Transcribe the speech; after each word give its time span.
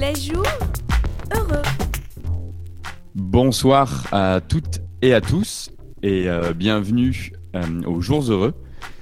Les 0.00 0.14
jours 0.14 0.46
heureux. 1.36 1.62
Bonsoir 3.14 4.06
à 4.12 4.40
toutes 4.40 4.80
et 5.02 5.12
à 5.12 5.20
tous 5.20 5.70
et 6.02 6.26
euh, 6.26 6.54
bienvenue 6.54 7.32
euh, 7.54 7.82
aux 7.82 8.00
Jours 8.00 8.22
Heureux. 8.30 8.54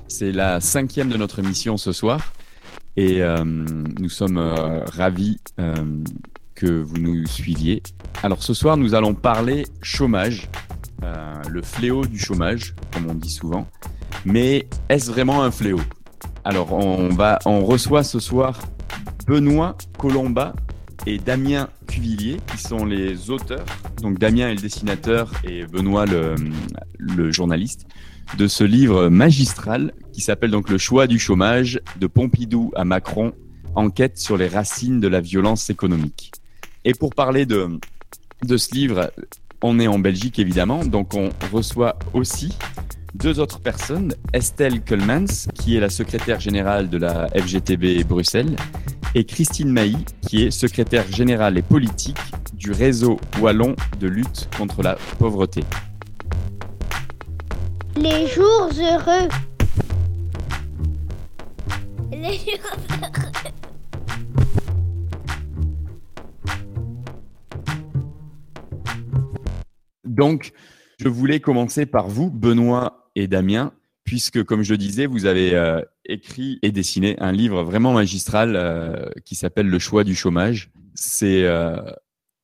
C'est 0.09 0.33
la 0.33 0.61
cinquième 0.61 1.09
de 1.09 1.17
notre 1.17 1.39
émission 1.39 1.77
ce 1.77 1.93
soir 1.93 2.33
et 2.97 3.23
euh, 3.23 3.45
nous 3.45 4.09
sommes 4.09 4.39
ravis 4.39 5.39
que 6.57 6.67
vous 6.67 6.97
nous 6.97 7.25
suiviez. 7.27 7.81
Alors 8.25 8.43
ce 8.43 8.53
soir, 8.53 8.77
nous 8.77 8.97
allons 8.97 9.15
parler 9.15 9.67
chômage, 9.81 10.49
le 11.49 11.63
fléau 11.63 12.07
du 12.07 12.19
chômage, 12.19 12.75
comme 12.93 13.09
on 13.09 13.15
dit 13.15 13.31
souvent. 13.31 13.69
Mais 14.25 14.67
est-ce 14.89 15.13
vraiment 15.13 15.45
un 15.45 15.53
fléau? 15.53 15.81
Alors 16.43 16.73
on 16.73 17.09
va, 17.11 17.39
on 17.47 17.65
reçoit 17.65 18.03
ce 18.03 18.19
soir 18.19 18.59
Benoît 19.29 19.77
Colomba 19.97 20.55
et 21.07 21.19
Damien 21.19 21.69
Cuvillier, 21.87 22.39
qui 22.51 22.59
sont 22.59 22.85
les 22.85 23.31
auteurs. 23.31 23.65
Donc 24.03 24.19
Damien 24.19 24.49
est 24.49 24.55
le 24.55 24.61
dessinateur 24.61 25.33
et 25.45 25.65
Benoît 25.65 26.07
le, 26.07 26.35
le 26.99 27.31
journaliste 27.31 27.87
de 28.37 28.47
ce 28.47 28.65
livre 28.65 29.09
magistral 29.09 29.93
qui 30.13 30.21
s'appelle 30.21 30.51
donc 30.51 30.69
Le 30.69 30.79
choix 30.79 31.07
du 31.07 31.19
chômage 31.19 31.81
de 31.99 32.07
Pompidou 32.07 32.73
à 32.75 32.85
Macron, 32.85 33.33
enquête 33.75 34.19
sur 34.19 34.37
les 34.37 34.49
racines 34.49 35.01
de 35.01 35.09
la 35.09 35.21
violence 35.21 35.71
économique. 35.71 36.33
Et 36.85 36.93
pour 36.93 37.15
parler 37.15 37.47
de, 37.47 37.69
de 38.45 38.57
ce 38.57 38.75
livre, 38.75 39.11
on 39.63 39.81
est 39.81 39.89
en 39.89 39.99
Belgique 39.99 40.39
évidemment, 40.39 40.85
donc 40.85 41.15
on 41.15 41.31
reçoit 41.53 41.99
aussi 42.13 42.57
deux 43.15 43.41
autres 43.41 43.61
personnes, 43.61 44.15
Estelle 44.33 44.83
Kullmans, 44.83 45.49
qui 45.55 45.77
est 45.77 45.81
la 45.81 45.91
secrétaire 45.91 46.41
générale 46.41 46.89
de 46.89 46.99
la 46.99 47.29
FGTB 47.29 48.05
Bruxelles, 48.05 48.57
et 49.15 49.25
Christine 49.25 49.71
Mailly, 49.71 50.05
qui 50.23 50.45
est 50.45 50.51
secrétaire 50.51 51.11
générale 51.11 51.59
et 51.59 51.63
politique 51.63 52.19
du 52.55 52.73
réseau 52.73 53.19
wallon 53.41 53.75
de 53.99 54.09
lutte 54.09 54.49
contre 54.57 54.83
la 54.83 54.97
pauvreté. 55.19 55.63
Les 57.97 58.27
jours 58.29 58.71
heureux. 58.79 59.29
Les 62.13 62.35
jours 62.35 62.77
heureux. 63.03 63.53
Donc, 70.05 70.53
je 70.99 71.09
voulais 71.09 71.41
commencer 71.41 71.87
par 71.87 72.09
vous, 72.09 72.31
Benoît 72.31 73.11
et 73.15 73.29
Damien, 73.29 73.73
puisque, 74.05 74.43
comme 74.43 74.63
je 74.63 74.73
le 74.73 74.79
disais, 74.79 75.07
vous 75.07 75.27
avez 75.27 75.55
euh, 75.55 75.81
écrit 76.05 76.59
et 76.63 76.73
dessiné 76.73 77.17
un 77.21 77.31
livre 77.31 77.63
vraiment 77.63 77.93
magistral 77.93 78.57
euh, 78.57 79.09
qui 79.25 79.37
s'appelle 79.37 79.69
Le 79.69 79.79
choix 79.79 80.03
du 80.03 80.17
chômage. 80.17 80.71
C'est 80.95 81.45
euh, 81.45 81.77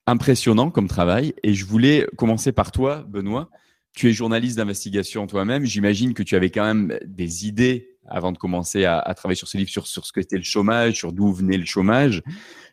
impressionnant 0.06 0.70
comme 0.70 0.86
travail. 0.86 1.34
Et 1.42 1.54
je 1.54 1.64
voulais 1.64 2.06
commencer 2.16 2.52
par 2.52 2.70
toi, 2.70 3.04
Benoît. 3.08 3.50
Tu 3.92 4.08
es 4.08 4.12
journaliste 4.12 4.56
d'investigation 4.56 5.26
toi-même. 5.26 5.64
J'imagine 5.64 6.14
que 6.14 6.22
tu 6.22 6.36
avais 6.36 6.50
quand 6.50 6.64
même 6.64 6.98
des 7.04 7.46
idées 7.46 7.96
avant 8.06 8.30
de 8.30 8.38
commencer 8.38 8.84
à, 8.84 8.98
à 8.98 9.14
travailler 9.14 9.36
sur 9.36 9.48
ce 9.48 9.56
livre, 9.56 9.70
sur, 9.70 9.86
sur 9.86 10.06
ce 10.06 10.12
que 10.12 10.20
c'était 10.20 10.36
le 10.36 10.42
chômage, 10.42 10.94
sur 10.94 11.12
d'où 11.12 11.32
venait 11.32 11.56
le 11.56 11.64
chômage. 11.64 12.22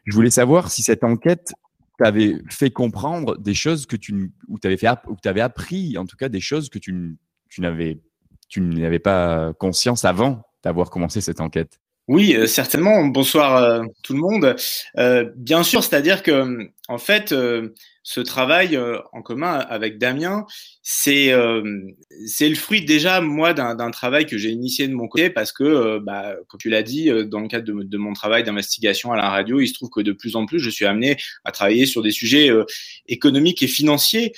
Je 0.06 0.14
voulais 0.14 0.30
savoir 0.30 0.70
si 0.70 0.84
cette 0.84 1.04
enquête 1.04 1.54
t'avait 2.02 2.42
fait 2.50 2.72
comprendre 2.72 3.38
des 3.38 3.54
choses 3.54 3.86
que 3.86 3.96
tu, 3.96 4.32
ou 4.48 4.58
t'avais 4.58 4.78
t'avais 5.22 5.42
appris, 5.42 5.98
en 5.98 6.06
tout 6.06 6.18
cas 6.18 6.30
des 6.30 6.40
choses 6.40 6.70
que 6.70 6.80
tu, 6.80 7.18
tu 7.50 7.62
tu 8.50 8.62
n'avais 8.62 9.00
pas 9.00 9.54
conscience 9.54 10.04
avant 10.04 10.44
d'avoir 10.64 10.90
commencé 10.90 11.22
cette 11.22 11.42
enquête. 11.42 11.80
Oui, 12.12 12.36
euh, 12.36 12.46
certainement. 12.46 13.06
Bonsoir 13.06 13.56
euh, 13.56 13.84
tout 14.04 14.12
le 14.12 14.20
monde. 14.20 14.58
Euh, 14.98 15.32
bien 15.38 15.64
sûr, 15.64 15.82
c'est-à-dire 15.82 16.24
que 16.24 16.70
en 16.90 16.98
fait, 16.98 17.34
ce 18.04 18.20
travail 18.20 18.78
en 19.14 19.22
commun 19.22 19.54
avec 19.54 19.98
Damien, 19.98 20.46
c'est 20.84 21.32
le 21.32 22.56
fruit 22.56 22.84
déjà 22.84 23.22
moi 23.22 23.54
d'un 23.54 23.92
travail 23.92 24.26
que 24.26 24.38
j'ai 24.38 24.50
initié 24.50 24.90
de 24.90 24.94
mon 24.94 25.08
côté 25.08 25.30
parce 25.30 25.54
que, 25.54 26.00
bah, 26.00 26.36
comme 26.50 26.60
tu 26.60 26.70
l'as 26.70 26.84
dit, 26.84 27.10
dans 27.28 27.40
le 27.40 27.48
cadre 27.48 27.82
de, 27.82 27.98
mon 27.98 28.12
travail 28.12 28.44
d'investigation 28.44 29.14
à 29.14 29.16
la 29.16 29.30
radio, 29.30 29.62
il 29.62 29.68
se 29.70 29.74
trouve 29.74 29.90
que 29.90 30.02
de 30.02 30.12
plus 30.12 30.36
en 30.36 30.46
plus, 30.46 30.60
je 30.60 30.70
suis 30.70 30.84
amené 30.84 31.16
à 31.46 31.54
travailler 31.54 31.86
sur 31.86 32.02
des 32.02 32.12
sujets 32.12 32.50
économiques 33.08 33.64
et 33.64 33.68
financiers. 33.68 34.34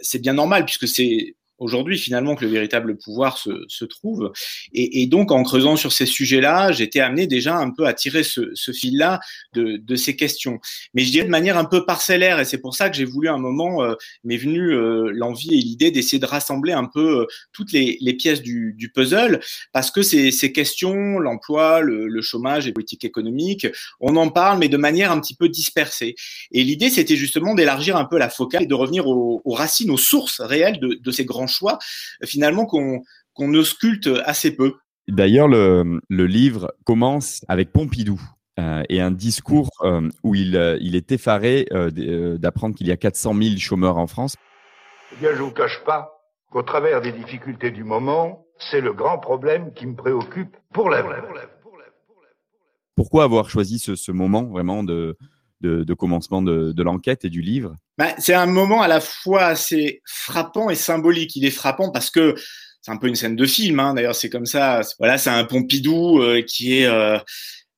C'est 0.00 0.22
bien 0.22 0.32
normal 0.32 0.64
puisque 0.64 0.88
c'est 0.88 1.34
aujourd'hui 1.62 1.98
finalement 1.98 2.34
que 2.34 2.44
le 2.44 2.50
véritable 2.50 2.96
pouvoir 2.98 3.38
se, 3.38 3.84
trouve. 3.84 4.32
Et, 4.72 5.06
donc, 5.06 5.32
en 5.32 5.42
creusant 5.42 5.76
sur 5.76 5.92
ces 5.92 6.06
sujets-là, 6.06 6.72
j'étais 6.72 7.00
amené 7.00 7.26
déjà 7.26 7.56
un 7.56 7.70
peu 7.70 7.86
à 7.86 7.92
tirer 7.92 8.22
ce, 8.22 8.72
fil-là 8.72 9.20
de, 9.54 9.96
ces 9.96 10.16
questions. 10.16 10.60
Mais 10.94 11.04
je 11.04 11.10
dirais 11.10 11.24
de 11.24 11.30
manière 11.30 11.58
un 11.58 11.64
peu 11.64 11.84
parcellaire, 11.84 12.40
et 12.40 12.44
c'est 12.44 12.58
pour 12.58 12.74
ça 12.74 12.88
que 12.90 12.96
j'ai 12.96 13.04
voulu 13.04 13.28
à 13.28 13.34
un 13.34 13.38
moment, 13.38 13.82
euh, 13.82 13.94
m'est 14.24 14.36
venu 14.36 14.72
euh, 14.72 15.10
l'envie 15.12 15.54
et 15.54 15.58
l'idée 15.62 15.90
d'essayer 15.90 16.18
de 16.18 16.26
rassembler 16.26 16.72
un 16.72 16.84
peu 16.84 17.20
euh, 17.20 17.26
toutes 17.52 17.72
les, 17.72 17.98
pièces 18.14 18.42
du, 18.42 18.92
puzzle, 18.94 19.40
parce 19.72 19.90
que 19.90 20.02
ces, 20.02 20.52
questions, 20.52 21.18
l'emploi, 21.18 21.80
le, 21.80 22.22
chômage 22.22 22.68
et 22.68 22.72
politique 22.72 23.04
économique, 23.04 23.66
on 24.00 24.16
en 24.16 24.28
parle, 24.28 24.58
mais 24.58 24.68
de 24.68 24.76
manière 24.76 25.10
un 25.10 25.20
petit 25.20 25.34
peu 25.34 25.48
dispersée. 25.48 26.14
Et 26.52 26.62
l'idée, 26.62 26.88
c'était 26.88 27.16
justement 27.16 27.54
d'élargir 27.54 27.96
un 27.96 28.04
peu 28.04 28.16
la 28.16 28.28
focale 28.28 28.62
et 28.62 28.66
de 28.66 28.74
revenir 28.74 29.06
aux, 29.06 29.42
aux 29.44 29.54
racines, 29.54 29.90
aux 29.90 29.98
sources 29.98 30.40
réelles 30.40 30.78
de, 30.78 30.94
de 30.94 31.10
ces 31.10 31.24
grands 31.24 31.48
choix, 31.52 31.78
finalement, 32.24 32.66
qu'on 32.66 33.02
qu'on 33.34 33.54
ausculte 33.54 34.08
assez 34.24 34.54
peu. 34.54 34.74
D'ailleurs, 35.08 35.48
le, 35.48 36.00
le, 36.08 36.26
livre 36.26 36.72
commence 36.84 37.44
avec 37.48 37.72
Pompidou 37.72 38.20
euh, 38.58 38.82
et 38.88 39.00
un 39.00 39.10
discours 39.10 39.70
euh, 39.82 40.08
où 40.22 40.34
il, 40.34 40.56
euh, 40.56 40.76
il 40.80 40.94
est 40.94 41.10
effaré 41.12 41.66
d'apprendre 42.38 42.74
qu'il 42.74 42.86
y 42.86 42.92
a 42.92 42.96
400 42.96 43.34
000 43.34 43.56
chômeurs 43.56 43.96
en 43.96 44.06
France. 44.06 44.36
Eh 45.12 45.16
bien, 45.16 45.30
je 45.32 45.38
ne 45.38 45.42
vous 45.44 45.52
cache 45.52 45.82
pas 45.84 46.20
qu'au 46.50 46.62
travers 46.62 47.00
des 47.00 47.12
difficultés 47.12 47.70
du 47.70 47.84
moment, 47.84 48.46
c'est 48.58 48.80
le 48.80 48.92
grand 48.92 49.18
problème 49.18 49.72
qui 49.72 49.86
me 49.86 49.96
préoccupe 49.96 50.56
pour 50.72 50.90
l'avenir. 50.90 51.24
Pourquoi 52.94 53.24
avoir 53.24 53.48
choisi 53.48 53.78
ce, 53.78 53.96
ce 53.96 54.12
moment 54.12 54.44
vraiment 54.44 54.84
de, 54.84 55.16
de, 55.62 55.94
commencement 55.94 56.42
de, 56.42 56.82
l'enquête 56.82 57.24
et 57.24 57.30
du 57.30 57.40
livre 57.40 57.76
bah, 57.98 58.14
C'est 58.18 58.34
un 58.34 58.46
moment 58.46 58.82
à 58.82 58.88
la 58.88 59.00
fois 59.00 59.44
assez 59.44 60.02
frappant 60.04 60.70
et 60.70 60.74
symbolique. 60.74 61.36
Il 61.36 61.44
est 61.44 61.50
frappant 61.50 61.90
parce 61.90 62.10
que 62.10 62.34
c'est 62.80 62.90
un 62.90 62.96
peu 62.96 63.06
une 63.06 63.14
scène 63.14 63.36
de 63.36 63.46
film, 63.46 63.78
hein. 63.78 63.94
d'ailleurs 63.94 64.16
c'est 64.16 64.28
comme 64.28 64.46
ça. 64.46 64.80
Voilà, 64.98 65.16
c'est 65.16 65.30
un 65.30 65.44
Pompidou 65.44 66.20
euh, 66.20 66.42
qui 66.42 66.78
est 66.78 66.86
euh, 66.86 67.18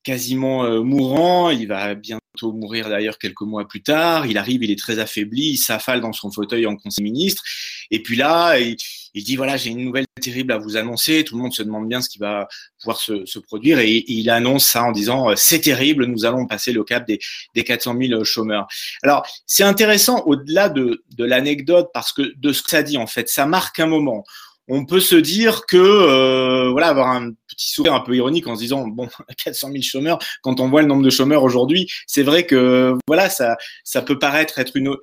quasiment 0.04 0.64
euh, 0.64 0.82
mourant. 0.82 1.50
Il 1.50 1.66
va 1.66 1.94
bientôt 1.94 2.52
mourir 2.52 2.88
d'ailleurs 2.88 3.18
quelques 3.18 3.40
mois 3.40 3.66
plus 3.66 3.82
tard. 3.82 4.26
Il 4.26 4.38
arrive, 4.38 4.62
il 4.62 4.70
est 4.70 4.78
très 4.78 4.98
affaibli, 4.98 5.52
il 5.52 5.56
s'affale 5.56 6.00
dans 6.00 6.12
son 6.12 6.30
fauteuil 6.30 6.66
en 6.66 6.76
conseil 6.76 7.02
ministre. 7.02 7.42
Et 7.90 8.02
puis 8.02 8.16
là, 8.16 8.58
il, 8.58 8.76
il 9.14 9.22
dit 9.22 9.36
voilà, 9.36 9.56
j'ai 9.56 9.70
une 9.70 9.84
nouvelle 9.84 10.06
terrible 10.20 10.52
à 10.52 10.58
vous 10.58 10.76
annoncer. 10.76 11.24
Tout 11.24 11.36
le 11.36 11.42
monde 11.42 11.52
se 11.52 11.62
demande 11.62 11.88
bien 11.88 12.00
ce 12.00 12.08
qui 12.08 12.18
va 12.18 12.48
pouvoir 12.80 12.98
se, 13.00 13.24
se 13.24 13.38
produire 13.38 13.78
et, 13.78 14.04
il 14.08 14.28
annonce 14.28 14.66
ça 14.66 14.84
en 14.84 14.92
disant 14.92 15.30
euh, 15.30 15.34
c'est 15.36 15.60
terrible, 15.60 16.06
nous 16.06 16.24
allons 16.24 16.46
passer 16.46 16.72
le 16.72 16.84
cap 16.84 17.06
des, 17.06 17.18
des 17.54 17.64
400 17.64 17.96
000 17.98 18.24
chômeurs. 18.24 18.66
Alors 19.02 19.26
c'est 19.46 19.64
intéressant 19.64 20.22
au-delà 20.26 20.68
de, 20.68 21.04
de 21.16 21.24
l'anecdote 21.24 21.90
parce 21.94 22.12
que 22.12 22.34
de 22.36 22.52
ce 22.52 22.62
que 22.62 22.70
ça 22.70 22.82
dit 22.82 22.98
en 22.98 23.06
fait, 23.06 23.28
ça 23.28 23.46
marque 23.46 23.78
un 23.78 23.86
moment 23.86 24.24
on 24.68 24.86
peut 24.86 25.00
se 25.00 25.16
dire 25.16 25.66
que 25.66 25.76
euh, 25.76 26.70
voilà 26.70 26.88
avoir 26.88 27.08
un 27.08 27.32
petit 27.48 27.70
sourire 27.70 27.94
un 27.94 28.00
peu 28.00 28.16
ironique 28.16 28.46
en 28.46 28.54
se 28.54 28.60
disant 28.60 28.86
bon 28.86 29.08
400 29.44 29.70
000 29.70 29.82
chômeurs 29.82 30.18
quand 30.42 30.60
on 30.60 30.68
voit 30.68 30.82
le 30.82 30.88
nombre 30.88 31.02
de 31.02 31.10
chômeurs 31.10 31.42
aujourd'hui 31.42 31.90
c'est 32.06 32.22
vrai 32.22 32.46
que 32.46 32.94
voilà 33.06 33.28
ça 33.28 33.56
ça 33.84 34.02
peut 34.02 34.18
paraître 34.18 34.58
être 34.58 34.76
une, 34.76 34.96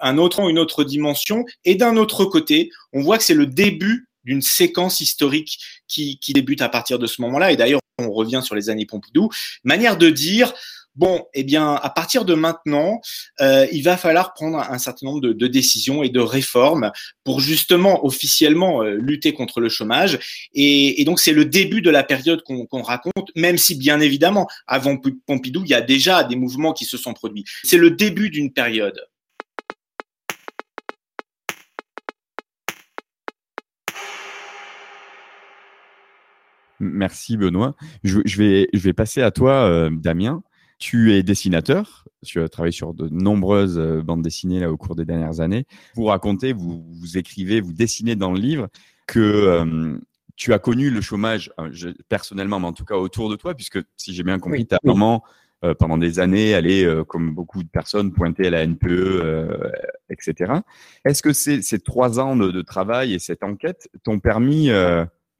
un 0.00 0.18
autre 0.18 0.40
une 0.48 0.58
autre 0.58 0.84
dimension. 0.84 1.44
Et 1.64 1.74
d'un 1.74 1.96
autre 1.96 2.24
côté 2.24 2.70
on 2.92 3.02
voit 3.02 3.18
que 3.18 3.24
c'est 3.24 3.34
le 3.34 3.46
début 3.46 4.08
d'une 4.24 4.42
séquence 4.42 5.00
historique 5.00 5.58
qui, 5.86 6.18
qui 6.18 6.32
débute 6.32 6.60
à 6.60 6.68
partir 6.68 6.98
de 6.98 7.06
ce 7.06 7.22
moment-là. 7.22 7.52
Et 7.52 7.56
d'ailleurs 7.56 7.80
on 7.98 8.10
revient 8.10 8.40
sur 8.42 8.54
les 8.54 8.68
années 8.68 8.86
Pompidou. 8.86 9.30
Manière 9.64 9.96
de 9.96 10.10
dire 10.10 10.52
bon, 10.96 11.24
eh 11.34 11.44
bien, 11.44 11.74
à 11.74 11.90
partir 11.90 12.24
de 12.24 12.34
maintenant, 12.34 13.00
euh, 13.40 13.66
il 13.72 13.82
va 13.82 13.96
falloir 13.96 14.34
prendre 14.34 14.58
un 14.58 14.78
certain 14.78 15.06
nombre 15.06 15.20
de, 15.20 15.46
décisions 15.46 16.02
et 16.02 16.08
de 16.08 16.20
réformes 16.20 16.90
pour 17.24 17.40
justement 17.40 18.04
officiellement 18.04 18.82
euh, 18.82 18.94
lutter 18.94 19.32
contre 19.32 19.60
le 19.60 19.68
chômage. 19.68 20.18
Et, 20.54 21.04
donc, 21.04 21.20
c'est 21.20 21.32
le 21.32 21.44
début 21.44 21.82
de 21.82 21.90
la 21.90 22.02
période 22.02 22.42
qu'on 22.42 22.82
raconte, 22.82 23.30
même 23.36 23.58
si 23.58 23.76
bien 23.76 24.00
évidemment, 24.00 24.48
avant 24.66 24.96
Pompidou, 25.26 25.62
il 25.64 25.70
y 25.70 25.74
a 25.74 25.80
déjà 25.80 26.24
des 26.24 26.36
mouvements 26.36 26.72
qui 26.72 26.84
se 26.84 26.96
sont 26.96 27.12
produits. 27.12 27.44
C'est 27.62 27.78
le 27.78 27.90
début 27.90 28.30
d'une 28.30 28.52
période. 28.52 29.00
Merci 36.80 37.36
Benoît. 37.36 37.74
Je, 38.04 38.20
je, 38.24 38.36
vais, 38.36 38.68
je 38.72 38.80
vais 38.80 38.92
passer 38.92 39.22
à 39.22 39.30
toi, 39.30 39.68
euh, 39.68 39.90
Damien. 39.90 40.42
Tu 40.78 41.14
es 41.14 41.22
dessinateur, 41.22 42.06
tu 42.24 42.40
as 42.40 42.48
travaillé 42.48 42.72
sur 42.72 42.92
de 42.92 43.08
nombreuses 43.08 43.78
euh, 43.78 44.02
bandes 44.02 44.22
dessinées 44.22 44.60
là, 44.60 44.70
au 44.70 44.76
cours 44.76 44.94
des 44.94 45.04
dernières 45.04 45.40
années. 45.40 45.66
Vous 45.94 46.04
racontez, 46.04 46.52
vous, 46.52 46.84
vous 47.00 47.16
écrivez, 47.18 47.60
vous 47.60 47.72
dessinez 47.72 48.14
dans 48.14 48.32
le 48.32 48.38
livre 48.38 48.68
que 49.06 49.20
euh, 49.20 49.98
tu 50.36 50.52
as 50.52 50.58
connu 50.58 50.90
le 50.90 51.00
chômage, 51.00 51.50
je, 51.70 51.88
personnellement, 52.08 52.60
mais 52.60 52.66
en 52.66 52.72
tout 52.72 52.84
cas 52.84 52.96
autour 52.96 53.30
de 53.30 53.36
toi, 53.36 53.54
puisque 53.54 53.78
si 53.96 54.14
j'ai 54.14 54.22
bien 54.22 54.38
compris, 54.38 54.60
Oui, 54.60 54.66
ta 54.66 54.78
oui. 54.82 54.92
maman, 54.92 55.24
euh, 55.64 55.74
pendant 55.74 55.96
des 55.96 56.18
années, 56.20 56.54
allait, 56.54 56.84
euh, 56.84 57.02
comme 57.02 57.34
beaucoup 57.34 57.62
de 57.62 57.68
personnes, 57.68 58.12
pointer 58.12 58.48
à 58.48 58.50
la 58.50 58.66
NPE, 58.66 58.86
euh, 58.90 59.70
etc. 60.10 60.52
Est-ce 61.06 61.22
que 61.22 61.32
ces, 61.32 61.62
ces 61.62 61.78
trois 61.78 62.20
ans 62.20 62.36
de, 62.36 62.50
de 62.50 62.60
travail 62.60 63.14
et 63.14 63.18
cette 63.18 63.42
enquête 63.42 63.88
t'ont 64.04 64.18
permis 64.20 64.68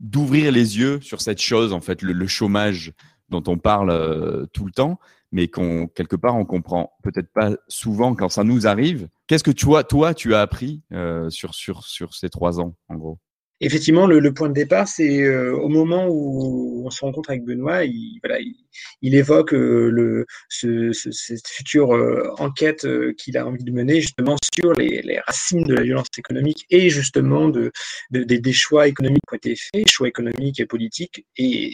d'ouvrir 0.00 0.52
les 0.52 0.78
yeux 0.78 1.00
sur 1.02 1.20
cette 1.20 1.40
chose, 1.40 1.74
en 1.74 1.82
fait, 1.82 2.00
le, 2.00 2.14
le 2.14 2.26
chômage 2.26 2.92
dont 3.28 3.42
on 3.46 3.58
parle 3.58 4.46
tout 4.52 4.64
le 4.64 4.72
temps, 4.72 4.98
mais 5.36 5.48
qu'on 5.48 5.86
quelque 5.86 6.16
part 6.16 6.34
on 6.34 6.46
comprend 6.46 6.94
peut-être 7.02 7.30
pas 7.30 7.50
souvent 7.68 8.14
quand 8.14 8.30
ça 8.30 8.42
nous 8.42 8.66
arrive. 8.66 9.08
Qu'est-ce 9.26 9.44
que 9.44 9.50
toi, 9.50 9.84
toi, 9.84 10.14
tu 10.14 10.34
as 10.34 10.40
appris 10.40 10.82
euh, 10.94 11.28
sur 11.28 11.54
sur 11.54 11.84
sur 11.84 12.14
ces 12.14 12.30
trois 12.30 12.58
ans, 12.58 12.74
en 12.88 12.94
gros? 12.94 13.18
Effectivement, 13.62 14.06
le, 14.06 14.34
point 14.34 14.50
de 14.50 14.54
départ, 14.54 14.86
c'est 14.86 15.22
euh, 15.22 15.56
au 15.56 15.68
moment 15.68 16.08
où 16.10 16.82
on 16.84 16.90
se 16.90 17.00
rencontre 17.00 17.30
avec 17.30 17.42
Benoît, 17.42 17.84
il, 17.84 18.20
évoque 19.14 19.54
euh, 19.54 20.26
cette 20.50 21.48
future 21.48 21.94
euh, 21.94 22.28
enquête 22.36 22.86
qu'il 23.16 23.38
a 23.38 23.46
envie 23.46 23.64
de 23.64 23.72
mener 23.72 24.02
justement 24.02 24.36
sur 24.54 24.74
les, 24.74 25.20
racines 25.26 25.64
de 25.64 25.74
la 25.74 25.82
violence 25.82 26.08
économique 26.18 26.66
et 26.68 26.90
justement 26.90 27.48
de, 27.48 27.72
de- 28.10 28.24
des, 28.24 28.52
choix 28.52 28.88
économiques 28.88 29.22
qui 29.26 29.34
ont 29.34 29.36
été 29.36 29.56
faits, 29.56 29.88
choix 29.88 30.08
économiques 30.08 30.60
et 30.60 30.66
politiques, 30.66 31.24
et, 31.38 31.72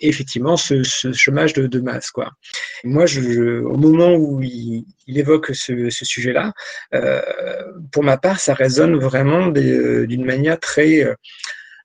effectivement 0.00 0.56
ce, 0.56 0.82
chômage 1.12 1.52
de, 1.52 1.80
masse. 1.80 2.10
Moi, 2.84 3.04
au 3.18 3.76
moment 3.76 4.14
où 4.14 4.42
il, 4.42 4.84
évoque 5.06 5.54
ce, 5.54 5.90
sujet-là, 5.90 6.54
pour 7.92 8.04
ma 8.04 8.16
part, 8.16 8.40
ça 8.40 8.54
résonne 8.54 8.96
vraiment 8.96 9.48
d'une 9.48 10.24
manière 10.24 10.58
très, 10.58 10.77
euh, 10.78 11.14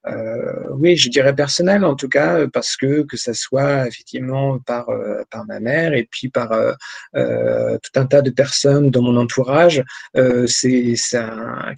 euh, 0.06 0.68
oui, 0.72 0.98
je 0.98 1.10
dirais 1.10 1.34
personnelle 1.34 1.86
en 1.86 1.96
tout 1.96 2.10
cas, 2.10 2.46
parce 2.48 2.76
que 2.76 3.04
que 3.04 3.16
ça 3.16 3.34
soit 3.34 3.88
effectivement 3.88 4.60
par 4.60 4.90
euh, 4.90 5.24
par 5.32 5.46
ma 5.46 5.62
mère 5.62 5.94
et 5.94 6.08
puis 6.12 6.28
par 6.30 6.50
tout 7.14 8.00
un 8.00 8.06
tas 8.06 8.22
de 8.22 8.30
personnes 8.30 8.92
dans 8.92 9.02
mon 9.02 9.16
entourage, 9.18 9.84
c'est 10.48 10.96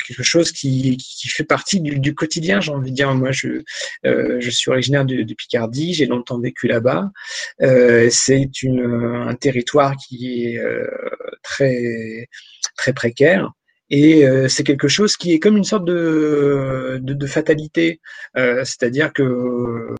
quelque 0.07 0.23
chose 0.23 0.51
qui 0.51 0.97
fait 1.27 1.44
partie 1.44 1.81
du, 1.81 2.15
quotidien. 2.15 2.62
J'ai 2.62 2.71
envie 2.71 2.91
de 2.91 2.95
dire, 2.95 3.13
moi, 3.13 3.31
je 3.31 3.62
je 4.03 4.50
suis 4.50 4.71
originaire 4.71 5.06
de, 5.06 5.21
de 5.23 5.33
Picardie, 5.35 5.94
j'ai 5.94 6.07
longtemps 6.07 6.39
vécu 6.39 6.67
là-bas. 6.67 7.12
C'est 7.59 8.50
un 8.67 9.35
territoire 9.35 9.95
qui 9.97 10.45
est 10.45 10.62
très 11.44 12.27
très 12.75 12.94
précaire. 12.94 13.51
Et 13.91 14.25
euh, 14.27 14.47
c'est 14.47 14.63
quelque 14.63 14.87
chose 14.87 15.15
qui 15.15 15.33
est 15.33 15.39
comme 15.39 15.57
une 15.57 15.63
sorte 15.63 15.85
de, 15.85 16.99
de, 17.01 17.13
de 17.13 17.27
fatalité, 17.27 17.99
Euh, 18.37 18.63
c'est-à-dire 18.65 19.13
que 19.13 19.23
euh, 19.23 19.95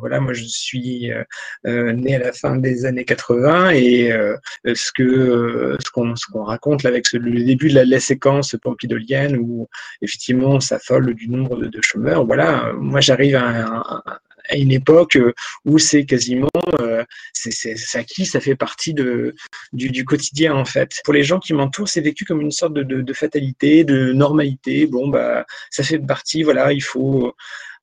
voilà, 0.00 0.20
moi 0.20 0.32
je 0.32 0.44
suis 0.44 1.10
euh, 1.12 1.22
euh, 1.66 1.92
né 1.92 2.14
à 2.16 2.18
la 2.20 2.32
fin 2.32 2.56
des 2.56 2.84
années 2.86 3.04
80 3.04 3.70
et 3.70 4.12
euh, 4.12 4.36
ce 4.74 4.90
que 4.92 5.76
ce 5.84 5.90
qu'on 5.90 6.14
qu'on 6.32 6.44
raconte 6.44 6.82
là 6.84 6.90
avec 6.90 7.06
ce- 7.06 7.16
le 7.18 7.44
début 7.44 7.68
de 7.68 7.74
la, 7.74 7.84
la 7.84 8.00
séquence 8.00 8.54
pompidolienne 8.62 9.36
où 9.36 9.68
effectivement 10.02 10.50
on 10.52 10.60
s'affole 10.60 11.14
du 11.14 11.28
nombre 11.28 11.56
de, 11.56 11.66
de 11.66 11.80
chômeurs, 11.82 12.24
voilà, 12.26 12.72
moi 12.78 13.00
j'arrive 13.00 13.36
à, 13.36 13.44
un- 13.48 14.02
à 14.48 14.56
une 14.56 14.72
époque 14.72 15.18
où 15.64 15.78
c'est 15.78 16.04
quasiment 16.04 16.48
euh, 16.80 17.04
c'est 17.32 17.76
acquis, 17.94 18.26
ça 18.26 18.40
fait 18.40 18.56
partie 18.56 18.94
de 18.94 19.34
du, 19.72 19.90
du 19.90 20.04
quotidien 20.04 20.54
en 20.54 20.64
fait. 20.64 21.00
Pour 21.04 21.14
les 21.14 21.22
gens 21.22 21.38
qui 21.38 21.52
m'entourent, 21.52 21.88
c'est 21.88 22.00
vécu 22.00 22.24
comme 22.24 22.40
une 22.40 22.50
sorte 22.50 22.74
de, 22.74 22.82
de, 22.82 23.02
de 23.02 23.12
fatalité, 23.12 23.84
de 23.84 24.12
normalité. 24.12 24.86
Bon 24.86 25.08
bah 25.08 25.46
ça 25.70 25.82
fait 25.82 25.98
partie, 25.98 26.42
voilà, 26.42 26.72
il 26.72 26.82
faut 26.82 27.34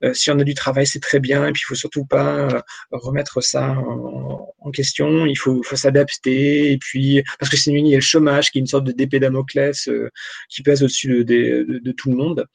euh, 0.04 0.14
si 0.14 0.30
on 0.32 0.40
a 0.40 0.44
du 0.44 0.54
travail, 0.54 0.86
c'est 0.86 1.00
très 1.00 1.20
bien, 1.20 1.48
et 1.48 1.52
puis 1.52 1.62
il 1.64 1.68
faut 1.68 1.76
surtout 1.76 2.06
pas 2.06 2.48
euh, 2.50 2.62
remettre 2.92 3.42
ça 3.42 3.72
en, 3.72 4.54
en 4.60 4.72
question. 4.72 5.26
Il 5.26 5.36
faut, 5.36 5.64
faut 5.64 5.76
s'adapter, 5.76 6.72
et 6.72 6.78
puis 6.78 7.24
parce 7.40 7.50
que 7.50 7.58
sinon 7.58 7.78
il 7.78 7.88
y 7.88 7.94
a 7.94 7.98
le 7.98 8.02
chômage 8.02 8.52
qui 8.52 8.58
est 8.58 8.62
une 8.62 8.68
sorte 8.68 8.86
de 8.86 8.92
d'épée 8.92 9.20
Damoclès 9.20 9.88
euh, 9.88 10.10
qui 10.50 10.64
pèse 10.64 10.84
au-dessus 10.84 11.24
de, 11.24 11.80
de, 11.84 11.92
tout 11.92 12.10
le 12.10 12.18
monde. 12.18 12.46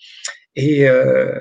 Et, 0.56 0.88
euh, 0.88 1.38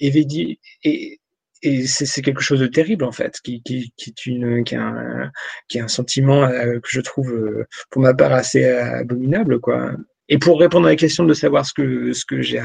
et, 0.00 0.58
et, 0.84 1.20
et 1.62 1.86
c'est 1.86 2.22
quelque 2.22 2.40
chose 2.42 2.60
de 2.60 2.66
terrible 2.66 3.04
en 3.04 3.12
fait, 3.12 3.40
qui, 3.42 3.62
qui, 3.62 3.92
qui 3.96 4.10
est 4.10 4.26
une, 4.26 4.64
qui 4.64 4.74
est 4.74 4.78
un, 4.78 5.30
qui 5.68 5.78
est 5.78 5.80
un 5.80 5.88
sentiment 5.88 6.44
euh, 6.44 6.78
que 6.80 6.88
je 6.88 7.00
trouve, 7.00 7.32
euh, 7.32 7.66
pour 7.90 8.02
ma 8.02 8.14
part, 8.14 8.32
assez 8.32 8.64
euh, 8.64 9.00
abominable, 9.00 9.60
quoi. 9.60 9.92
Et 10.28 10.38
pour 10.38 10.60
répondre 10.60 10.86
à 10.86 10.90
la 10.90 10.96
question 10.96 11.24
de 11.24 11.34
savoir 11.34 11.64
ce 11.64 11.72
que 11.72 12.12
ce 12.12 12.24
que 12.24 12.42
j'ai 12.42 12.60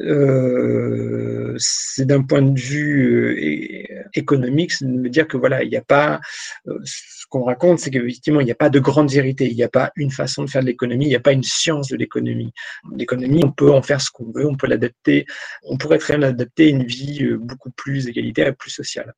euh, 0.00 1.54
c'est 1.58 2.06
d'un 2.06 2.22
point 2.22 2.42
de 2.42 2.58
vue 2.58 3.86
euh, 3.90 4.04
économique, 4.14 4.72
c'est 4.72 4.84
de 4.84 4.90
me 4.90 5.08
dire 5.08 5.28
que 5.28 5.36
voilà, 5.36 5.62
il 5.62 5.70
n'y 5.70 5.76
a 5.76 5.82
pas 5.82 6.20
euh, 6.66 6.78
ce 6.84 7.26
qu'on 7.28 7.44
raconte, 7.44 7.78
c'est 7.78 7.90
qu'effectivement, 7.90 8.40
il 8.40 8.44
n'y 8.44 8.52
a 8.52 8.56
pas 8.56 8.70
de 8.70 8.80
grandes 8.80 9.10
vérités, 9.10 9.48
il 9.48 9.56
n'y 9.56 9.62
a 9.62 9.68
pas 9.68 9.92
une 9.96 10.10
façon 10.10 10.44
de 10.44 10.50
faire 10.50 10.62
de 10.62 10.66
l'économie, 10.66 11.06
il 11.06 11.10
n'y 11.10 11.16
a 11.16 11.20
pas 11.20 11.32
une 11.32 11.42
science 11.42 11.88
de 11.88 11.96
l'économie. 11.96 12.52
L'économie, 12.96 13.42
on 13.44 13.52
peut 13.52 13.72
en 13.72 13.82
faire 13.82 14.00
ce 14.00 14.10
qu'on 14.10 14.30
veut, 14.32 14.46
on 14.46 14.56
peut 14.56 14.66
l'adapter, 14.66 15.26
on 15.62 15.76
pourrait 15.76 15.98
très 15.98 16.16
bien 16.16 16.28
l'adapter 16.28 16.66
à 16.66 16.70
une 16.70 16.84
vie 16.84 17.26
beaucoup 17.38 17.70
plus 17.70 18.08
égalitaire 18.08 18.48
et 18.48 18.52
plus 18.52 18.70
sociale. 18.70 19.14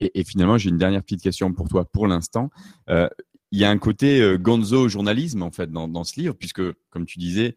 Et, 0.00 0.24
finalement, 0.24 0.58
j'ai 0.58 0.68
une 0.68 0.76
dernière 0.76 1.02
petite 1.02 1.22
question 1.22 1.52
pour 1.54 1.68
toi 1.68 1.86
pour 1.90 2.06
l'instant. 2.06 2.50
Il 2.88 3.58
y 3.58 3.64
a 3.64 3.70
un 3.70 3.78
côté 3.78 4.36
gonzo 4.38 4.90
journalisme 4.90 5.42
en 5.42 5.50
fait 5.50 5.70
dans, 5.70 6.04
ce 6.04 6.20
livre, 6.20 6.34
puisque 6.34 6.60
comme 6.90 7.06
tu 7.06 7.18
disais, 7.18 7.56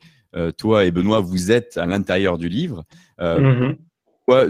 toi 0.57 0.85
et 0.85 0.91
Benoît, 0.91 1.19
vous 1.21 1.51
êtes 1.51 1.77
à 1.77 1.85
l'intérieur 1.85 2.37
du 2.37 2.49
livre. 2.49 2.83
Euh, 3.19 3.39
Mhm. 3.39 3.77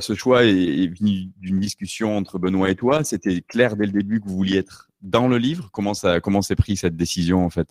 ce 0.02 0.14
choix 0.14 0.44
est, 0.44 0.52
est 0.52 0.88
venu 0.88 1.30
d'une 1.38 1.60
discussion 1.60 2.18
entre 2.18 2.38
Benoît 2.38 2.70
et 2.70 2.76
toi? 2.76 3.04
C'était 3.04 3.42
clair 3.42 3.78
dès 3.78 3.86
le 3.86 3.92
début 3.94 4.20
que 4.20 4.28
vous 4.28 4.36
vouliez 4.36 4.58
être 4.58 4.90
dans 5.02 5.28
le 5.28 5.38
livre? 5.38 5.70
Comment 5.72 5.94
ça, 5.94 6.20
comment 6.20 6.42
s'est 6.42 6.58
pris 6.58 6.76
cette 6.76 6.98
décision 6.98 7.46
en 7.46 7.50
fait? 7.50 7.70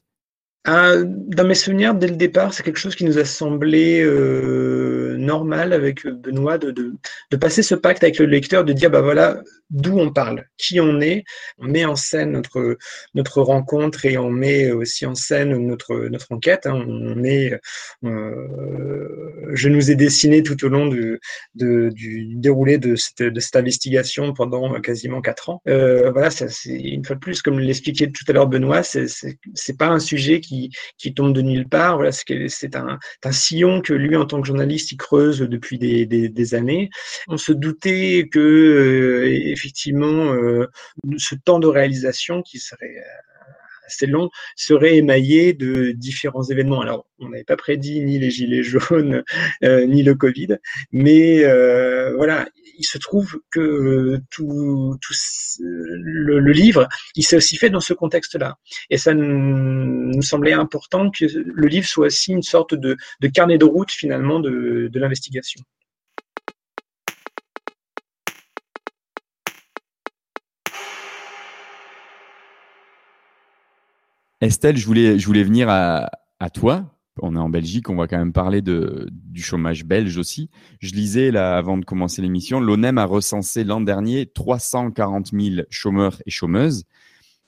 Ah, 0.65 0.97
dans 1.05 1.45
mes 1.45 1.55
souvenirs, 1.55 1.95
dès 1.95 2.09
le 2.09 2.17
départ, 2.17 2.53
c'est 2.53 2.63
quelque 2.63 2.79
chose 2.79 2.95
qui 2.95 3.05
nous 3.05 3.17
a 3.19 3.25
semblé 3.25 4.03
euh, 4.03 5.17
normal 5.17 5.73
avec 5.73 6.07
Benoît 6.07 6.59
de, 6.59 6.73
de, 6.73 7.37
passer 7.39 7.63
ce 7.63 7.75
pacte 7.75 8.03
avec 8.03 8.19
le 8.19 8.27
lecteur, 8.27 8.65
de 8.65 8.73
dire 8.75 8.91
bah 8.91 9.01
voilà 9.01 9.41
d'où 9.71 9.99
on 9.99 10.11
parle, 10.13 10.47
qui 10.59 10.81
on 10.81 11.01
est, 11.01 11.25
on 11.59 11.67
met 11.69 11.85
en 11.85 11.95
scène 11.97 12.33
notre 12.33 12.77
notre 13.15 13.41
rencontre 13.43 14.05
et 14.07 14.19
on 14.19 14.31
met 14.31 14.71
aussi 14.73 15.07
en 15.07 15.15
scène 15.15 15.57
notre 15.67 16.09
notre 16.09 16.33
enquête. 16.33 16.67
hein. 16.67 16.85
on 16.87 17.15
met, 17.15 17.59
euh, 18.05 19.49
je 19.53 19.69
nous 19.69 19.91
ai 19.91 19.95
dessiné 19.95 20.43
tout 20.43 20.63
au 20.65 20.69
long 20.69 20.87
de- 20.87 21.19
du 21.55 22.35
déroulé 22.35 22.79
de 22.79 22.95
cette, 22.97 23.23
de 23.23 23.41
cette 23.41 23.57
investigation 23.57 24.33
pendant 24.35 24.81
quasiment 24.81 25.21
quatre 25.21 25.51
ans. 25.51 25.63
Euh, 25.69 26.11
voilà, 26.11 26.31
une 26.67 27.05
fois 27.05 27.15
de 27.17 27.21
plus, 27.21 27.43
comme 27.43 27.59
l'expliquait 27.59 28.09
tout 28.11 28.25
à 28.29 28.33
l'heure 28.33 28.49
Benoît, 28.49 28.83
c'est 28.83 29.77
pas 29.79 29.89
un 29.89 29.99
sujet 29.99 30.41
qui 30.41 30.48
qui 30.99 31.15
tombe 31.15 31.33
de 31.35 31.43
nulle 31.43 31.69
part. 31.69 31.97
Voilà, 31.97 32.13
c'est 32.13 32.77
un, 32.77 32.99
un 33.25 33.33
sillon 33.33 33.81
que 33.81 33.93
lui, 33.93 34.17
en 34.17 34.27
tant 34.27 34.41
que 34.41 34.47
journaliste, 34.47 34.93
il 34.93 34.97
creuse 34.97 35.41
depuis 35.41 35.79
des, 35.79 36.07
des, 36.07 36.29
des 36.29 36.55
années. 36.55 36.91
On 37.29 37.37
se 37.37 37.53
doutait 37.53 38.29
que, 38.31 38.39
euh, 38.39 39.51
effectivement, 39.53 40.33
euh, 40.33 40.67
ce 41.17 41.35
temps 41.35 41.59
de 41.59 41.67
réalisation 41.67 42.43
qui 42.43 42.59
serait 42.59 42.97
euh, 42.99 43.38
assez 43.89 44.07
long 44.07 44.31
serait 44.55 44.97
émaillé 44.97 45.55
de 45.55 45.93
différents 45.93 46.45
événements. 46.45 46.81
Alors, 46.81 47.07
on 47.19 47.31
n'avait 47.31 47.45
pas 47.45 47.57
prédit 47.57 48.01
ni 48.05 48.19
les 48.19 48.31
gilets 48.31 48.63
jaunes, 48.63 49.25
euh, 49.65 49.87
ni 49.87 50.03
le 50.03 50.15
Covid, 50.15 50.59
mais 50.93 51.45
euh, 51.45 52.15
voilà, 52.17 52.47
il 52.79 52.85
se 52.85 52.99
trouve 52.99 53.41
que 53.51 53.61
euh, 53.61 54.19
tout, 54.31 54.97
tout 55.01 55.15
le, 55.61 56.53
livre, 56.53 56.89
il 57.17 57.25
s'est 57.25 57.37
aussi 57.37 57.57
fait 57.57 57.71
dans 57.71 57.81
ce 57.81 57.95
contexte-là. 57.95 58.57
Et 58.91 58.99
ça 58.99 59.15
nous 59.15 60.23
semblait 60.23 60.53
important 60.53 61.11
que 61.11 61.25
le 61.25 61.67
livre 61.67 61.87
soit 61.87 62.07
aussi 62.07 62.33
une 62.33 62.43
sorte 62.43 62.75
de, 62.75 62.97
carnet 63.35 63.59
de 63.59 63.65
route 63.65 63.91
finalement 63.91 64.39
de 64.39 64.91
l'investigation. 64.95 65.61
Estelle, 74.41 74.77
je 74.77 74.87
voulais, 74.87 75.19
je 75.19 75.27
voulais 75.27 75.43
venir 75.43 75.69
à, 75.69 76.11
à 76.41 76.51
toi. 76.51 76.85
On 77.21 77.35
est 77.35 77.41
en 77.41 77.49
Belgique, 77.49 77.91
on 77.91 77.97
va 77.97 78.07
quand 78.07 78.19
même 78.19 78.33
parler 78.33 78.63
de, 78.63 79.09
du 79.11 79.43
chômage 79.43 79.85
belge 79.85 80.17
aussi. 80.19 80.51
Je 80.79 80.93
lisais 80.93 81.33
là 81.33 81.57
avant 81.57 81.77
de 81.77 81.85
commencer 81.85 82.23
l'émission, 82.23 82.61
l'ONEM 82.61 82.97
a 82.99 83.05
recensé 83.05 83.65
l'an 83.65 83.81
dernier 83.81 84.27
340 84.27 85.33
000 85.33 85.67
chômeurs 85.69 86.23
et 86.27 86.31
chômeuses. 86.31 86.85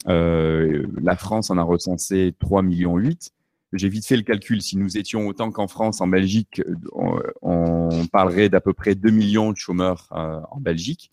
Euh, 0.08 0.86
la 1.00 1.14
France 1.14 1.50
en 1.50 1.58
a 1.58 1.62
recensé 1.62 2.34
3 2.40 2.62
millions 2.62 2.96
8. 2.96 3.32
J'ai 3.72 3.88
vite 3.88 4.06
fait 4.06 4.16
le 4.16 4.22
calcul. 4.22 4.60
Si 4.60 4.76
nous 4.76 4.98
étions 4.98 5.28
autant 5.28 5.52
qu'en 5.52 5.68
France, 5.68 6.00
en 6.00 6.08
Belgique, 6.08 6.60
on, 6.92 7.20
on 7.42 8.06
parlerait 8.06 8.48
d'à 8.48 8.60
peu 8.60 8.72
près 8.72 8.96
2 8.96 9.10
millions 9.10 9.52
de 9.52 9.56
chômeurs 9.56 10.08
euh, 10.12 10.40
en 10.50 10.58
Belgique. 10.58 11.12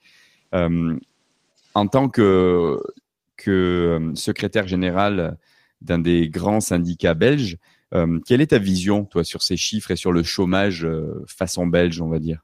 Euh, 0.55 0.97
en 1.75 1.87
tant 1.87 2.09
que, 2.09 2.81
que 3.35 3.51
euh, 4.01 4.15
secrétaire 4.15 4.67
général 4.67 5.37
d'un 5.81 5.99
des 5.99 6.29
grands 6.29 6.59
syndicats 6.59 7.13
belges, 7.13 7.57
euh, 7.93 8.19
quelle 8.25 8.41
est 8.41 8.47
ta 8.47 8.57
vision, 8.57 9.05
toi, 9.05 9.23
sur 9.23 9.41
ces 9.41 9.57
chiffres 9.57 9.91
et 9.91 9.95
sur 9.95 10.11
le 10.11 10.23
chômage 10.23 10.85
euh, 10.85 11.23
façon 11.27 11.67
belge, 11.67 12.01
on 12.01 12.09
va 12.09 12.19
dire? 12.19 12.41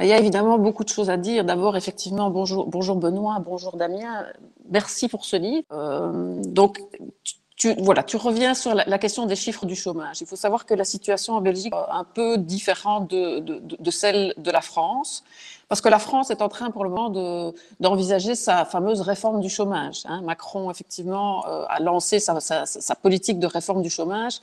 Il 0.00 0.06
y 0.06 0.12
a 0.12 0.18
évidemment 0.18 0.58
beaucoup 0.58 0.84
de 0.84 0.88
choses 0.88 1.10
à 1.10 1.16
dire. 1.16 1.44
D'abord, 1.44 1.76
effectivement, 1.76 2.30
bonjour, 2.30 2.66
bonjour 2.66 2.96
Benoît, 2.96 3.40
bonjour 3.44 3.76
Damien. 3.76 4.24
Merci 4.70 5.08
pour 5.08 5.24
ce 5.24 5.36
livre. 5.36 5.64
Euh, 5.72 6.40
donc, 6.46 6.80
tu, 7.56 7.74
voilà, 7.78 8.02
tu 8.02 8.16
reviens 8.16 8.54
sur 8.54 8.74
la, 8.74 8.98
question 8.98 9.26
des 9.26 9.36
chiffres 9.36 9.66
du 9.66 9.76
chômage. 9.76 10.20
Il 10.20 10.26
faut 10.26 10.36
savoir 10.36 10.64
que 10.64 10.74
la 10.74 10.84
situation 10.84 11.34
en 11.34 11.40
Belgique 11.40 11.72
est 11.72 11.92
un 11.92 12.04
peu 12.04 12.38
différente 12.38 13.10
de 13.10 13.90
celle 13.90 14.34
de 14.38 14.50
la 14.50 14.62
France, 14.62 15.22
parce 15.68 15.80
que 15.80 15.88
la 15.88 15.98
France 15.98 16.30
est 16.30 16.42
en 16.42 16.48
train 16.48 16.70
pour 16.70 16.84
le 16.84 16.90
moment 16.90 17.10
d'envisager 17.80 18.34
sa 18.34 18.64
fameuse 18.64 19.00
réforme 19.00 19.40
du 19.40 19.48
chômage. 19.48 20.02
Hein. 20.04 20.20
Macron, 20.22 20.70
effectivement, 20.70 21.46
euh, 21.46 21.64
a 21.68 21.80
lancé 21.80 22.18
sa, 22.18 22.94
politique 23.02 23.38
de 23.38 23.46
réforme 23.46 23.82
du 23.82 23.90
chômage. 23.90 24.40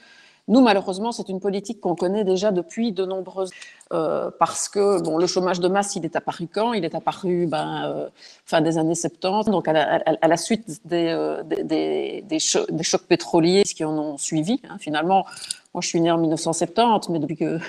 Nous, 0.49 0.61
malheureusement, 0.61 1.11
c'est 1.11 1.29
une 1.29 1.39
politique 1.39 1.79
qu'on 1.79 1.93
connaît 1.93 2.23
déjà 2.23 2.51
depuis 2.51 2.91
de 2.91 3.05
nombreuses 3.05 3.51
euh, 3.93 4.31
parce 4.39 4.67
que 4.67 4.99
bon, 4.99 5.19
le 5.19 5.27
chômage 5.27 5.59
de 5.59 5.67
masse, 5.67 5.95
il 5.95 6.05
est 6.05 6.15
apparu 6.15 6.47
quand? 6.51 6.73
Il 6.73 6.83
est 6.83 6.95
apparu 6.95 7.45
ben, 7.45 7.85
euh, 7.85 8.09
fin 8.45 8.59
des 8.59 8.79
années 8.79 8.95
70, 8.95 9.51
donc 9.51 9.67
à 9.67 9.73
la, 9.73 10.37
suite 10.37 10.81
des, 10.85 11.09
euh, 11.09 11.43
des, 11.43 12.23
des, 12.23 12.39
cho 12.39 12.65
des, 12.67 12.83
chocs 12.83 13.05
pétroliers 13.05 13.61
qui 13.61 13.85
en 13.85 13.95
ont 13.95 14.17
suivi. 14.17 14.59
Hein. 14.67 14.77
Finalement, 14.79 15.23
moi, 15.75 15.81
je 15.81 15.87
suis 15.87 16.01
né 16.01 16.09
en 16.09 16.17
1970, 16.17 17.09
mais 17.09 17.19
depuis 17.19 17.37
que 17.37 17.59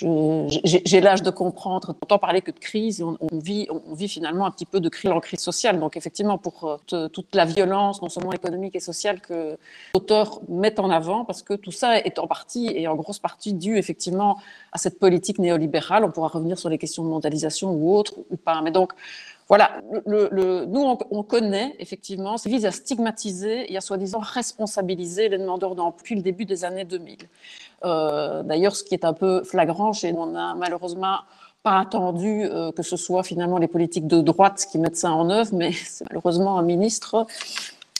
j'ai 0.00 1.00
l'âge 1.00 1.22
de 1.22 1.30
comprendre. 1.30 1.94
Autant 2.02 2.18
parler 2.18 2.40
que 2.40 2.50
de 2.50 2.58
crise, 2.58 3.02
on, 3.02 3.16
vit, 3.32 3.68
finalement 4.08 4.46
un 4.46 4.50
petit 4.50 4.66
peu 4.66 4.80
de 4.80 4.88
crise 4.88 5.10
en 5.10 5.20
crise 5.20 5.40
sociale. 5.40 5.80
Donc 5.80 5.96
effectivement, 5.96 6.38
pour 6.38 6.78
euh, 6.92 7.08
toute 7.08 7.34
la 7.34 7.44
violence, 7.44 8.00
non 8.02 8.08
seulement 8.08 8.32
économique 8.32 8.76
et 8.76 8.80
sociale, 8.80 9.20
que 9.20 9.58
l'auteur 9.94 10.40
met 10.48 10.78
en 10.78 10.90
avant, 10.90 11.24
parce 11.24 11.42
que 11.42 11.54
tout 11.54 11.72
ça 11.72 11.98
est 11.98 12.18
en 12.18 12.26
partie 12.26 12.68
et 12.74 12.86
en 12.86 12.94
grosse 12.94 13.18
partie 13.18 13.54
dû 13.54 13.76
effectivement 13.76 14.38
à 14.72 14.78
cette 14.78 14.98
politique 14.98 15.38
néolibérale. 15.38 16.04
On 16.04 16.10
pourra 16.10 16.28
revenir 16.28 16.58
sur 16.58 16.68
les 16.68 16.78
questions 16.78 17.04
de 17.04 17.08
mondialisation 17.08 17.72
ou 17.72 17.94
autres 17.96 18.14
ou 18.30 18.36
pas. 18.36 18.60
Mais 18.62 18.70
donc 18.70 18.92
voilà, 19.48 19.80
nous 20.06 20.80
on, 20.80 20.98
on, 21.10 21.22
connaît 21.22 21.74
effectivement, 21.78 22.36
ça 22.36 22.50
vise 22.50 22.66
à 22.66 22.70
stigmatiser 22.70 23.72
et 23.72 23.76
à 23.78 23.80
soi-disant 23.80 24.18
responsabiliser 24.18 25.30
les 25.30 25.38
demandeurs 25.38 25.74
d'emploi 25.74 25.98
depuis 25.98 26.14
le 26.16 26.22
début 26.22 26.44
des 26.44 26.66
années 26.66 26.84
2000. 26.84 27.16
Euh, 27.84 28.42
D'ailleurs, 28.42 28.76
ce 28.76 28.84
qui 28.84 28.94
est 28.94 29.04
un 29.04 29.12
peu 29.12 29.42
flagrant 29.44 29.92
chez 29.92 30.12
nous, 30.12 30.20
on 30.20 30.34
a 30.34 30.54
malheureusement 30.54 31.18
pas 31.62 31.78
attendu 31.78 32.44
euh, 32.44 32.72
que 32.72 32.82
ce 32.82 32.96
soit 32.96 33.22
finalement 33.22 33.58
les 33.58 33.68
politiques 33.68 34.06
de 34.06 34.20
droite 34.20 34.66
qui 34.70 34.78
mettent 34.78 34.96
ça 34.96 35.12
en 35.12 35.28
œuvre, 35.30 35.50
mais 35.54 35.72
c'est 35.86 36.04
malheureusement 36.08 36.58
un 36.58 36.62
ministre 36.62 37.26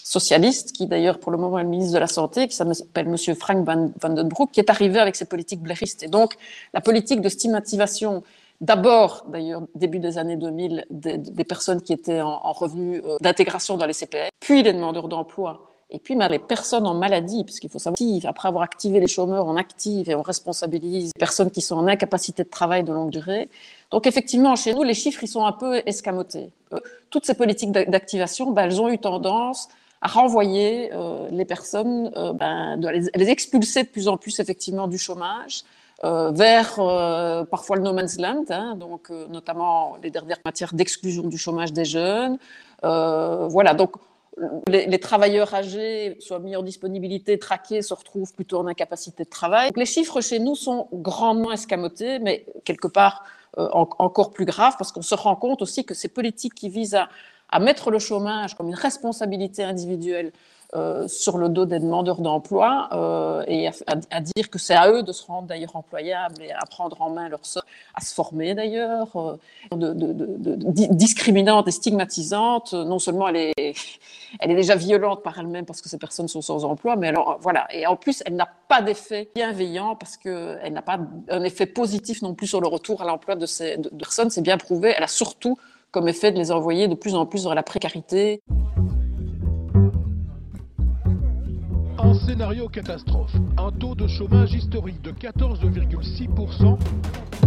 socialiste, 0.02 0.72
qui 0.72 0.86
d'ailleurs 0.86 1.18
pour 1.18 1.30
le 1.32 1.38
moment 1.38 1.58
est 1.58 1.64
le 1.64 1.68
ministre 1.68 1.92
de 1.92 1.98
la 1.98 2.06
Santé, 2.06 2.48
qui 2.48 2.56
s'appelle 2.56 3.08
Monsieur 3.08 3.34
Frank 3.34 3.66
Van, 3.66 3.90
Van 4.00 4.08
Den 4.08 4.28
Broek, 4.28 4.50
qui 4.52 4.60
est 4.60 4.70
arrivé 4.70 4.98
avec 4.98 5.16
ses 5.16 5.26
politiques 5.26 5.60
blairistes. 5.60 6.02
Et 6.02 6.08
donc, 6.08 6.34
la 6.72 6.80
politique 6.80 7.20
de 7.20 7.28
stigmatisation 7.28 8.22
D'abord, 8.60 9.24
d'ailleurs, 9.28 9.62
début 9.76 10.00
des 10.00 10.18
années 10.18 10.36
2000, 10.36 10.84
des, 10.90 11.16
des 11.16 11.44
personnes 11.44 11.80
qui 11.80 11.92
étaient 11.92 12.20
en, 12.20 12.40
en 12.42 12.52
revenu 12.52 13.00
euh, 13.04 13.16
d'intégration 13.20 13.76
dans 13.76 13.86
les 13.86 13.92
CPF, 13.92 14.30
puis 14.40 14.64
les 14.64 14.72
demandeurs 14.72 15.06
d'emploi, 15.06 15.67
et 15.90 15.98
puis 15.98 16.14
les 16.14 16.38
personnes 16.38 16.86
en 16.86 16.94
maladie, 16.94 17.44
puisqu'il 17.44 17.70
faut 17.70 17.78
savoir, 17.78 17.98
après 18.24 18.48
avoir 18.48 18.62
activé 18.62 19.00
les 19.00 19.06
chômeurs, 19.06 19.46
on 19.46 19.56
active 19.56 20.10
et 20.10 20.14
on 20.14 20.20
responsabilise 20.20 21.12
les 21.14 21.18
personnes 21.18 21.50
qui 21.50 21.62
sont 21.62 21.76
en 21.76 21.86
incapacité 21.86 22.44
de 22.44 22.48
travail 22.50 22.84
de 22.84 22.92
longue 22.92 23.10
durée. 23.10 23.48
Donc 23.90 24.06
effectivement, 24.06 24.54
chez 24.54 24.74
nous, 24.74 24.82
les 24.82 24.92
chiffres, 24.92 25.24
ils 25.24 25.28
sont 25.28 25.46
un 25.46 25.52
peu 25.52 25.80
escamotés. 25.86 26.50
Euh, 26.74 26.80
toutes 27.08 27.24
ces 27.24 27.32
politiques 27.32 27.70
d'activation, 27.70 28.50
ben, 28.50 28.64
elles 28.64 28.82
ont 28.82 28.90
eu 28.90 28.98
tendance 28.98 29.68
à 30.00 30.08
renvoyer 30.08 30.90
euh, 30.92 31.28
les 31.30 31.44
personnes, 31.44 32.12
euh, 32.16 32.32
ben, 32.32 32.76
de 32.76 32.88
les, 32.88 33.30
expulser 33.30 33.82
de 33.82 33.88
plus 33.88 34.08
en 34.08 34.16
plus 34.16 34.38
effectivement 34.40 34.88
du 34.88 34.98
chômage, 34.98 35.64
euh, 36.04 36.30
vers 36.30 36.78
euh, 36.78 37.44
parfois 37.44 37.76
le 37.76 37.82
no 37.82 37.92
man's 37.92 38.18
land, 38.18 38.44
hein, 38.50 38.76
donc 38.76 39.10
notamment 39.10 39.96
les 40.02 40.10
dernières 40.10 40.38
matières 40.44 40.72
d'exclusion 40.72 41.24
du 41.24 41.38
chômage 41.38 41.72
des 41.72 41.84
jeunes. 41.84 42.38
voilà, 42.82 43.74
donc 43.74 43.96
les, 44.68 44.86
les, 44.86 44.98
travailleurs 44.98 45.54
âgés 45.54 46.16
soient 46.20 46.38
mis 46.38 46.56
en 46.56 46.62
disponibilité, 46.62 47.38
traqués, 47.38 47.82
se 47.82 47.94
retrouvent 47.94 48.32
plutôt 48.32 48.58
en 48.58 48.66
incapacité 48.66 49.24
de 49.24 49.28
travail. 49.28 49.70
Les 49.76 49.86
chiffres 49.86 50.20
chez 50.20 50.38
nous 50.38 50.54
sont 50.54 50.88
grandement 50.92 51.52
escamotés, 51.52 52.18
mais 52.18 52.46
quelque 52.64 52.88
part 52.88 53.24
en, 53.56 53.88
encore 53.98 54.30
plus 54.30 54.44
grave 54.44 54.74
parce 54.78 54.92
qu'on 54.92 55.02
se 55.02 55.14
rend 55.14 55.36
compte 55.36 55.62
aussi 55.62 55.84
que 55.84 55.94
ces 55.94 56.08
politiques 56.08 56.54
qui 56.54 56.68
visent 56.68 56.94
à, 56.94 57.08
à 57.50 57.60
mettre 57.60 57.90
le 57.90 57.98
chômage 57.98 58.54
comme 58.54 58.68
une 58.68 58.74
responsabilité 58.74 59.64
individuelle 59.64 60.32
euh, 60.76 61.08
sur 61.08 61.38
le 61.38 61.48
dos 61.48 61.64
des 61.64 61.78
demandeurs 61.78 62.20
d'emploi 62.20 62.90
euh, 62.92 63.42
et 63.46 63.70
à, 63.86 64.20
dire 64.20 64.50
que 64.50 64.58
c'est 64.58 64.74
à 64.74 64.90
eux 64.92 65.02
de 65.02 65.12
se 65.12 65.24
rendre 65.24 65.48
d'ailleurs 65.48 65.74
employables 65.76 66.42
et 66.42 66.52
à 66.52 66.66
prendre 66.66 67.00
en 67.00 67.08
main 67.08 67.30
leur 67.30 67.46
sort, 67.46 67.64
à 67.94 68.02
se 68.02 68.12
former 68.12 68.54
d'ailleurs, 68.54 69.08
euh, 69.16 69.94
discriminante 70.90 71.68
et 71.68 71.70
stigmatisante. 71.70 72.74
Non 72.74 72.98
seulement 72.98 73.28
elle 73.28 73.36
est, 73.36 73.74
elle 74.40 74.50
est 74.50 74.56
déjà 74.56 74.76
violente 74.76 75.22
par 75.22 75.38
elle-même 75.38 75.64
parce 75.64 75.80
que 75.80 75.88
ces 75.88 75.96
personnes 75.96 76.28
sont 76.28 76.42
sans 76.42 76.66
emploi, 76.66 76.96
mais 76.96 77.08
alors 77.08 77.38
voilà. 77.40 77.66
Et 77.72 77.86
en 77.86 77.96
plus, 77.96 78.22
elle 78.26 78.36
n'a 78.36 78.50
pas 78.68 78.82
d'effet 78.82 79.30
bienveillant 79.34 79.96
parce 79.96 80.18
qu'elle 80.18 80.74
n'a 80.74 80.82
pas 80.82 80.98
un 81.30 81.44
effet 81.44 81.64
positif 81.64 82.20
non 82.20 82.34
plus 82.34 82.46
sur 82.46 82.60
le 82.60 82.68
retour 82.68 83.00
à 83.00 83.06
l'emploi 83.06 83.36
de 83.36 83.46
ces 83.46 83.78
personnes. 83.98 84.28
C'est 84.28 84.42
bien 84.42 84.58
prouvé. 84.58 84.92
Elle 84.94 85.04
a 85.04 85.08
surtout 85.08 85.56
comme 85.90 86.08
effet 86.08 86.32
de 86.32 86.38
les 86.38 86.52
envoyer 86.52 86.88
de 86.88 86.94
plus 86.94 87.14
en 87.14 87.26
plus 87.26 87.44
vers 87.44 87.54
la 87.54 87.62
précarité. 87.62 88.42
En 92.08 92.14
scénario 92.14 92.70
catastrophe, 92.70 93.34
un 93.58 93.70
taux 93.70 93.94
de 93.94 94.06
chômage 94.06 94.54
historique 94.54 95.02
de 95.02 95.10
14,6%. 95.10 96.78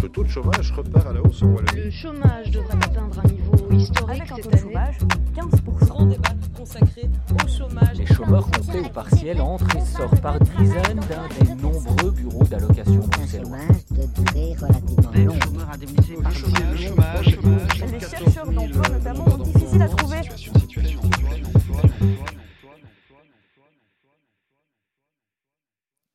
Le 0.03 0.07
taux 0.07 0.23
de 0.23 0.29
chômage 0.29 0.71
repart 0.71 1.07
à 1.07 1.13
la 1.13 1.21
hausse 1.23 1.41
au 1.41 1.57
Le 1.75 1.89
chômage 1.89 2.51
devrait 2.51 2.75
atteindre 2.75 3.19
un 3.25 3.27
niveau 3.27 3.71
historique 3.71 4.21
Avec 4.21 4.31
un 4.31 4.35
taux 4.35 4.51
de 4.51 4.57
chômage 4.57 4.97
15%. 5.35 5.87
Grand 5.87 6.05
débat 6.05 6.29
consacré 6.55 7.09
au 7.33 7.47
chômage. 7.47 7.97
Les 7.97 8.05
chômeurs 8.05 8.51
complets 8.51 8.81
ou 8.81 8.89
partiels 8.89 9.41
entrent 9.41 9.75
et 9.75 9.81
sortent 9.81 10.21
par 10.21 10.39
dizaines 10.39 10.99
d'un 11.09 11.43
des 11.43 11.55
nombreux 11.59 12.11
bureaux 12.11 12.43
d'allocation 12.43 12.99
bruxellois. 12.99 13.57
chômage 13.57 13.85
de 13.89 14.21
durée 14.21 14.55
relativement 14.61 15.11
longue. 15.11 15.33
Les 15.33 15.41
chômeurs 15.41 15.69
indemnisés 15.73 16.17
par 16.21 16.35
chômage, 16.35 16.87
chômage, 16.87 17.31
chômage, 17.31 17.91
Les 17.91 17.99
chercheurs 17.99 18.51
d'emploi 18.51 18.89
notamment 18.89 19.25
ont 19.25 19.37
difficile 19.39 19.81
à 19.81 19.87
trouver. 19.87 20.21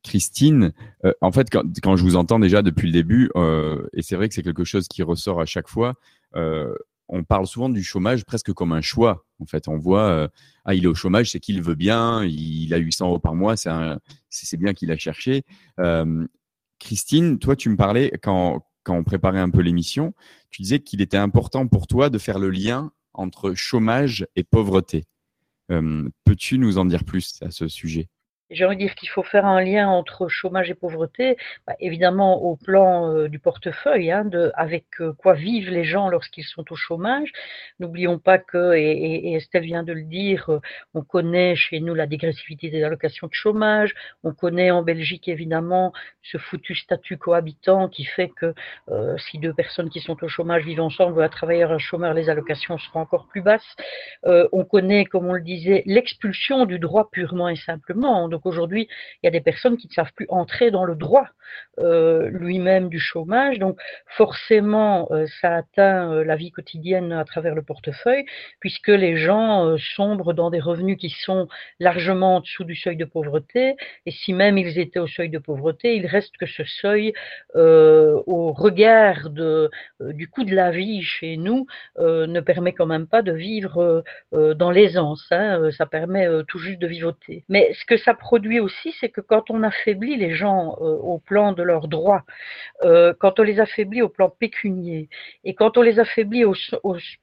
Christine, 0.07 0.71
euh, 1.03 1.11
en 1.19 1.33
fait, 1.33 1.49
quand, 1.51 1.95
je 1.97 2.03
vous 2.03 2.15
entends 2.15 2.39
déjà 2.39 2.61
depuis 2.61 2.87
le 2.87 2.93
début, 2.93 3.29
euh, 3.35 3.85
et 3.91 4.01
c'est 4.01 4.15
vrai 4.15 4.29
que 4.29 4.35
c'est 4.35 4.41
quelque 4.41 4.63
chose 4.63 4.87
qui 4.87 5.03
ressort 5.03 5.41
à 5.41 5.45
chaque 5.45 5.67
fois, 5.67 5.95
euh, 6.35 6.73
on 7.09 7.25
parle 7.25 7.45
souvent 7.45 7.67
du 7.67 7.83
chômage 7.83 8.23
presque 8.23 8.53
comme 8.53 8.71
un 8.71 8.81
choix. 8.81 9.25
En 9.39 9.45
fait, 9.45 9.67
on 9.67 9.77
voit, 9.77 10.29
ah, 10.65 10.73
il 10.73 10.83
est 10.83 10.87
au 10.87 10.95
chômage, 10.95 11.31
c'est 11.31 11.39
qu'il 11.39 11.61
veut 11.61 11.75
bien, 11.75 12.23
il, 12.25 12.73
a 12.73 12.77
800 12.77 13.07
euros 13.07 13.19
par 13.19 13.35
mois, 13.35 13.55
c'est 13.55 14.57
bien 14.57 14.73
qu'il 14.73 14.91
a 14.91 14.97
cherché. 14.97 15.43
Christine, 16.79 17.39
toi, 17.39 17.55
tu 17.55 17.69
me 17.69 17.77
parlais 17.77 18.11
quand, 18.21 18.65
quand 18.83 18.95
on 18.95 19.05
préparait 19.05 19.39
un 19.39 19.49
peu 19.49 19.61
l'émission, 19.61 20.13
tu 20.49 20.63
disais 20.63 20.79
qu'il 20.79 21.01
était 21.01 21.17
important 21.17 21.67
pour 21.67 21.87
toi 21.87 22.09
de 22.09 22.17
faire 22.17 22.39
le 22.39 22.49
lien 22.49 22.91
entre 23.13 23.53
chômage 23.53 24.27
et 24.35 24.43
pauvreté. 24.43 25.05
Peux-tu 25.69 26.57
nous 26.57 26.77
en 26.77 26.83
dire 26.83 27.05
plus 27.05 27.37
à 27.41 27.51
ce 27.51 27.69
sujet? 27.69 28.09
J'ai 28.49 28.63
envie 28.63 28.77
de 28.77 28.81
dire 28.81 28.95
qu'il 28.95 29.09
faut 29.09 29.23
faire 29.23 29.45
un 29.45 29.61
lien 29.61 29.89
entre 29.89 30.29
chômage 30.29 30.69
et 30.69 30.73
pauvreté, 30.73 31.35
bah, 31.65 31.73
évidemment 31.81 32.41
au 32.41 32.55
plan 32.55 33.13
euh, 33.13 33.27
du 33.27 33.39
portefeuille, 33.39 34.09
hein, 34.09 34.29
avec 34.53 34.85
euh, 35.01 35.11
quoi 35.11 35.33
vivent 35.33 35.69
les 35.69 35.83
gens 35.83 36.07
lorsqu'ils 36.07 36.45
sont 36.45 36.63
au 36.71 36.75
chômage. 36.77 37.33
N'oublions 37.79 38.19
pas 38.19 38.37
que, 38.37 38.73
et, 38.73 38.89
et, 38.89 39.33
Estelle 39.35 39.63
vient 39.63 39.83
de 39.83 39.91
le 39.91 40.03
dire, 40.03 40.49
euh, 40.49 40.61
on 40.93 41.01
connaît 41.01 41.57
chez 41.57 41.81
nous 41.81 41.93
la 41.93 42.07
dégressivité 42.07 42.69
des 42.69 42.83
allocations 42.83 43.27
de 43.27 43.33
chômage, 43.33 43.93
on 44.23 44.33
connaît 44.33 44.71
en 44.71 44.81
Belgique 44.81 45.27
évidemment 45.27 45.91
ce 46.23 46.37
foutu 46.37 46.73
statut 46.73 47.17
cohabitant 47.17 47.89
qui 47.89 48.05
fait 48.05 48.29
que 48.29 48.53
si 49.17 49.39
deux 49.39 49.53
personnes 49.53 49.89
qui 49.89 50.01
sont 50.01 50.21
au 50.23 50.27
chômage 50.27 50.63
vivent 50.63 50.81
ensemble, 50.81 51.21
un 51.21 51.29
travailleur 51.29 51.71
un 51.71 51.77
chômeur, 51.77 52.13
les 52.13 52.29
allocations 52.29 52.77
seront 52.77 53.01
encore 53.01 53.27
plus 53.27 53.41
basses. 53.41 53.75
on 54.25 54.65
connaît, 54.65 55.05
comme 55.05 55.25
on 55.27 55.33
le 55.33 55.41
disait, 55.41 55.83
l'expulsion 55.85 56.65
du 56.65 56.79
droit 56.79 57.09
purement 57.11 57.49
et 57.49 57.55
simplement. 57.55 58.27
Aujourd'hui, 58.45 58.87
il 59.21 59.25
y 59.25 59.27
a 59.27 59.31
des 59.31 59.41
personnes 59.41 59.77
qui 59.77 59.87
ne 59.87 59.93
savent 59.93 60.13
plus 60.13 60.27
entrer 60.29 60.71
dans 60.71 60.83
le 60.83 60.95
droit 60.95 61.27
euh, 61.79 62.29
lui-même 62.31 62.89
du 62.89 62.99
chômage. 62.99 63.59
Donc 63.59 63.79
forcément, 64.07 65.07
euh, 65.11 65.27
ça 65.41 65.57
atteint 65.57 66.11
euh, 66.11 66.23
la 66.23 66.35
vie 66.35 66.49
quotidienne 66.49 67.11
à 67.11 67.23
travers 67.23 67.53
le 67.53 67.61
portefeuille, 67.61 68.25
puisque 68.59 68.87
les 68.87 69.17
gens 69.17 69.77
sombrent 69.95 70.33
dans 70.33 70.49
des 70.49 70.59
revenus 70.59 70.97
qui 70.97 71.09
sont 71.09 71.47
largement 71.79 72.37
en 72.37 72.39
dessous 72.39 72.63
du 72.63 72.75
seuil 72.75 72.95
de 72.95 73.05
pauvreté. 73.05 73.75
Et 74.07 74.11
si 74.11 74.33
même 74.33 74.57
ils 74.57 74.79
étaient 74.79 74.99
au 74.99 75.07
seuil 75.07 75.29
de 75.29 75.37
pauvreté, 75.37 75.95
il 75.95 76.07
reste 76.07 76.35
que 76.37 76.47
ce 76.47 76.63
seuil, 76.63 77.13
au 77.55 78.53
regard 78.53 79.29
du 79.99 80.29
coût 80.29 80.43
de 80.43 80.55
la 80.55 80.71
vie 80.71 81.01
chez 81.03 81.37
nous, 81.37 81.67
ne 81.97 82.39
permet 82.39 82.73
quand 82.73 82.85
même 82.85 83.07
pas 83.07 83.21
de 83.21 83.31
vivre 83.31 84.03
dans 84.31 84.71
l'aisance. 84.71 85.25
Hein. 85.31 85.69
ça 85.71 85.85
permet 85.85 86.27
tout 86.47 86.59
juste 86.59 86.79
de 86.79 86.87
vivoter. 86.87 87.43
Mais 87.49 87.73
ce 87.73 87.85
que 87.85 87.97
ça 87.97 88.13
produit 88.27 88.59
aussi, 88.59 88.93
c'est 88.99 89.07
que 89.07 89.21
quand 89.21 89.49
on 89.49 89.63
affaiblit 89.63 90.17
les 90.17 90.35
gens 90.35 90.75
euh, 90.81 91.11
au 91.13 91.17
plan 91.17 91.53
de 91.53 91.63
leurs 91.63 91.87
droits, 91.87 92.25
euh, 92.83 93.13
quand 93.17 93.39
on 93.39 93.43
les 93.43 93.61
affaiblit 93.61 94.01
au 94.01 94.09
plan 94.09 94.29
pécunier, 94.29 95.07
et 95.45 95.53
quand 95.55 95.77
on 95.77 95.81
les 95.81 95.97
affaiblit 95.97 96.43
au, 96.43 96.53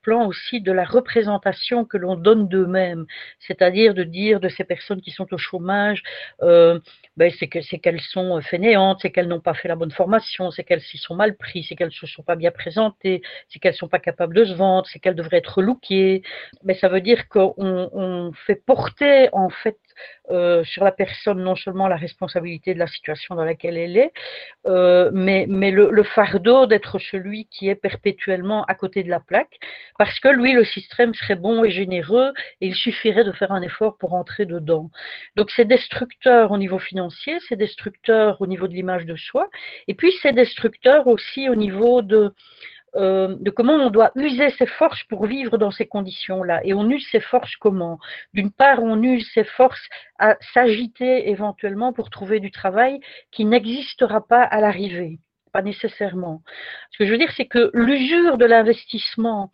plan 0.00 0.26
aussi 0.26 0.62
de 0.62 0.72
la 0.72 0.84
représentation 0.84 1.84
que 1.84 1.98
l'on 1.98 2.16
donne 2.16 2.48
d'eux-mêmes, 2.48 3.04
c'est-à-dire 3.38 3.92
de 3.92 4.02
dire 4.02 4.40
de 4.40 4.48
ces 4.48 4.64
personnes 4.64 5.02
qui 5.02 5.10
sont 5.10 5.28
au 5.34 5.36
chômage, 5.36 6.02
euh, 6.40 6.80
ben 7.18 7.30
c'est 7.38 7.48
qu'elles 7.82 8.00
sont 8.00 8.40
fainéantes, 8.40 9.00
c'est 9.02 9.10
qu'elles 9.10 9.28
n'ont 9.28 9.46
pas 9.50 9.54
fait 9.60 9.68
la 9.68 9.76
bonne 9.76 9.90
formation, 9.90 10.50
c'est 10.52 10.64
qu'elles 10.64 10.80
s'y 10.80 10.96
sont 10.96 11.14
mal 11.14 11.36
prises, 11.36 11.66
c'est 11.68 11.76
qu'elles 11.76 11.94
ne 11.98 12.06
se 12.06 12.06
sont 12.06 12.22
pas 12.22 12.36
bien 12.36 12.50
présentées, 12.50 13.20
c'est 13.48 13.58
qu'elles 13.58 13.78
ne 13.78 13.84
sont 13.84 13.92
pas 13.96 13.98
capables 13.98 14.34
de 14.34 14.46
se 14.46 14.54
vendre, 14.54 14.86
c'est 14.90 15.00
qu'elles 15.00 15.20
devraient 15.22 15.42
être 15.44 15.60
lookées. 15.60 16.22
Mais 16.62 16.74
ça 16.74 16.88
veut 16.88 17.02
dire 17.02 17.28
qu'on 17.28 17.54
on 17.58 18.32
fait 18.46 18.60
porter 18.72 19.28
en 19.32 19.50
fait 19.50 19.76
euh, 20.30 20.64
sur 20.64 20.84
la 20.84 20.92
personne 20.92 21.42
non 21.42 21.56
seulement 21.56 21.88
la 21.88 21.96
responsabilité 21.96 22.74
de 22.74 22.78
la 22.78 22.86
situation 22.86 23.34
dans 23.34 23.44
laquelle 23.44 23.76
elle 23.76 23.96
est, 23.96 24.12
euh, 24.66 25.10
mais, 25.12 25.46
mais 25.48 25.70
le, 25.70 25.90
le 25.90 26.02
fardeau 26.02 26.66
d'être 26.66 26.98
celui 26.98 27.46
qui 27.46 27.68
est 27.68 27.74
perpétuellement 27.74 28.64
à 28.64 28.74
côté 28.74 29.02
de 29.02 29.10
la 29.10 29.20
plaque, 29.20 29.58
parce 29.98 30.18
que 30.20 30.28
lui, 30.28 30.52
le 30.52 30.64
système 30.64 31.14
serait 31.14 31.36
bon 31.36 31.64
et 31.64 31.70
généreux, 31.70 32.32
et 32.60 32.68
il 32.68 32.74
suffirait 32.74 33.24
de 33.24 33.32
faire 33.32 33.52
un 33.52 33.62
effort 33.62 33.96
pour 33.98 34.14
entrer 34.14 34.46
dedans. 34.46 34.90
Donc 35.36 35.50
c'est 35.50 35.64
destructeur 35.64 36.52
au 36.52 36.58
niveau 36.58 36.78
financier, 36.78 37.38
c'est 37.48 37.56
destructeur 37.56 38.40
au 38.40 38.46
niveau 38.46 38.68
de 38.68 38.74
l'image 38.74 39.06
de 39.06 39.16
soi, 39.16 39.48
et 39.88 39.94
puis 39.94 40.12
c'est 40.22 40.32
destructeur 40.32 41.06
aussi 41.06 41.48
au 41.48 41.54
niveau 41.54 42.02
de 42.02 42.34
euh, 42.96 43.36
de 43.40 43.50
comment 43.50 43.74
on 43.74 43.90
doit 43.90 44.12
user 44.16 44.50
ses 44.50 44.66
forces 44.66 45.02
pour 45.04 45.26
vivre 45.26 45.58
dans 45.58 45.70
ces 45.70 45.86
conditions-là. 45.86 46.60
Et 46.64 46.74
on 46.74 46.88
use 46.88 47.06
ses 47.10 47.20
forces 47.20 47.56
comment? 47.56 47.98
D'une 48.32 48.50
part, 48.50 48.82
on 48.82 49.02
use 49.02 49.28
ses 49.34 49.44
forces 49.44 49.88
à 50.18 50.36
s'agiter 50.52 51.30
éventuellement 51.30 51.92
pour 51.92 52.10
trouver 52.10 52.40
du 52.40 52.50
travail 52.50 53.00
qui 53.30 53.44
n'existera 53.44 54.26
pas 54.26 54.42
à 54.42 54.60
l'arrivée 54.60 55.18
pas 55.52 55.62
nécessairement. 55.62 56.42
Ce 56.90 56.98
que 56.98 57.06
je 57.06 57.12
veux 57.12 57.18
dire, 57.18 57.30
c'est 57.36 57.46
que 57.46 57.70
l'usure 57.74 58.38
de 58.38 58.44
l'investissement 58.44 59.52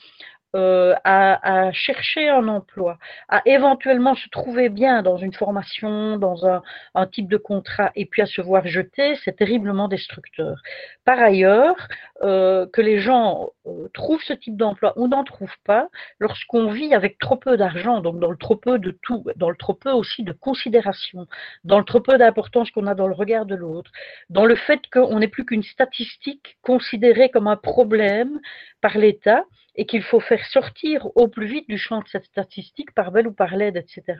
euh, 0.56 0.94
à, 1.04 1.70
chercher 1.72 2.28
un 2.28 2.48
emploi, 2.48 2.98
à 3.28 3.40
éventuellement 3.46 4.16
se 4.16 4.28
trouver 4.30 4.68
bien 4.68 5.02
dans 5.02 5.16
une 5.16 5.32
formation, 5.32 6.16
dans 6.16 6.44
un, 6.46 6.62
un, 6.94 7.06
type 7.06 7.28
de 7.28 7.36
contrat, 7.36 7.92
et 7.94 8.06
puis 8.06 8.22
à 8.22 8.26
se 8.26 8.40
voir 8.40 8.66
jeter, 8.66 9.14
c'est 9.24 9.36
terriblement 9.36 9.86
destructeur. 9.86 10.56
Par 11.04 11.20
ailleurs, 11.20 11.76
euh, 12.22 12.66
que 12.72 12.80
les 12.80 12.98
gens 12.98 13.50
euh, 13.66 13.88
trouvent 13.94 14.22
ce 14.22 14.32
type 14.32 14.56
d'emploi 14.56 14.92
ou 14.96 15.08
n'en 15.08 15.24
trouvent 15.24 15.48
pas, 15.64 15.88
lorsqu'on 16.18 16.70
vit 16.70 16.94
avec 16.94 17.18
trop 17.18 17.36
peu 17.36 17.56
d'argent, 17.56 18.00
donc 18.00 18.18
dans 18.18 18.30
le 18.30 18.36
trop 18.36 18.56
peu 18.56 18.78
de 18.78 18.90
tout, 19.02 19.24
dans 19.36 19.50
le 19.50 19.56
trop 19.56 19.74
peu 19.74 19.90
aussi 19.90 20.24
de 20.24 20.32
considération, 20.32 21.26
dans 21.64 21.78
le 21.78 21.84
trop 21.84 22.00
peu 22.00 22.18
d'importance 22.18 22.70
qu'on 22.72 22.86
a 22.86 22.94
dans 22.94 23.06
le 23.06 23.14
regard 23.14 23.46
de 23.46 23.54
l'autre, 23.54 23.90
dans 24.30 24.44
le 24.44 24.56
fait 24.56 24.80
qu'on 24.92 25.20
n'est 25.20 25.28
plus 25.28 25.44
qu'une 25.44 25.62
statistique 25.62 26.58
considérée 26.62 27.30
comme 27.30 27.46
un 27.46 27.56
problème 27.56 28.40
par 28.80 28.98
l'État, 28.98 29.44
et 29.76 29.86
qu'il 29.86 30.02
faut 30.02 30.20
faire 30.20 30.44
sortir 30.46 31.08
au 31.14 31.28
plus 31.28 31.46
vite 31.46 31.68
du 31.68 31.78
champ 31.78 32.00
de 32.00 32.08
cette 32.08 32.24
statistique, 32.24 32.92
par 32.94 33.12
belle 33.12 33.26
ou 33.26 33.32
par 33.32 33.56
laide, 33.56 33.76
etc., 33.76 34.18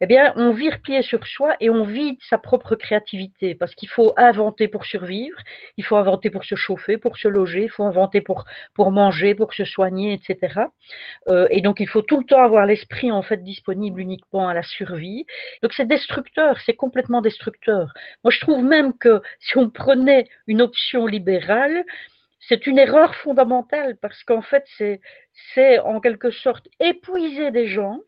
eh 0.00 0.06
bien, 0.06 0.32
on 0.36 0.52
vire 0.52 0.80
pied 0.82 1.02
sur 1.02 1.26
soi 1.26 1.56
et 1.60 1.68
on 1.68 1.84
vide 1.84 2.16
sa 2.22 2.38
propre 2.38 2.74
créativité, 2.74 3.54
parce 3.54 3.74
qu'il 3.74 3.88
faut 3.88 4.14
inventer 4.16 4.68
pour 4.68 4.86
survivre, 4.86 5.38
il 5.76 5.84
faut 5.84 5.96
inventer 5.96 6.30
pour 6.30 6.44
se 6.44 6.54
chauffer, 6.54 6.96
pour 6.96 7.18
se 7.18 7.28
loger, 7.28 7.64
il 7.64 7.70
faut 7.70 7.84
inventer 7.84 8.20
pour, 8.20 8.44
pour 8.74 8.92
manger, 8.92 9.34
pour 9.34 9.52
se 9.52 9.64
soigner, 9.64 10.14
etc. 10.14 10.62
Euh, 11.28 11.46
et 11.50 11.60
donc, 11.60 11.80
il 11.80 11.88
faut 11.88 12.02
tout 12.02 12.18
le 12.18 12.24
temps 12.24 12.42
avoir 12.42 12.64
l'esprit, 12.66 13.12
en 13.12 13.22
fait, 13.22 13.42
disponible 13.42 14.00
uniquement 14.00 14.48
à 14.48 14.54
la 14.54 14.62
survie. 14.62 15.26
Donc, 15.62 15.72
c'est 15.74 15.86
destructeur, 15.86 16.58
c'est 16.64 16.74
complètement 16.74 17.20
destructeur. 17.20 17.92
Moi, 18.24 18.30
je 18.30 18.40
trouve 18.40 18.64
même 18.64 18.96
que 18.96 19.20
si 19.38 19.58
on 19.58 19.68
prenait 19.68 20.26
une 20.46 20.62
option 20.62 21.06
libérale, 21.06 21.84
c'est 22.40 22.66
une 22.66 22.78
erreur 22.78 23.14
fondamentale 23.14 23.96
parce 23.96 24.24
qu'en 24.24 24.42
fait, 24.42 24.64
c'est 25.54 25.78
en 25.80 26.00
quelque 26.00 26.30
sorte 26.30 26.68
épuiser 26.80 27.50
des 27.50 27.66
gens 27.66 28.00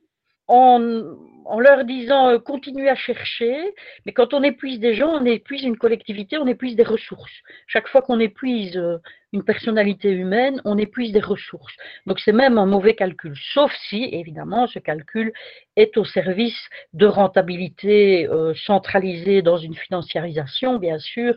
en, 0.48 1.58
leur 1.58 1.84
disant 1.84 2.28
euh, 2.30 2.38
continuez 2.38 2.88
à 2.88 2.94
chercher, 2.94 3.74
mais 4.04 4.12
quand 4.12 4.34
on 4.34 4.42
épuise 4.42 4.80
des 4.80 4.94
gens, 4.94 5.10
on 5.10 5.24
épuise 5.24 5.62
une 5.62 5.76
collectivité, 5.76 6.38
on 6.38 6.46
épuise 6.46 6.76
des 6.76 6.82
ressources. 6.82 7.32
Chaque 7.66 7.88
fois 7.88 8.02
qu'on 8.02 8.20
épuise 8.20 8.76
euh, 8.76 8.98
une 9.32 9.44
personnalité 9.44 10.10
humaine, 10.10 10.60
on 10.64 10.78
épuise 10.78 11.12
des 11.12 11.20
ressources. 11.20 11.74
Donc 12.06 12.20
c'est 12.20 12.32
même 12.32 12.58
un 12.58 12.66
mauvais 12.66 12.94
calcul, 12.94 13.34
sauf 13.54 13.72
si, 13.88 14.04
évidemment, 14.12 14.66
ce 14.66 14.78
calcul 14.78 15.32
est 15.76 15.96
au 15.96 16.04
service 16.04 16.68
de 16.92 17.06
rentabilité 17.06 18.28
euh, 18.28 18.54
centralisée 18.54 19.42
dans 19.42 19.56
une 19.56 19.74
financiarisation, 19.74 20.78
bien 20.78 20.98
sûr, 20.98 21.34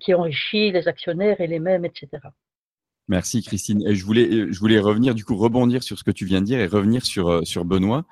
qui 0.00 0.14
enrichit 0.14 0.70
les 0.72 0.88
actionnaires 0.88 1.40
et 1.40 1.46
les 1.46 1.58
mêmes, 1.58 1.84
etc. 1.84 2.08
Merci 3.08 3.42
Christine. 3.42 3.82
Et 3.86 3.94
je 3.94 4.04
voulais, 4.04 4.52
je 4.52 4.58
voulais 4.58 4.80
revenir, 4.80 5.14
du 5.14 5.24
coup, 5.24 5.36
rebondir 5.36 5.82
sur 5.82 5.98
ce 5.98 6.04
que 6.04 6.10
tu 6.10 6.24
viens 6.24 6.40
de 6.40 6.46
dire 6.46 6.58
et 6.58 6.66
revenir 6.66 7.04
sur, 7.04 7.46
sur 7.46 7.64
Benoît 7.64 8.04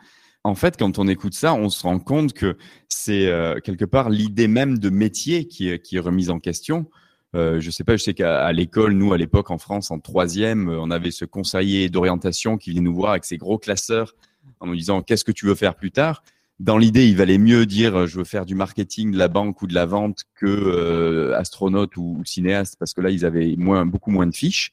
en 0.44 0.54
fait, 0.54 0.76
quand 0.76 0.98
on 0.98 1.08
écoute 1.08 1.32
ça, 1.32 1.54
on 1.54 1.70
se 1.70 1.82
rend 1.82 1.98
compte 1.98 2.34
que 2.34 2.58
c'est 2.88 3.26
euh, 3.26 3.58
quelque 3.60 3.86
part 3.86 4.10
l'idée 4.10 4.46
même 4.46 4.78
de 4.78 4.90
métier 4.90 5.48
qui 5.48 5.70
est, 5.70 5.78
qui 5.80 5.96
est 5.96 6.00
remise 6.00 6.28
en 6.28 6.38
question. 6.38 6.90
Euh, 7.34 7.60
je 7.60 7.70
sais 7.70 7.82
pas, 7.82 7.96
je 7.96 8.02
sais 8.02 8.14
qu'à 8.14 8.52
l'école, 8.52 8.92
nous, 8.92 9.14
à 9.14 9.18
l'époque, 9.18 9.50
en 9.50 9.56
France, 9.56 9.90
en 9.90 9.98
troisième, 9.98 10.68
on 10.68 10.90
avait 10.90 11.10
ce 11.10 11.24
conseiller 11.24 11.88
d'orientation 11.88 12.58
qui 12.58 12.70
venait 12.70 12.82
nous 12.82 12.94
voir 12.94 13.12
avec 13.12 13.24
ses 13.24 13.38
gros 13.38 13.58
classeurs 13.58 14.14
en 14.60 14.66
nous 14.66 14.76
disant 14.76 15.02
qu'est-ce 15.02 15.24
que 15.24 15.32
tu 15.32 15.46
veux 15.46 15.54
faire 15.54 15.74
plus 15.74 15.90
tard? 15.90 16.22
Dans 16.60 16.78
l'idée, 16.78 17.08
il 17.08 17.16
valait 17.16 17.38
mieux 17.38 17.66
dire 17.66 18.06
je 18.06 18.18
veux 18.18 18.24
faire 18.24 18.46
du 18.46 18.54
marketing, 18.54 19.10
de 19.10 19.18
la 19.18 19.28
banque 19.28 19.60
ou 19.62 19.66
de 19.66 19.74
la 19.74 19.86
vente 19.86 20.22
que 20.36 20.46
euh, 20.46 21.36
astronaute 21.36 21.96
ou, 21.96 22.22
cinéaste 22.24 22.76
parce 22.78 22.94
que 22.94 23.00
là, 23.00 23.10
ils 23.10 23.24
avaient 23.24 23.56
beaucoup 23.56 24.10
moins 24.10 24.26
de 24.26 24.34
fiches. 24.34 24.72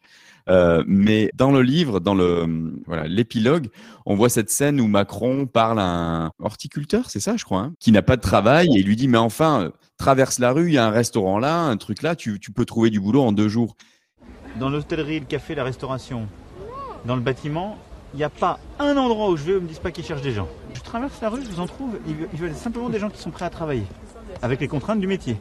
Euh, 0.50 0.84
mais 0.88 1.32
dans 1.36 1.52
le 1.52 1.62
livre, 1.62 2.00
dans 2.00 2.16
le 2.16 2.74
voilà 2.88 3.08
l'épilogue, 3.08 3.70
on 4.06 4.16
voit 4.16 4.30
cette 4.30 4.50
scène 4.50 4.82
où 4.82 4.88
Macron 4.88 5.46
parle 5.46 5.80
à 5.80 5.86
un 5.86 6.32
horticulteur, 6.40 7.10
c'est 7.10 7.20
ça, 7.20 7.38
je 7.38 7.46
crois, 7.46 7.62
hein, 7.62 7.74
qui 7.80 7.92
n'a 7.92 8.02
pas 8.02 8.16
de 8.16 8.22
travail 8.22 8.68
et 8.76 8.80
il 8.80 8.86
lui 8.86 8.96
dit 8.96 9.08
mais 9.08 9.20
enfin 9.20 9.72
traverse 9.98 10.40
la 10.40 10.52
rue, 10.52 10.68
il 10.68 10.74
y 10.74 10.78
a 10.80 10.86
un 10.86 10.92
restaurant 10.92 11.38
là, 11.38 11.60
un 11.62 11.78
truc 11.78 12.02
là, 12.02 12.16
tu, 12.16 12.40
tu 12.40 12.52
peux 12.52 12.66
trouver 12.66 12.90
du 12.90 13.00
boulot 13.00 13.22
en 13.22 13.32
deux 13.32 13.50
jours. 13.50 13.76
Dans 14.60 14.70
l'hôtellerie, 14.70 15.20
le 15.20 15.26
café, 15.26 15.54
la 15.54 15.64
restauration, 15.64 16.28
dans 17.06 17.16
le 17.16 17.22
bâtiment, 17.22 17.78
il 18.14 18.18
n'y 18.18 18.24
a 18.24 18.30
pas 18.30 18.60
un 18.80 18.98
endroit 18.98 19.30
où 19.30 19.38
je 19.38 19.44
vais 19.44 19.56
où 19.56 19.62
me 19.62 19.68
disent 19.68 19.80
pas 19.80 19.92
qu'ils 19.92 20.04
cherchent 20.04 20.22
des 20.22 20.34
gens. 20.34 20.48
Je 20.74 20.82
traverse 20.82 21.22
la 21.22 21.30
rue, 21.30 21.42
je 21.44 21.50
vous 21.50 21.60
en 21.60 21.68
trouve, 21.68 21.98
ils 22.08 22.40
veulent 22.40 22.54
simplement 22.54 22.90
des 22.90 23.00
gens 23.00 23.10
qui 23.10 23.22
sont 23.22 23.32
prêts 23.32 23.46
à 23.46 23.50
travailler, 23.50 23.86
avec 24.42 24.60
les 24.60 24.68
contraintes 24.68 25.00
du 25.00 25.08
métier. 25.08 25.38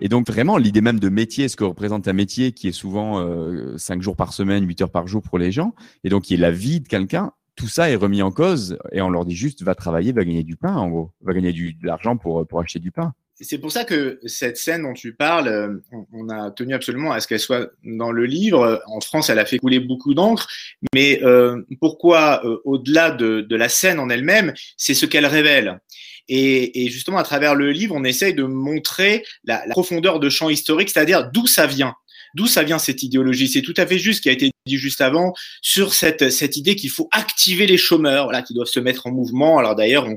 Et 0.00 0.08
donc 0.08 0.26
vraiment, 0.26 0.56
l'idée 0.56 0.80
même 0.80 0.98
de 0.98 1.08
métier, 1.08 1.48
ce 1.48 1.56
que 1.56 1.64
représente 1.64 2.08
un 2.08 2.12
métier 2.12 2.52
qui 2.52 2.68
est 2.68 2.72
souvent 2.72 3.20
euh, 3.20 3.78
5 3.78 4.02
jours 4.02 4.16
par 4.16 4.32
semaine, 4.32 4.66
8 4.66 4.82
heures 4.82 4.90
par 4.90 5.06
jour 5.06 5.22
pour 5.22 5.38
les 5.38 5.52
gens, 5.52 5.74
et 6.02 6.08
donc 6.08 6.24
qui 6.24 6.34
est 6.34 6.38
la 6.38 6.50
vie 6.50 6.80
de 6.80 6.88
quelqu'un, 6.88 7.32
tout 7.54 7.68
ça 7.68 7.88
est 7.88 7.94
remis 7.94 8.20
en 8.20 8.32
cause 8.32 8.76
et 8.90 9.00
on 9.00 9.08
leur 9.08 9.24
dit 9.24 9.36
juste 9.36 9.62
va 9.62 9.76
travailler, 9.76 10.10
va 10.12 10.24
gagner 10.24 10.42
du 10.42 10.56
pain 10.56 10.74
en 10.74 10.88
gros, 10.88 11.12
va 11.22 11.32
gagner 11.32 11.52
du, 11.52 11.74
de 11.74 11.86
l'argent 11.86 12.16
pour, 12.16 12.44
pour 12.46 12.60
acheter 12.60 12.80
du 12.80 12.90
pain. 12.90 13.14
C'est 13.40 13.58
pour 13.58 13.72
ça 13.72 13.84
que 13.84 14.20
cette 14.26 14.56
scène 14.56 14.82
dont 14.82 14.92
tu 14.92 15.12
parles, 15.12 15.48
euh, 15.48 15.82
on, 16.12 16.28
a 16.28 16.50
tenu 16.52 16.72
absolument 16.74 17.12
à 17.12 17.20
ce 17.20 17.26
qu'elle 17.26 17.40
soit 17.40 17.70
dans 17.82 18.12
le 18.12 18.26
livre. 18.26 18.82
En 18.86 19.00
France, 19.00 19.28
elle 19.28 19.40
a 19.40 19.44
fait 19.44 19.58
couler 19.58 19.80
beaucoup 19.80 20.14
d'encre, 20.14 20.46
mais 20.94 21.20
euh, 21.24 21.60
pourquoi, 21.80 22.44
euh, 22.44 22.58
au-delà 22.64 23.10
de, 23.10 23.40
de, 23.40 23.56
la 23.56 23.68
scène 23.68 23.98
en 23.98 24.08
elle-même, 24.08 24.54
c'est 24.76 24.94
ce 24.94 25.06
qu'elle 25.06 25.26
révèle? 25.26 25.80
Et, 26.28 26.84
et, 26.84 26.90
justement, 26.90 27.18
à 27.18 27.24
travers 27.24 27.54
le 27.54 27.70
livre, 27.70 27.94
on 27.96 28.04
essaye 28.04 28.34
de 28.34 28.44
montrer 28.44 29.24
la, 29.44 29.66
la 29.66 29.72
profondeur 29.72 30.20
de 30.20 30.28
champ 30.28 30.48
historique, 30.48 30.90
c'est-à-dire 30.90 31.30
d'où 31.30 31.46
ça 31.46 31.66
vient. 31.66 31.94
D'où 32.34 32.46
ça 32.46 32.64
vient 32.64 32.78
cette 32.78 33.02
idéologie? 33.02 33.48
C'est 33.48 33.62
tout 33.62 33.74
à 33.76 33.86
fait 33.86 33.98
juste 33.98 34.18
ce 34.18 34.22
qui 34.22 34.28
a 34.28 34.32
été 34.32 34.50
dit 34.66 34.76
juste 34.76 35.00
avant 35.00 35.34
sur 35.62 35.94
cette, 35.94 36.30
cette 36.30 36.56
idée 36.56 36.74
qu'il 36.74 36.90
faut 36.90 37.08
activer 37.12 37.66
les 37.66 37.76
chômeurs, 37.76 38.24
voilà, 38.24 38.42
qui 38.42 38.54
doivent 38.54 38.66
se 38.66 38.80
mettre 38.80 39.06
en 39.06 39.12
mouvement. 39.12 39.58
Alors 39.58 39.76
d'ailleurs, 39.76 40.08
on, 40.08 40.16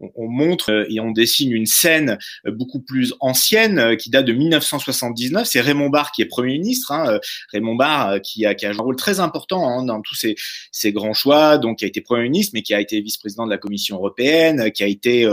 on, 0.00 0.28
montre 0.28 0.70
euh, 0.70 0.86
et 0.88 1.00
on 1.00 1.10
dessine 1.10 1.52
une 1.52 1.66
scène 1.66 2.18
euh, 2.46 2.50
beaucoup 2.50 2.80
plus 2.80 3.14
ancienne 3.20 3.78
euh, 3.78 3.96
qui 3.96 4.10
date 4.10 4.26
de 4.26 4.32
1979. 4.32 5.46
C'est 5.46 5.60
Raymond 5.60 5.88
Barre 5.88 6.12
qui 6.12 6.22
est 6.22 6.26
Premier 6.26 6.58
ministre. 6.58 6.92
Hein, 6.92 7.18
Raymond 7.52 7.76
Barre 7.76 8.20
qui 8.20 8.46
a, 8.46 8.54
qui 8.54 8.66
a 8.66 8.70
un 8.70 8.76
rôle 8.76 8.96
très 8.96 9.20
important 9.20 9.68
hein, 9.68 9.84
dans 9.84 10.00
tous 10.02 10.14
ces, 10.14 10.36
ces, 10.70 10.92
grands 10.92 11.14
choix, 11.14 11.58
donc 11.58 11.78
qui 11.78 11.84
a 11.84 11.88
été 11.88 12.00
Premier 12.00 12.24
ministre, 12.24 12.52
mais 12.54 12.62
qui 12.62 12.74
a 12.74 12.80
été 12.80 13.00
vice-président 13.00 13.46
de 13.46 13.50
la 13.50 13.58
Commission 13.58 13.96
européenne, 13.96 14.70
qui 14.72 14.82
a 14.82 14.86
été 14.86 15.28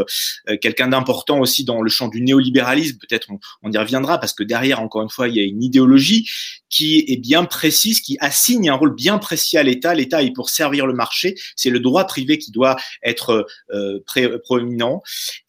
quelqu'un 0.61 0.87
d'important 0.87 1.39
aussi 1.39 1.63
dans 1.63 1.81
le 1.81 1.89
champ 1.89 2.07
du 2.07 2.21
néolibéralisme. 2.21 2.97
Peut-être 2.97 3.27
on, 3.31 3.39
on, 3.61 3.71
y 3.71 3.77
reviendra 3.77 4.19
parce 4.19 4.33
que 4.33 4.43
derrière, 4.43 4.81
encore 4.81 5.03
une 5.03 5.09
fois, 5.09 5.27
il 5.27 5.35
y 5.35 5.39
a 5.39 5.43
une 5.43 5.63
idéologie 5.63 6.29
qui 6.73 7.05
est 7.07 7.17
bien 7.17 7.45
précise, 7.45 8.01
qui 8.01 8.17
assigne 8.19 8.69
un 8.69 8.73
rôle 8.73 8.95
bien 8.95 9.19
précis 9.19 9.59
à 9.59 9.63
l'État. 9.63 9.93
L'État 9.93 10.23
est 10.23 10.31
pour 10.31 10.49
servir 10.49 10.87
le 10.87 10.93
marché. 10.93 11.35
C'est 11.55 11.69
le 11.69 11.79
droit 11.79 12.05
privé 12.05 12.39
qui 12.39 12.49
doit 12.49 12.77
être 13.03 13.45
euh, 13.71 13.99
pré, 14.07 14.27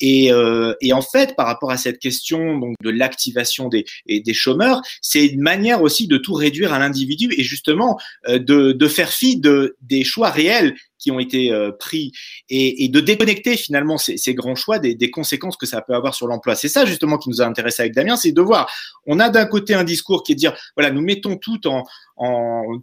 Et, 0.00 0.32
euh, 0.32 0.74
et, 0.80 0.92
en 0.92 1.02
fait, 1.02 1.36
par 1.36 1.46
rapport 1.46 1.70
à 1.70 1.76
cette 1.76 1.98
question 1.98 2.58
donc 2.58 2.76
de 2.82 2.90
l'activation 2.90 3.68
des, 3.68 3.84
des 4.06 4.34
chômeurs, 4.34 4.80
c'est 5.00 5.26
une 5.26 5.40
manière 5.40 5.82
aussi 5.82 6.06
de 6.06 6.16
tout 6.16 6.34
réduire 6.34 6.72
à 6.72 6.78
l'individu 6.78 7.32
et 7.36 7.42
justement 7.42 7.98
euh, 8.28 8.38
de, 8.38 8.72
de 8.72 8.88
faire 8.88 9.10
fi 9.10 9.38
de, 9.38 9.76
des 9.80 10.04
choix 10.04 10.30
réels 10.30 10.74
qui 11.04 11.10
ont 11.10 11.18
été 11.18 11.52
euh, 11.52 11.70
pris 11.70 12.12
et, 12.48 12.88
de 12.88 13.00
déconnecter 13.00 13.58
finalement 13.58 13.98
ces, 13.98 14.34
grands 14.34 14.54
choix 14.54 14.78
des, 14.78 15.10
conséquences 15.10 15.58
que 15.58 15.66
ça 15.66 15.82
peut 15.82 15.94
avoir 15.94 16.14
sur 16.14 16.26
l'emploi. 16.26 16.54
C'est 16.54 16.68
ça 16.68 16.86
justement 16.86 17.18
qui 17.18 17.28
nous 17.28 17.42
a 17.42 17.44
intéressé 17.44 17.82
avec 17.82 17.94
Damien, 17.94 18.16
c'est 18.16 18.32
de 18.32 18.40
voir, 18.40 18.72
on 19.06 19.20
a 19.20 19.28
d'un 19.28 19.44
côté 19.44 19.74
un 19.74 19.84
discours 19.84 20.22
qui 20.22 20.32
est 20.32 20.34
de 20.34 20.40
dire, 20.40 20.56
voilà, 20.76 20.90
nous 20.90 21.02
mettons 21.02 21.36
tout 21.36 21.60
en, 21.66 21.84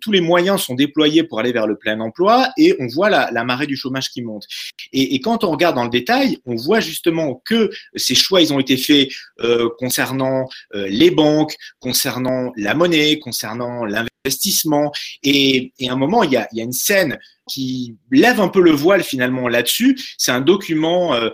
tous 0.02 0.12
les 0.12 0.22
moyens 0.22 0.62
sont 0.62 0.76
déployés 0.76 1.24
pour 1.24 1.40
aller 1.40 1.52
vers 1.52 1.66
le 1.66 1.78
plein 1.78 2.00
emploi 2.00 2.50
et 2.58 2.76
on 2.80 2.88
voit 2.88 3.10
la, 3.10 3.44
marée 3.44 3.66
du 3.66 3.76
chômage 3.76 4.10
qui 4.10 4.22
monte. 4.22 4.46
Et, 4.94 5.16
et, 5.16 5.22
quand 5.22 5.44
on 5.44 5.52
regarde 5.52 5.76
dans 5.76 5.86
le 5.86 5.90
détail, 5.90 6.38
on 6.46 6.56
voit 6.56 6.80
justement 6.80 7.42
que 7.46 7.72
ces 7.96 8.14
choix, 8.14 8.42
ils 8.42 8.54
ont 8.54 8.60
été 8.60 8.78
faits 8.78 9.10
euh, 9.40 9.70
concernant 9.80 10.48
euh, 10.76 10.88
les 10.90 11.12
banques, 11.12 11.56
concernant 11.80 12.52
la 12.56 12.76
monnaie, 12.76 13.20
concernant 13.20 13.86
l'investissement. 13.86 14.92
Et, 15.24 15.72
et, 15.80 15.90
à 15.90 15.94
un 15.94 15.96
moment, 15.96 16.24
il 16.24 16.32
y 16.32 16.38
a, 16.38 16.48
il 16.52 16.58
y 16.58 16.62
a 16.62 16.66
une 16.66 16.74
scène 16.74 17.18
qui 17.52 17.96
lève 18.12 18.40
un 18.40 18.48
peu 18.48 18.62
le 18.62 18.72
voile 18.72 19.04
finalement 19.04 19.48
là-dessus. 19.48 20.00
C'est 20.18 20.32
un 20.32 20.42
document 20.42 21.14
euh, 21.14 21.30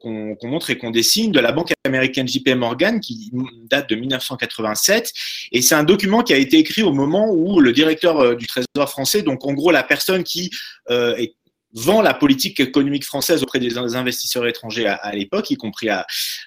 qu'on 0.00 0.34
qu 0.34 0.46
montre 0.46 0.70
et 0.70 0.78
qu'on 0.78 0.90
dessine 0.90 1.30
de 1.32 1.40
la 1.40 1.52
banque 1.52 1.72
américaine 1.84 2.26
JP 2.26 2.48
Morgan 2.56 3.00
qui 3.00 3.30
date 3.70 3.88
de 3.88 3.94
1987. 3.94 5.12
Et 5.52 5.62
c'est 5.62 5.74
un 5.74 5.84
document 5.84 6.22
qui 6.22 6.32
a 6.32 6.36
été 6.36 6.58
écrit 6.58 6.82
au 6.82 6.92
moment 6.92 7.30
où 7.30 7.60
le 7.60 7.72
directeur 7.72 8.18
euh, 8.18 8.34
du 8.34 8.46
Trésor 8.46 8.88
français, 8.88 9.22
donc 9.22 9.44
en 9.44 9.52
gros 9.52 9.70
la 9.70 9.82
personne 9.82 10.24
qui 10.24 10.50
euh, 10.90 11.14
vend 11.72 12.02
la 12.02 12.14
politique 12.14 12.60
économique 12.60 13.04
française 13.04 13.42
auprès 13.42 13.58
des 13.58 13.78
investisseurs 13.78 14.46
étrangers 14.46 14.86
à, 14.86 15.12
l'époque, 15.12 15.50
y 15.50 15.56
compris 15.56 15.88
euh, 15.88 16.02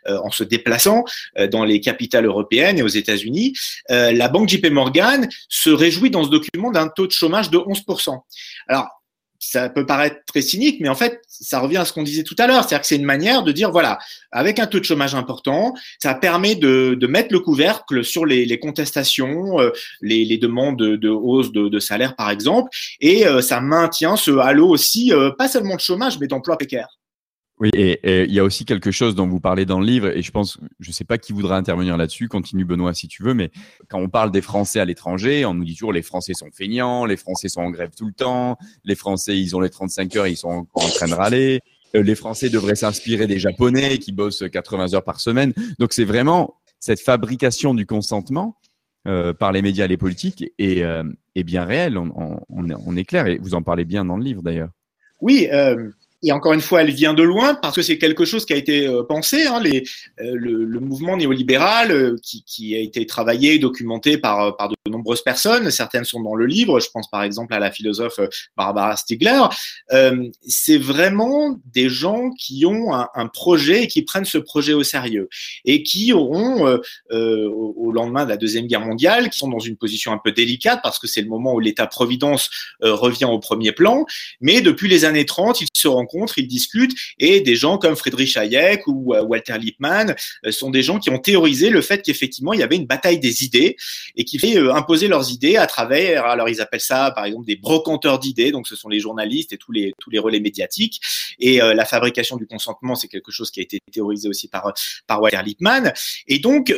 en 0.06 0.32
se 0.32 0.44
déplaçant 0.44 1.04
euh, 1.38 1.48
dans 1.48 1.64
les 1.64 1.80
capitales 1.80 2.26
européennes 2.26 2.78
et 2.78 2.84
aux 2.84 2.88
États-Unis. 2.88 3.54
Euh, 3.92 4.12
la 4.12 4.28
banque 4.28 4.50
JP 4.50 4.68
Morgan 4.72 5.28
se 5.50 5.70
réjouit 5.70 6.10
dans 6.10 6.24
ce 6.24 6.30
document 6.30 6.72
d'un 6.72 6.88
taux 6.88 7.08
de 7.08 7.12
chômage 7.12 7.50
de 7.50 7.58
11%. 7.58 8.20
Alors, 8.68 8.88
ça 9.50 9.70
peut 9.70 9.86
paraître 9.86 10.18
très 10.26 10.42
cynique, 10.42 10.78
mais 10.80 10.90
en 10.90 10.96
fait, 10.96 11.22
ça 11.28 11.60
revient 11.60 11.78
à 11.78 11.86
ce 11.86 11.92
qu'on 11.92 12.04
disait 12.04 12.24
tout 12.24 12.36
à 12.40 12.48
l'heure. 12.48 12.64
C'est-à-dire 12.64 12.82
que 12.82 12.88
c'est 12.88 12.96
une 12.96 13.04
manière 13.04 13.44
de 13.44 13.52
dire, 13.52 13.72
voilà, 13.72 14.00
avec 14.32 14.58
un 14.60 14.68
taux 14.68 14.80
de 14.80 14.86
chômage 14.86 15.16
important, 15.16 15.74
ça 16.02 16.14
permet 16.16 16.56
de, 16.56 16.96
de 17.00 17.08
mettre 17.08 17.34
le 17.34 17.40
couvercle 17.40 18.04
sur 18.04 18.26
les, 18.26 18.60
contestations, 18.60 19.60
euh, 19.60 19.72
les, 20.02 20.38
demandes 20.38 20.78
de, 20.78 21.10
hausse 21.10 21.52
de, 21.52 21.68
de, 21.68 21.80
salaire, 21.80 22.16
par 22.16 22.30
exemple, 22.30 22.70
et 23.02 23.28
euh, 23.28 23.42
ça 23.42 23.60
maintient 23.60 24.16
ce 24.16 24.32
halo 24.32 24.70
aussi, 24.70 25.12
euh, 25.12 25.32
pas 25.38 25.50
seulement 25.50 25.76
de 25.76 25.82
chômage, 25.82 26.20
mais 26.20 26.28
d'emploi 26.28 26.58
précaire. 26.58 26.88
Oui, 27.64 27.70
et, 27.76 28.26
il 28.26 28.34
y 28.34 28.40
a 28.40 28.44
aussi 28.44 28.66
quelque 28.66 28.92
chose 28.92 29.16
dont 29.16 29.26
vous 29.26 29.40
parlez 29.40 29.66
dans 29.66 29.80
le 29.80 29.86
livre, 29.86 30.10
et 30.10 30.22
je 30.22 30.32
pense, 30.32 30.60
je 30.82 30.90
ne 30.90 30.94
sais 30.94 31.06
pas 31.06 31.18
qui 31.18 31.32
voudra 31.32 31.56
intervenir 31.56 31.96
là-dessus, 31.96 32.28
continue 32.28 32.66
Benoît 32.66 32.94
si 32.94 33.08
tu 33.08 33.24
veux, 33.24 33.34
mais 33.34 33.52
quand 33.88 34.00
on 34.00 34.10
parle 34.10 34.32
des 34.32 34.42
Français 34.42 34.82
à 34.82 34.86
l'étranger, 34.86 35.46
on 35.46 35.54
nous 35.54 35.64
dit 35.64 35.74
toujours 35.74 35.94
les 35.94 36.02
Français 36.02 36.34
sont 36.34 36.50
feignants, 36.52 37.06
les 37.06 37.16
Français 37.16 37.48
sont 37.48 37.62
en 37.62 37.70
grève 37.70 37.92
tout 37.98 38.06
le 38.06 38.12
temps, 38.12 38.58
les 38.84 38.96
Français 38.96 39.40
ils 39.40 39.56
ont 39.56 39.62
les 39.62 39.70
35 39.70 40.14
heures, 40.18 40.28
ils 40.28 40.36
sont 40.36 40.68
en, 40.74 40.90
train 40.90 41.08
de 41.08 41.14
râler, 41.14 41.62
euh, 41.96 42.04
les 42.04 42.16
Français 42.16 42.50
devraient 42.50 42.76
s'inspirer 42.76 43.28
des 43.28 43.40
Japonais 43.40 43.98
qui 43.98 44.12
bossent 44.12 44.44
80 44.52 44.96
heures 44.96 45.06
par 45.06 45.22
semaine. 45.22 45.54
Donc 45.80 45.94
c'est 45.94 46.04
vraiment 46.04 46.56
cette 46.82 47.00
fabrication 47.00 47.74
du 47.74 47.86
consentement 47.86 48.58
euh, 49.08 49.34
par 49.34 49.54
les 49.54 49.62
médias 49.62 49.86
et 49.86 49.88
les 49.88 49.96
politiques 49.96 50.52
est, 50.58 50.84
euh, 50.84 51.06
est 51.36 51.44
bien 51.44 51.64
réelle, 51.64 51.98
on, 51.98 52.12
on, 52.14 52.42
on, 52.50 52.98
est 52.98 53.06
clair, 53.06 53.28
et 53.28 53.38
vous 53.38 53.56
en 53.56 53.62
parlez 53.62 53.86
bien 53.86 54.04
dans 54.04 54.18
le 54.18 54.24
livre 54.26 54.42
d'ailleurs. 54.42 54.72
Oui, 55.22 55.48
euh, 55.54 55.92
et 56.24 56.32
encore 56.32 56.54
une 56.54 56.62
fois, 56.62 56.82
elle 56.82 56.92
vient 56.92 57.14
de 57.14 57.22
loin 57.22 57.54
parce 57.54 57.76
que 57.76 57.82
c'est 57.82 57.98
quelque 57.98 58.24
chose 58.24 58.46
qui 58.46 58.54
a 58.54 58.56
été 58.56 58.88
euh, 58.88 59.04
pensé. 59.04 59.46
Hein, 59.46 59.60
les, 59.62 59.84
euh, 60.22 60.32
le, 60.36 60.64
le, 60.64 60.80
mouvement 60.80 61.18
néolibéral 61.18 61.92
euh, 61.92 62.16
qui, 62.24 62.44
qui, 62.44 62.76
a 62.76 62.80
été 62.80 63.06
travaillé, 63.06 63.60
documenté 63.60 64.18
par, 64.18 64.56
par 64.56 64.70
de 64.70 64.76
nombreuses 64.90 65.22
personnes. 65.22 65.70
Certaines 65.70 66.06
sont 66.06 66.22
dans 66.22 66.36
le 66.36 66.46
livre. 66.46 66.80
Je 66.80 66.90
pense 66.94 67.10
par 67.10 67.24
exemple 67.24 67.54
à 67.54 67.60
la 67.60 67.72
philosophe 67.72 68.20
Barbara 68.56 68.96
Stiegler. 68.96 69.42
Euh, 69.92 70.30
c'est 70.48 70.78
vraiment 70.78 71.60
des 71.74 71.90
gens 71.90 72.30
qui 72.32 72.66
ont 72.66 72.94
un, 72.94 73.10
un, 73.16 73.28
projet 73.28 73.84
et 73.84 73.88
qui 73.88 74.04
prennent 74.04 74.26
ce 74.26 74.38
projet 74.38 74.74
au 74.74 74.84
sérieux 74.84 75.28
et 75.66 75.84
qui 75.84 76.14
auront, 76.14 76.68
euh, 76.68 77.50
au, 77.50 77.74
au, 77.78 77.92
lendemain 77.92 78.24
de 78.24 78.30
la 78.30 78.38
deuxième 78.38 78.68
guerre 78.68 78.86
mondiale, 78.86 79.30
qui 79.30 79.40
sont 79.40 79.50
dans 79.50 79.60
une 79.60 79.76
position 79.76 80.14
un 80.14 80.20
peu 80.24 80.32
délicate 80.32 80.80
parce 80.84 81.00
que 81.00 81.08
c'est 81.08 81.22
le 81.22 81.28
moment 81.28 81.54
où 81.54 81.60
l'État-providence 81.60 82.50
revient 82.82 83.26
au 83.26 83.40
premier 83.40 83.72
plan. 83.72 84.06
Mais 84.40 84.62
depuis 84.62 84.88
les 84.88 85.06
années 85.06 85.26
30, 85.26 85.62
ils 85.62 85.68
se 85.74 85.88
rendent 85.88 86.08
rencontrent, 86.14 86.38
ils 86.38 86.48
discutent, 86.48 86.96
et 87.20 87.42
des 87.42 87.56
gens 87.56 87.78
comme 87.78 87.96
Friedrich 87.96 88.38
Hayek 88.38 88.88
ou 88.88 89.14
euh, 89.14 89.24
Walter 89.24 89.58
Lippmann 89.58 90.16
euh, 90.46 90.52
sont 90.52 90.70
des 90.70 90.84
gens 90.84 91.00
qui 91.00 91.10
ont 91.10 91.20
théorisé 91.20 91.70
le 91.70 91.82
fait 91.82 92.02
qu'effectivement 92.02 92.54
il 92.54 92.60
y 92.60 92.64
avait 92.64 92.76
une 92.76 92.86
bataille 92.86 93.20
des 93.20 93.44
idées 93.44 93.76
et 94.16 94.24
qui 94.24 94.40
fait 94.40 94.58
euh, 94.58 94.74
imposer 94.74 95.08
leurs 95.08 95.32
idées 95.32 95.58
à 95.58 95.68
travers, 95.68 96.26
alors 96.26 96.50
ils 96.50 96.62
appellent 96.62 96.80
ça 96.80 97.12
par 97.12 97.26
exemple 97.26 97.46
des 97.46 97.56
brocanteurs 97.56 98.20
d'idées, 98.20 98.52
donc 98.52 98.68
ce 98.68 98.76
sont 98.76 98.90
les 98.90 99.00
journalistes 99.00 99.54
et 99.54 99.58
tous 99.58 99.72
les 99.72 99.94
tous 100.00 100.10
les 100.10 100.20
relais 100.20 100.40
médiatiques, 100.40 101.02
et 101.40 101.58
la 101.58 101.86
fabrication 101.86 102.38
du 102.38 102.46
consentement 102.46 102.96
c'est 102.96 103.08
quelque 103.08 103.32
chose 103.32 103.52
qui 103.52 103.60
a 103.60 103.64
été 103.64 103.80
théorisé 103.92 104.28
aussi 104.28 104.48
par 104.48 104.74
par 105.08 105.22
Walter 105.22 105.42
Lippmann, 105.46 105.94
et 106.28 106.40
donc 106.40 106.74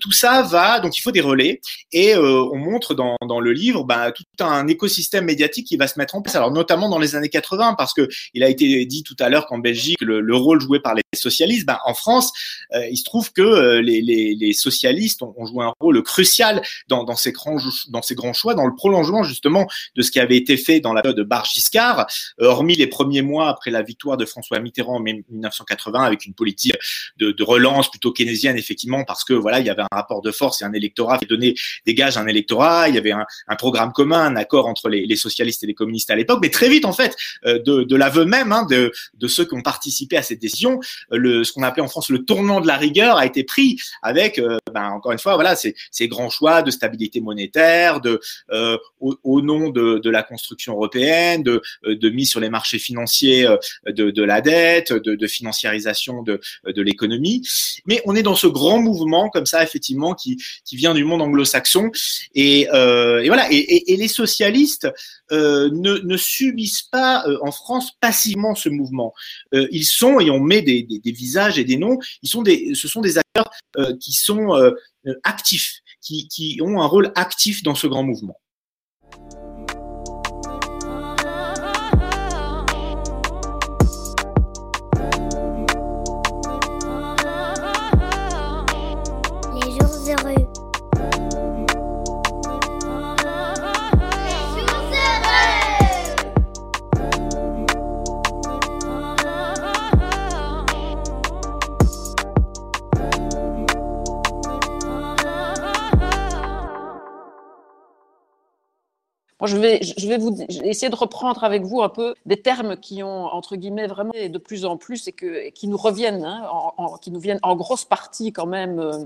tout 0.00 0.12
ça 0.12 0.42
va, 0.42 0.80
donc 0.80 0.96
il 0.96 1.00
faut 1.00 1.10
des 1.10 1.20
relais, 1.20 1.60
et 1.92 2.16
on 2.16 2.56
montre 2.56 2.94
dans, 2.94 3.16
dans 3.26 3.40
le 3.40 3.52
livre 3.52 3.84
bah, 3.84 4.12
tout 4.12 4.24
un 4.40 4.66
écosystème 4.66 5.24
médiatique 5.24 5.66
qui 5.66 5.76
va 5.76 5.86
se 5.86 5.98
mettre 5.98 6.14
en 6.14 6.22
place, 6.22 6.36
alors 6.36 6.50
notamment 6.50 6.88
dans 6.88 6.98
les 6.98 7.16
années 7.16 7.28
80 7.28 7.74
parce 7.76 7.94
que 7.94 8.08
il 8.34 8.42
a 8.42 8.48
été 8.48 8.61
dit 8.86 9.02
tout 9.02 9.16
à 9.18 9.28
l'heure 9.28 9.46
qu'en 9.46 9.58
Belgique, 9.58 10.00
le, 10.00 10.20
le, 10.20 10.36
rôle 10.36 10.60
joué 10.60 10.80
par 10.80 10.94
les 10.94 11.02
socialistes, 11.14 11.66
ben, 11.66 11.78
en 11.84 11.94
France, 11.94 12.32
euh, 12.74 12.86
il 12.90 12.96
se 12.96 13.04
trouve 13.04 13.32
que 13.32 13.42
euh, 13.42 13.82
les, 13.82 14.52
socialistes 14.52 15.22
ont, 15.22 15.46
joué 15.46 15.64
un 15.64 15.72
rôle 15.80 16.02
crucial 16.02 16.62
dans, 16.88 17.16
ces 17.16 17.32
grands, 17.32 17.56
dans 17.88 18.02
ces 18.02 18.14
grands 18.14 18.32
choix, 18.32 18.54
dans 18.54 18.66
le 18.66 18.74
prolongement 18.74 19.22
justement 19.22 19.66
de 19.94 20.02
ce 20.02 20.10
qui 20.10 20.20
avait 20.20 20.36
été 20.36 20.56
fait 20.56 20.80
dans 20.80 20.92
la 20.92 21.02
période 21.02 21.16
de 21.16 21.22
Bar-Giscard, 21.22 22.06
euh, 22.40 22.46
hormis 22.46 22.76
les 22.76 22.86
premiers 22.86 23.22
mois 23.22 23.48
après 23.48 23.70
la 23.70 23.82
victoire 23.82 24.16
de 24.16 24.24
François 24.24 24.58
Mitterrand 24.60 24.96
en 24.96 25.00
1980 25.00 26.02
avec 26.02 26.26
une 26.26 26.34
politique 26.34 26.76
de, 27.18 27.42
relance 27.42 27.90
plutôt 27.90 28.12
keynésienne, 28.12 28.56
effectivement, 28.56 29.02
parce 29.04 29.24
que 29.24 29.32
voilà, 29.32 29.58
il 29.58 29.66
y 29.66 29.70
avait 29.70 29.82
un 29.82 29.88
rapport 29.90 30.22
de 30.22 30.30
force 30.30 30.62
et 30.62 30.64
un 30.64 30.72
électorat 30.72 31.18
qui 31.18 31.26
donnait 31.26 31.54
des 31.86 31.94
gages 31.94 32.16
à 32.16 32.20
un 32.20 32.28
électorat, 32.28 32.88
il 32.88 32.94
y 32.94 32.98
avait 32.98 33.10
un, 33.10 33.56
programme 33.56 33.92
commun, 33.92 34.20
un 34.20 34.36
accord 34.36 34.68
entre 34.68 34.88
les, 34.88 35.04
les, 35.04 35.16
socialistes 35.16 35.64
et 35.64 35.66
les 35.66 35.74
communistes 35.74 36.10
à 36.10 36.14
l'époque, 36.14 36.38
mais 36.40 36.50
très 36.50 36.68
vite, 36.68 36.84
en 36.84 36.92
fait, 36.92 37.16
de, 37.44 37.58
de 37.82 37.96
l'aveu 37.96 38.24
même 38.24 38.51
hein, 38.52 38.66
de, 38.68 38.92
ceux 39.28 39.44
qui 39.44 39.54
ont 39.54 39.62
participé 39.62 40.16
à 40.16 40.22
cette 40.22 40.40
décision, 40.40 40.80
le, 41.10 41.44
ce 41.44 41.52
qu'on 41.52 41.62
appelait 41.62 41.82
en 41.82 41.88
France 41.88 42.10
le 42.10 42.24
tournant 42.24 42.60
de 42.60 42.66
la 42.66 42.76
rigueur 42.76 43.16
a 43.16 43.26
été 43.26 43.44
pris 43.44 43.78
avec, 44.02 44.38
euh, 44.38 44.58
ben, 44.72 44.90
encore 44.90 45.12
une 45.12 45.18
fois, 45.18 45.34
voilà, 45.34 45.56
ces, 45.56 45.74
grands 46.08 46.30
choix 46.30 46.62
de 46.62 46.70
stabilité 46.70 47.20
monétaire, 47.20 48.00
euh, 48.50 48.78
au, 49.00 49.40
nom 49.40 49.70
de, 49.70 50.10
la 50.10 50.22
construction 50.22 50.74
européenne, 50.74 51.42
de, 51.42 52.10
mise 52.10 52.30
sur 52.30 52.40
les 52.40 52.50
marchés 52.50 52.78
financiers 52.78 53.46
euh, 53.46 53.56
de, 53.86 54.22
la 54.22 54.40
dette, 54.40 54.92
de, 54.92 55.26
financiarisation 55.26 56.22
de, 56.22 56.40
l'économie. 56.82 57.46
Mais 57.86 58.02
on 58.04 58.14
est 58.14 58.22
dans 58.22 58.34
ce 58.34 58.46
grand 58.46 58.78
mouvement 58.78 59.28
comme 59.30 59.46
ça, 59.46 59.62
effectivement, 59.62 60.14
qui, 60.14 60.38
vient 60.72 60.94
du 60.94 61.04
monde 61.04 61.22
anglo-saxon. 61.22 61.90
Et, 62.34 62.66
voilà. 62.70 63.46
Et, 63.50 63.96
les 63.96 64.08
socialistes 64.08 64.88
ne, 65.30 65.70
ne 66.04 66.16
subissent 66.16 66.82
pas 66.82 67.24
en 67.42 67.52
France 67.52 67.92
passivement 68.00 68.31
ce 68.54 68.68
mouvement. 68.68 69.12
Euh, 69.54 69.68
ils 69.70 69.84
sont, 69.84 70.20
et 70.20 70.30
on 70.30 70.40
met 70.40 70.62
des, 70.62 70.86
visages 71.04 71.58
et 71.58 71.64
des 71.64 71.76
noms, 71.76 71.98
ils 72.22 72.28
sont 72.28 72.42
des, 72.42 72.74
ce 72.74 72.88
sont 72.88 73.00
des 73.00 73.18
acteurs 73.18 73.50
euh, 73.76 73.96
qui 73.98 74.12
sont 74.12 74.54
euh, 74.54 74.72
actifs, 75.22 75.80
qui 76.00 76.58
ont 76.62 76.80
un 76.80 76.86
rôle 76.86 77.12
actif 77.14 77.62
dans 77.62 77.74
ce 77.74 77.86
grand 77.86 78.02
mouvement. 78.02 78.38
Je 109.44 109.56
vais, 109.56 109.80
essayer 110.64 110.88
de 110.88 110.96
reprendre 110.96 111.42
avec 111.42 111.62
vous 111.62 111.82
un 111.82 111.88
peu 111.88 112.14
des 112.26 112.40
termes 112.40 112.76
qui 112.76 113.02
ont, 113.02 113.26
entre 113.26 113.56
guillemets, 113.56 113.88
vraiment 113.88 114.12
de 114.12 114.38
plus 114.38 114.64
en 114.64 114.76
plus 114.76 115.08
et 115.08 115.52
qui 115.52 115.68
nous 115.68 115.76
reviennent, 115.76 116.24
hein, 116.24 116.42
qui 117.00 117.10
nous 117.10 117.18
viennent 117.18 117.40
en 117.42 117.56
grosse 117.56 117.84
partie 117.84 118.32
quand 118.32 118.46
même 118.46 118.78
euh, 118.78 119.04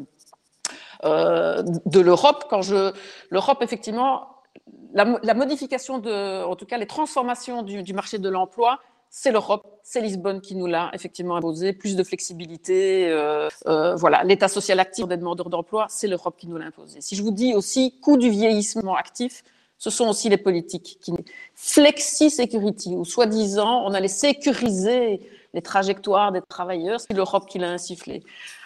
euh, 1.05 1.63
de 1.87 2.01
l'Europe. 2.01 2.53
L'Europe, 3.31 3.63
effectivement, 3.63 4.29
la, 4.93 5.35
modification 5.35 5.99
de, 5.99 6.45
en 6.45 6.55
tout 6.55 6.67
cas, 6.67 6.77
les 6.77 6.87
transformations 6.87 7.63
du, 7.63 7.95
marché 7.95 8.19
de 8.19 8.29
l'emploi, 8.29 8.81
c'est 9.09 9.33
l'Europe, 9.33 9.81
c'est 9.83 10.03
Lisbonne 10.03 10.43
qui 10.43 10.55
nous 10.55 10.67
l'a 10.67 10.91
effectivement 10.93 11.37
imposé, 11.37 11.73
plus 11.73 11.97
de 11.97 12.03
flexibilité, 12.03 13.09
euh, 13.09 13.49
voilà, 13.97 14.23
l'état 14.25 14.49
social 14.49 14.81
actif 14.81 15.07
des 15.07 15.17
demandeurs 15.17 15.49
d'emploi, 15.49 15.87
c'est 15.89 16.09
l'Europe 16.09 16.37
qui 16.37 16.47
nous 16.47 16.59
l'a 16.59 16.67
imposé. 16.67 17.01
Si 17.01 17.17
je 17.17 17.23
vous 17.23 17.31
dis 17.31 17.55
aussi 17.55 17.99
coût 18.01 18.19
du 18.19 18.29
vieillissement 18.29 18.97
actif, 18.97 19.43
ce 19.79 19.91
sont 19.91 20.09
aussi 20.09 20.29
les 20.29 20.37
politiques 20.39 20.99
qui 21.01 21.13
flexi-security, 21.55 22.97
où 22.97 23.05
soi-disant 23.05 23.85
on 23.85 23.93
allait 23.93 24.09
sécuriser 24.09 25.21
les 25.55 25.63
trajectoires 25.63 26.33
des 26.33 26.43
travailleurs, 26.43 27.01
c'est 27.01 27.15
l'Europe 27.15 27.47
qui 27.47 27.59
l'a 27.59 27.71
insufflé. 27.71 28.23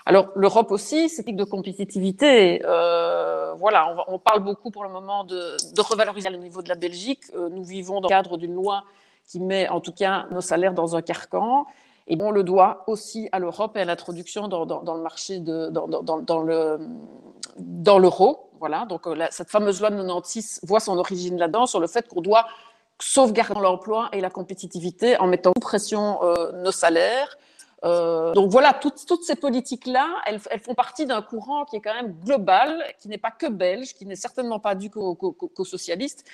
Alors 0.06 0.28
l'Europe 0.34 0.70
aussi, 0.72 1.08
c'est 1.08 1.24
de 1.30 1.44
compétitivité. 1.44 2.62
Euh, 2.64 3.54
voilà, 3.54 3.94
on, 4.08 4.14
on, 4.14 4.18
parle 4.18 4.40
beaucoup 4.40 4.70
pour 4.70 4.82
le 4.82 4.90
moment 4.90 5.24
de, 5.24 5.56
de 5.74 5.80
revaloriser 5.80 6.28
au 6.28 6.36
niveau 6.36 6.62
de 6.62 6.68
la 6.68 6.74
Belgique. 6.74 7.22
Euh, 7.36 7.48
nous 7.48 7.62
vivons 7.62 8.00
dans 8.00 8.08
le 8.08 8.14
cadre 8.14 8.36
d'une 8.36 8.54
loi 8.54 8.84
qui 9.28 9.38
met 9.38 9.68
en 9.68 9.80
tout 9.80 9.92
cas 9.92 10.26
nos 10.32 10.40
salaires 10.40 10.74
dans 10.74 10.96
un 10.96 11.02
carcan. 11.02 11.66
Et 12.10 12.18
on 12.20 12.32
le 12.32 12.42
doit 12.42 12.84
aussi 12.86 13.28
à 13.32 13.38
l'Europe 13.38 13.76
et 13.76 13.80
à 13.80 13.84
l'introduction 13.86 14.48
dans, 14.48 14.64
le 14.64 15.02
marché 15.02 15.38
de, 15.38 15.70
dans, 15.70 15.86
dans 15.86 16.44
dans 17.60 17.98
l'euro. 17.98 18.50
Voilà, 18.58 18.84
donc 18.84 19.06
euh, 19.06 19.26
cette 19.30 19.50
fameuse 19.50 19.80
loi 19.80 19.90
de 19.90 19.96
96 19.96 20.60
voit 20.64 20.80
son 20.80 20.98
origine 20.98 21.38
là-dedans, 21.38 21.66
sur 21.66 21.80
le 21.80 21.86
fait 21.86 22.06
qu'on 22.08 22.20
doit 22.20 22.46
sauvegarder 23.00 23.60
l'emploi 23.60 24.10
et 24.12 24.20
la 24.20 24.28
compétitivité 24.28 25.18
en 25.18 25.26
mettant 25.26 25.52
sous 25.56 25.60
pression 25.60 26.22
euh, 26.22 26.52
nos 26.62 26.72
salaires. 26.72 27.38
Euh, 27.84 28.34
donc 28.34 28.50
voilà, 28.50 28.74
toutes, 28.74 29.24
ces 29.24 29.36
politiques-là, 29.36 30.06
elles, 30.26 30.60
font 30.60 30.74
partie 30.74 31.06
d'un 31.06 31.22
courant 31.22 31.64
qui 31.64 31.76
est 31.76 31.80
quand 31.80 31.94
même 31.94 32.12
global, 32.22 32.84
qui 33.00 33.08
n'est 33.08 33.16
pas 33.16 33.30
que 33.30 33.46
belge, 33.46 33.94
qui 33.94 34.04
n'est 34.04 34.16
certainement 34.16 34.60
pas 34.60 34.74
dû 34.74 34.90
qu'aux 34.90 35.14
qu 35.14 35.46
qu 35.56 35.64
socialistes, 35.64 36.26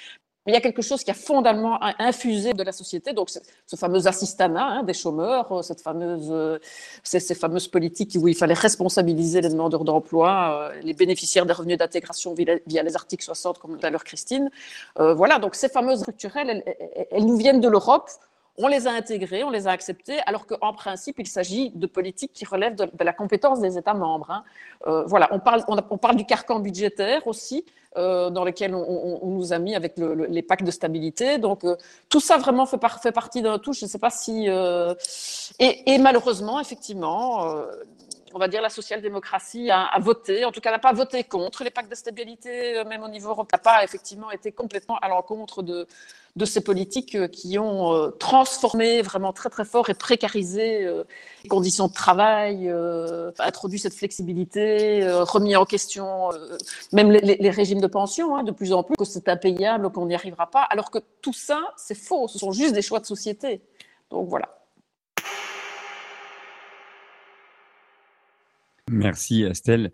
mais 0.46 0.52
il 0.52 0.54
y 0.54 0.58
a 0.58 0.60
quelque 0.60 0.82
chose 0.82 1.02
qui 1.02 1.10
a 1.10 1.14
fondamentalement 1.14 1.78
infusé 1.98 2.54
de 2.54 2.62
la 2.62 2.72
société, 2.72 3.12
donc 3.12 3.30
ce 3.30 3.76
fameux 3.76 4.06
assistanat 4.06 4.64
hein, 4.64 4.82
des 4.84 4.94
chômeurs, 4.94 5.64
cette 5.64 5.80
fameuse, 5.80 6.28
euh, 6.30 6.58
ces, 7.02 7.34
fameuses 7.34 7.68
politiques 7.68 8.16
où 8.20 8.28
il 8.28 8.36
fallait 8.36 8.54
responsabiliser 8.54 9.40
les 9.40 9.48
demandeurs 9.48 9.84
d'emploi, 9.84 10.70
euh, 10.72 10.80
les 10.82 10.94
bénéficiaires 10.94 11.46
des 11.46 11.52
revenus 11.52 11.78
d'intégration 11.78 12.34
via, 12.34 12.82
les 12.82 12.96
articles 12.96 13.24
60, 13.24 13.58
comme 13.58 13.76
tout 13.76 13.86
à 13.86 13.90
Christine. 13.98 14.50
Euh, 15.00 15.14
voilà, 15.14 15.38
donc 15.38 15.54
ces 15.54 15.68
fameuses 15.68 16.00
structurelles, 16.00 16.62
elles, 17.10 17.24
nous 17.24 17.36
viennent 17.36 17.60
de 17.60 17.68
l'Europe. 17.68 18.08
On 18.58 18.68
les 18.68 18.86
a 18.86 18.92
intégrées, 18.92 19.44
on 19.44 19.50
les 19.50 19.66
a 19.66 19.70
acceptées, 19.72 20.18
alors 20.24 20.46
qu'en 20.46 20.72
principe, 20.72 21.18
il 21.18 21.26
s'agit 21.26 21.70
de 21.74 21.86
politiques 21.86 22.32
qui 22.32 22.46
relèvent 22.46 22.74
de, 22.74 23.04
la 23.04 23.12
compétence 23.12 23.60
des 23.60 23.76
États 23.76 23.92
membres. 23.92 24.30
Hein. 24.30 24.44
Euh, 24.86 25.04
voilà, 25.04 25.28
on, 25.32 25.38
parle 25.98 26.16
du 26.16 26.24
carcan 26.24 26.60
budgétaire 26.60 27.26
aussi, 27.26 27.66
euh, 27.96 28.30
dans 28.30 28.44
lequel 28.44 28.74
on, 28.74 29.20
nous 29.24 29.52
a 29.52 29.58
mis 29.58 29.74
avec 29.74 29.98
le, 29.98 30.14
le, 30.14 30.26
les 30.26 30.42
pactes 30.42 30.64
de 30.64 30.70
stabilité. 30.70 31.38
Donc, 31.38 31.64
euh, 31.64 31.76
tout 32.08 32.20
ça 32.20 32.36
vraiment 32.38 32.66
fait, 32.66 32.78
par, 32.78 33.00
fait 33.00 33.12
partie 33.12 33.42
d'un 33.42 33.58
tout. 33.58 33.72
Je 33.72 33.84
ne 33.84 33.90
sais 33.90 33.98
pas 33.98 34.10
si. 34.10 34.48
Euh, 34.48 34.94
et, 35.58 35.98
malheureusement, 35.98 36.60
effectivement, 36.60 37.56
on 38.36 38.38
va 38.38 38.48
dire 38.48 38.60
la 38.60 38.68
social-démocratie 38.68 39.70
a, 39.70 39.98
voté, 39.98 40.44
en 40.44 40.52
tout 40.52 40.60
cas 40.60 40.70
n'a 40.70 40.78
pas 40.78 40.92
voté 40.92 41.24
contre 41.24 41.64
les 41.64 41.70
pactes 41.70 41.90
de 41.90 41.94
stabilité, 41.94 42.76
euh, 42.76 42.84
même 42.84 43.02
au 43.02 43.08
niveau 43.08 43.30
européen, 43.30 43.56
n'a 43.56 43.58
pas 43.58 43.82
effectivement 43.82 44.30
été 44.30 44.52
complètement 44.52 44.98
à 44.98 45.08
l'encontre 45.08 45.62
de, 45.62 45.86
ces 46.44 46.60
politiques 46.60 47.14
euh, 47.14 47.28
qui 47.28 47.58
ont 47.58 47.94
euh, 47.94 48.10
transformé 48.10 49.00
vraiment 49.00 49.32
très 49.32 49.48
très 49.48 49.64
fort 49.64 49.88
et 49.88 49.94
précarisé 49.94 50.86
les 51.44 51.48
conditions 51.48 51.88
de 51.88 51.94
travail, 51.94 52.70
introduit 53.38 53.78
cette 53.78 53.94
flexibilité, 53.94 55.08
remis 55.22 55.56
en 55.56 55.64
question 55.64 56.28
même 56.92 57.10
les, 57.10 57.50
régimes 57.50 57.80
de 57.80 57.86
pension 57.86 58.36
hein, 58.36 58.42
de 58.42 58.52
plus 58.52 58.74
en 58.74 58.82
plus, 58.82 58.96
que 58.98 59.04
c'est 59.06 59.30
impayable, 59.30 59.88
qu'on 59.90 60.04
n'y 60.04 60.14
arrivera 60.14 60.50
pas, 60.50 60.62
alors 60.64 60.90
que 60.90 60.98
tout 61.22 61.32
ça, 61.32 61.72
c'est 61.78 61.96
faux, 61.96 62.28
ce 62.28 62.38
sont 62.38 62.52
juste 62.52 62.74
des 62.74 62.82
choix 62.82 63.00
de 63.00 63.06
société. 63.06 63.62
Donc 64.10 64.28
voilà. 64.28 64.55
Merci 68.90 69.42
Estelle. 69.42 69.92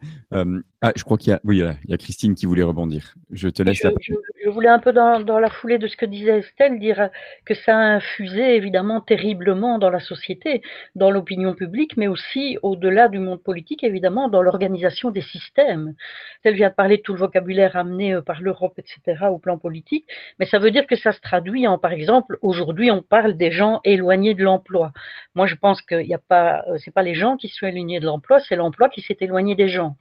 Ah, 0.85 0.93
je 0.97 1.05
crois 1.05 1.17
qu'il 1.17 1.31
y 1.31 1.33
a, 1.33 1.41
oui, 1.45 1.63
il 1.85 1.91
y 1.91 1.95
a 1.95 1.97
Christine 1.97 2.35
qui 2.35 2.45
voulait 2.45 2.65
rebondir. 2.65 3.15
Je 3.31 3.49
te 3.49 3.63
laisse 3.63 3.79
je, 3.79 3.87
la 3.87 3.95
je, 4.01 4.15
je, 4.45 4.51
voulais 4.51 4.69
un 4.69 4.81
peu 4.81 4.93
dans, 4.93 5.21
dans, 5.21 5.39
la 5.39 5.49
foulée 5.49 5.79
de 5.79 5.87
ce 5.87 5.97
que 5.97 6.07
disait 6.07 6.41
Estelle 6.41 6.81
dire 6.81 7.09
que 7.45 7.55
ça 7.55 7.77
a 7.77 7.81
infusé 7.81 8.57
évidemment 8.57 9.01
terriblement 9.01 9.79
dans 9.79 9.91
la 9.91 10.01
société, 10.01 10.61
dans 10.97 11.13
l'opinion 11.13 11.55
publique, 11.55 11.97
mais 11.97 12.09
aussi 12.09 12.59
au-delà 12.63 13.07
du 13.07 13.21
monde 13.21 13.41
politique, 13.41 13.85
évidemment, 13.85 14.29
dans 14.29 14.43
l'organisation 14.43 15.13
des 15.13 15.23
systèmes. 15.23 15.95
Elle 16.43 16.55
vient 16.55 16.71
de 16.71 16.75
parler 16.75 16.97
de 16.97 17.03
tout 17.03 17.13
le 17.13 17.21
vocabulaire 17.21 17.77
amené 17.77 18.15
euh, 18.15 18.21
par 18.21 18.41
l'Europe, 18.43 18.77
etc., 18.79 19.27
au 19.31 19.39
plan 19.39 19.59
politique, 19.59 20.07
mais 20.41 20.47
ça 20.47 20.59
veut 20.59 20.73
dire 20.73 20.89
que 20.89 20.97
ça 20.97 21.13
se 21.13 21.21
traduit 21.21 21.69
en, 21.69 21.79
par 21.79 21.93
exemple, 21.93 22.39
aujourd'hui, 22.43 22.91
on 22.91 23.03
parle 23.03 23.37
des 23.37 23.53
gens 23.53 23.81
éloignés 23.85 24.35
de 24.35 24.43
l'emploi. 24.43 24.91
Moi, 25.37 25.47
je 25.47 25.55
pense 25.55 25.81
qu'il 25.81 26.07
n'y 26.07 26.15
a 26.15 26.19
pas, 26.19 26.65
euh, 26.69 26.79
c'est 26.79 26.93
pas 26.93 27.03
les 27.03 27.15
gens 27.15 27.37
qui 27.37 27.47
sont 27.47 27.67
éloignés 27.67 28.01
de 28.01 28.07
l'emploi, 28.07 28.41
c'est 28.41 28.57
l'emploi 28.57 28.89
qui 28.89 29.01
s'est 29.01 29.19
éloigné 29.21 29.55
des 29.55 29.69
gens 29.69 29.97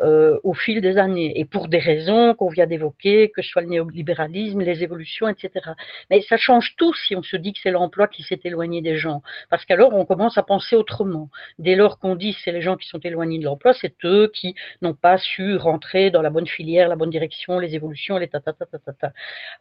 euh, 0.00 0.23
au 0.42 0.54
fil 0.54 0.80
des 0.80 0.98
années, 0.98 1.38
et 1.38 1.44
pour 1.44 1.68
des 1.68 1.78
raisons 1.78 2.34
qu'on 2.34 2.48
vient 2.48 2.66
d'évoquer, 2.66 3.30
que 3.30 3.42
ce 3.42 3.48
soit 3.48 3.62
le 3.62 3.68
néolibéralisme, 3.68 4.60
les 4.60 4.82
évolutions, 4.82 5.28
etc. 5.28 5.70
Mais 6.10 6.22
ça 6.22 6.36
change 6.36 6.74
tout 6.76 6.94
si 6.94 7.16
on 7.16 7.22
se 7.22 7.36
dit 7.36 7.52
que 7.52 7.58
c'est 7.62 7.70
l'emploi 7.70 8.08
qui 8.08 8.22
s'est 8.22 8.40
éloigné 8.44 8.82
des 8.82 8.96
gens, 8.96 9.22
parce 9.50 9.64
qu'alors 9.64 9.94
on 9.94 10.04
commence 10.04 10.38
à 10.38 10.42
penser 10.42 10.76
autrement. 10.76 11.28
Dès 11.58 11.76
lors 11.76 11.98
qu'on 11.98 12.16
dit 12.16 12.34
que 12.34 12.40
c'est 12.44 12.52
les 12.52 12.62
gens 12.62 12.76
qui 12.76 12.88
sont 12.88 13.00
éloignés 13.00 13.38
de 13.38 13.44
l'emploi, 13.44 13.72
c'est 13.74 13.94
eux 14.04 14.30
qui 14.32 14.54
n'ont 14.82 14.94
pas 14.94 15.18
su 15.18 15.56
rentrer 15.56 16.10
dans 16.10 16.22
la 16.22 16.30
bonne 16.30 16.46
filière, 16.46 16.88
la 16.88 16.96
bonne 16.96 17.10
direction, 17.10 17.58
les 17.58 17.74
évolutions, 17.74 18.18
les 18.18 18.28
ta. 18.28 18.40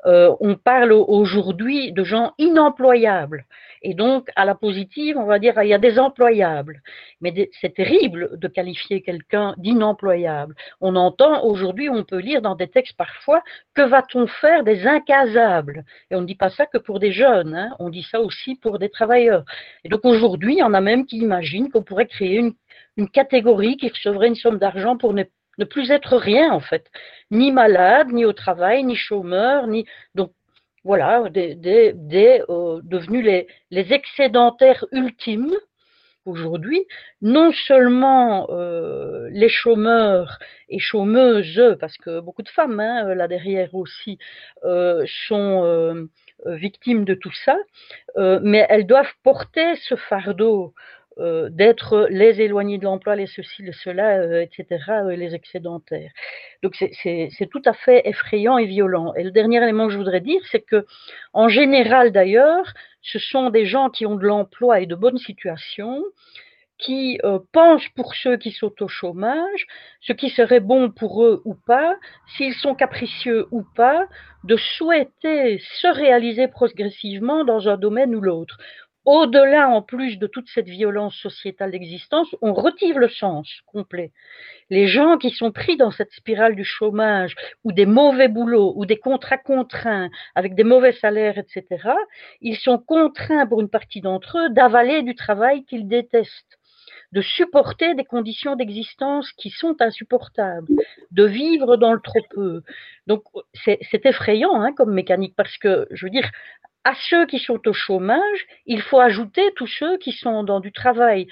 Euh, 0.05 0.35
on 0.39 0.55
parle 0.55 0.91
aujourd'hui 0.91 1.91
de 1.91 2.03
gens 2.03 2.33
inemployables. 2.37 3.45
Et 3.81 3.93
donc, 3.93 4.29
à 4.35 4.45
la 4.45 4.55
positive, 4.55 5.17
on 5.17 5.25
va 5.25 5.39
dire, 5.39 5.61
il 5.61 5.67
y 5.67 5.73
a 5.73 5.77
des 5.77 5.99
employables. 5.99 6.81
Mais 7.21 7.49
c'est 7.59 7.73
terrible 7.73 8.39
de 8.39 8.47
qualifier 8.47 9.01
quelqu'un 9.01 9.55
d'inemployable. 9.57 10.52
On 10.81 10.95
entend 10.95 11.43
aujourd'hui, 11.43 11.89
on 11.89 12.03
peut 12.03 12.19
lire 12.19 12.41
dans 12.41 12.55
des 12.55 12.67
textes 12.67 12.97
parfois, 12.97 13.43
que 13.73 13.81
va-t-on 13.81 14.27
faire 14.27 14.63
des 14.63 14.87
incasables 14.87 15.83
Et 16.11 16.15
on 16.15 16.21
ne 16.21 16.25
dit 16.25 16.35
pas 16.35 16.49
ça 16.49 16.65
que 16.65 16.77
pour 16.77 16.99
des 16.99 17.11
jeunes, 17.11 17.55
hein, 17.55 17.75
on 17.79 17.89
dit 17.89 18.03
ça 18.03 18.21
aussi 18.21 18.55
pour 18.55 18.79
des 18.79 18.89
travailleurs. 18.89 19.43
Et 19.83 19.89
donc 19.89 20.05
aujourd'hui, 20.05 20.55
il 20.55 20.59
y 20.59 20.63
en 20.63 20.73
a 20.73 20.81
même 20.81 21.05
qui 21.05 21.17
imaginent 21.17 21.71
qu'on 21.71 21.83
pourrait 21.83 22.07
créer 22.07 22.37
une, 22.37 23.09
catégorie 23.11 23.77
qui 23.77 23.89
recevrait 23.89 24.27
une 24.27 24.35
somme 24.35 24.59
d'argent 24.59 24.97
pour 24.97 25.13
ne 25.13 25.65
plus 25.65 25.91
être 25.91 26.15
rien 26.15 26.51
en 26.51 26.59
fait, 26.59 26.89
ni 27.31 27.51
malade, 27.51 28.11
ni 28.11 28.23
au 28.25 28.33
travail, 28.33 28.83
ni 28.83 28.95
chômeur, 28.95 29.67
ni 29.67 29.85
donc 30.15 30.31
voilà, 30.83 31.29
des, 31.29 31.93
euh, 32.49 32.81
devenus 32.83 33.45
les 33.71 33.93
excédentaires 33.93 34.85
ultimes 34.91 35.55
aujourd'hui, 36.25 36.85
non 37.21 37.51
seulement 37.51 38.47
euh, 38.49 39.27
les 39.31 39.49
chômeurs 39.49 40.39
et 40.69 40.79
chômeuses, 40.79 41.77
parce 41.79 41.97
que 41.97 42.19
beaucoup 42.19 42.43
de 42.43 42.49
femmes 42.49 42.79
hein, 42.79 43.13
là 43.15 43.27
derrière 43.27 43.73
aussi 43.75 44.17
euh, 44.63 45.03
sont 45.27 45.63
euh, 45.63 46.07
victimes 46.45 47.05
de 47.05 47.13
tout 47.13 47.33
ça, 47.45 47.57
euh, 48.17 48.39
mais 48.43 48.65
elles 48.69 48.87
doivent 48.87 49.13
porter 49.23 49.75
ce 49.77 49.95
fardeau 49.95 50.73
euh, 51.19 51.49
d'être 51.49 52.07
les 52.09 52.41
éloignés 52.41 52.79
de 52.79 52.85
l'emploi, 52.85 53.15
les 53.15 53.27
ceci, 53.27 53.61
les 53.61 53.71
cela, 53.71 54.17
euh, 54.19 54.41
etc., 54.41 54.83
euh, 54.89 55.15
les 55.15 55.35
excédentaires. 55.35 56.11
Donc 56.63 56.75
c'est 56.75 57.49
tout 57.51 57.61
à 57.65 57.73
fait 57.73 58.01
effrayant 58.05 58.57
et 58.57 58.65
violent. 58.65 59.13
Et 59.15 59.23
le 59.23 59.31
dernier 59.31 59.61
élément 59.61 59.87
que 59.87 59.93
je 59.93 59.97
voudrais 59.97 60.21
dire, 60.21 60.41
c'est 60.51 60.61
que 60.61 60.85
en 61.33 61.49
général 61.49 62.11
d'ailleurs, 62.11 62.73
ce 63.01 63.19
sont 63.19 63.49
des 63.51 63.65
gens 63.65 63.89
qui 63.89 64.05
ont 64.05 64.15
de 64.15 64.25
l'emploi 64.25 64.79
et 64.79 64.87
de 64.87 64.95
bonnes 64.95 65.17
situations, 65.17 66.03
qui 66.79 67.19
pensent 67.51 67.87
pour 67.95 68.15
ceux 68.15 68.37
qui 68.37 68.51
sont 68.51 68.73
au 68.81 68.87
chômage, 68.87 69.67
ce 70.01 70.13
qui 70.13 70.29
serait 70.29 70.59
bon 70.59 70.89
pour 70.89 71.23
eux 71.23 71.41
ou 71.45 71.53
pas, 71.53 71.95
s'ils 72.35 72.55
sont 72.55 72.75
capricieux 72.75 73.47
ou 73.51 73.63
pas, 73.75 74.07
de 74.43 74.57
souhaiter 74.57 75.59
se 75.79 75.87
réaliser 75.87 76.47
progressivement 76.47 77.45
dans 77.45 77.69
un 77.69 77.77
domaine 77.77 78.15
ou 78.15 78.21
l'autre. 78.21 78.57
Au-delà, 79.05 79.69
en 79.69 79.81
plus 79.81 80.17
de 80.17 80.27
toute 80.27 80.47
cette 80.47 80.69
violence 80.69 81.15
sociétale 81.15 81.71
d'existence, 81.71 82.33
on 82.41 82.53
retire 82.53 82.97
le 82.97 83.09
sens 83.09 83.49
complet. 83.65 84.11
Les 84.69 84.87
gens 84.87 85.17
qui 85.17 85.29
sont 85.29 85.51
pris 85.51 85.75
dans 85.75 85.91
cette 85.91 86.13
spirale 86.13 86.55
du 86.55 86.63
chômage 86.63 87.35
ou 87.65 87.73
des 87.73 87.85
mauvais 87.85 88.29
boulots 88.29 88.73
ou 88.77 88.85
des 88.85 88.97
contrats 88.97 89.37
contraints 89.37 90.09
avec 90.35 90.55
des 90.55 90.63
mauvais 90.63 90.93
salaires, 90.93 91.37
etc., 91.37 91.65
ils 92.39 92.55
sont 92.55 92.77
contraints 92.77 93.45
pour 93.45 93.59
une 93.59 93.69
partie 93.69 93.99
d'entre 93.99 94.37
eux 94.37 94.49
d'avaler 94.49 95.01
du 95.01 95.15
travail 95.15 95.65
qu'ils 95.65 95.87
détestent 95.87 96.57
de 97.11 97.21
supporter 97.21 97.93
des 97.93 98.05
conditions 98.05 98.55
d'existence 98.55 99.31
qui 99.33 99.51
sont 99.51 99.75
insupportables, 99.79 100.67
de 101.11 101.23
vivre 101.25 101.77
dans 101.77 101.93
le 101.93 101.99
trop 101.99 102.25
peu. 102.31 102.63
Donc 103.05 103.23
c'est 103.53 104.05
effrayant 104.05 104.59
hein, 104.59 104.73
comme 104.73 104.93
mécanique 104.93 105.35
parce 105.37 105.55
que, 105.57 105.87
je 105.91 106.05
veux 106.05 106.09
dire, 106.09 106.29
à 106.83 106.93
ceux 107.09 107.25
qui 107.25 107.39
sont 107.39 107.59
au 107.67 107.73
chômage, 107.73 108.45
il 108.65 108.81
faut 108.81 108.99
ajouter 108.99 109.43
tous 109.55 109.67
ceux 109.67 109.97
qui 109.97 110.11
sont 110.11 110.43
dans 110.43 110.59
du 110.59 110.71
travail 110.71 111.27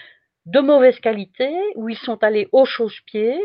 de 0.46 0.60
mauvaise 0.60 1.00
qualité, 1.00 1.52
où 1.76 1.90
ils 1.90 1.98
sont 1.98 2.24
allés 2.24 2.48
au 2.52 2.66
chausse-pied, 2.66 3.40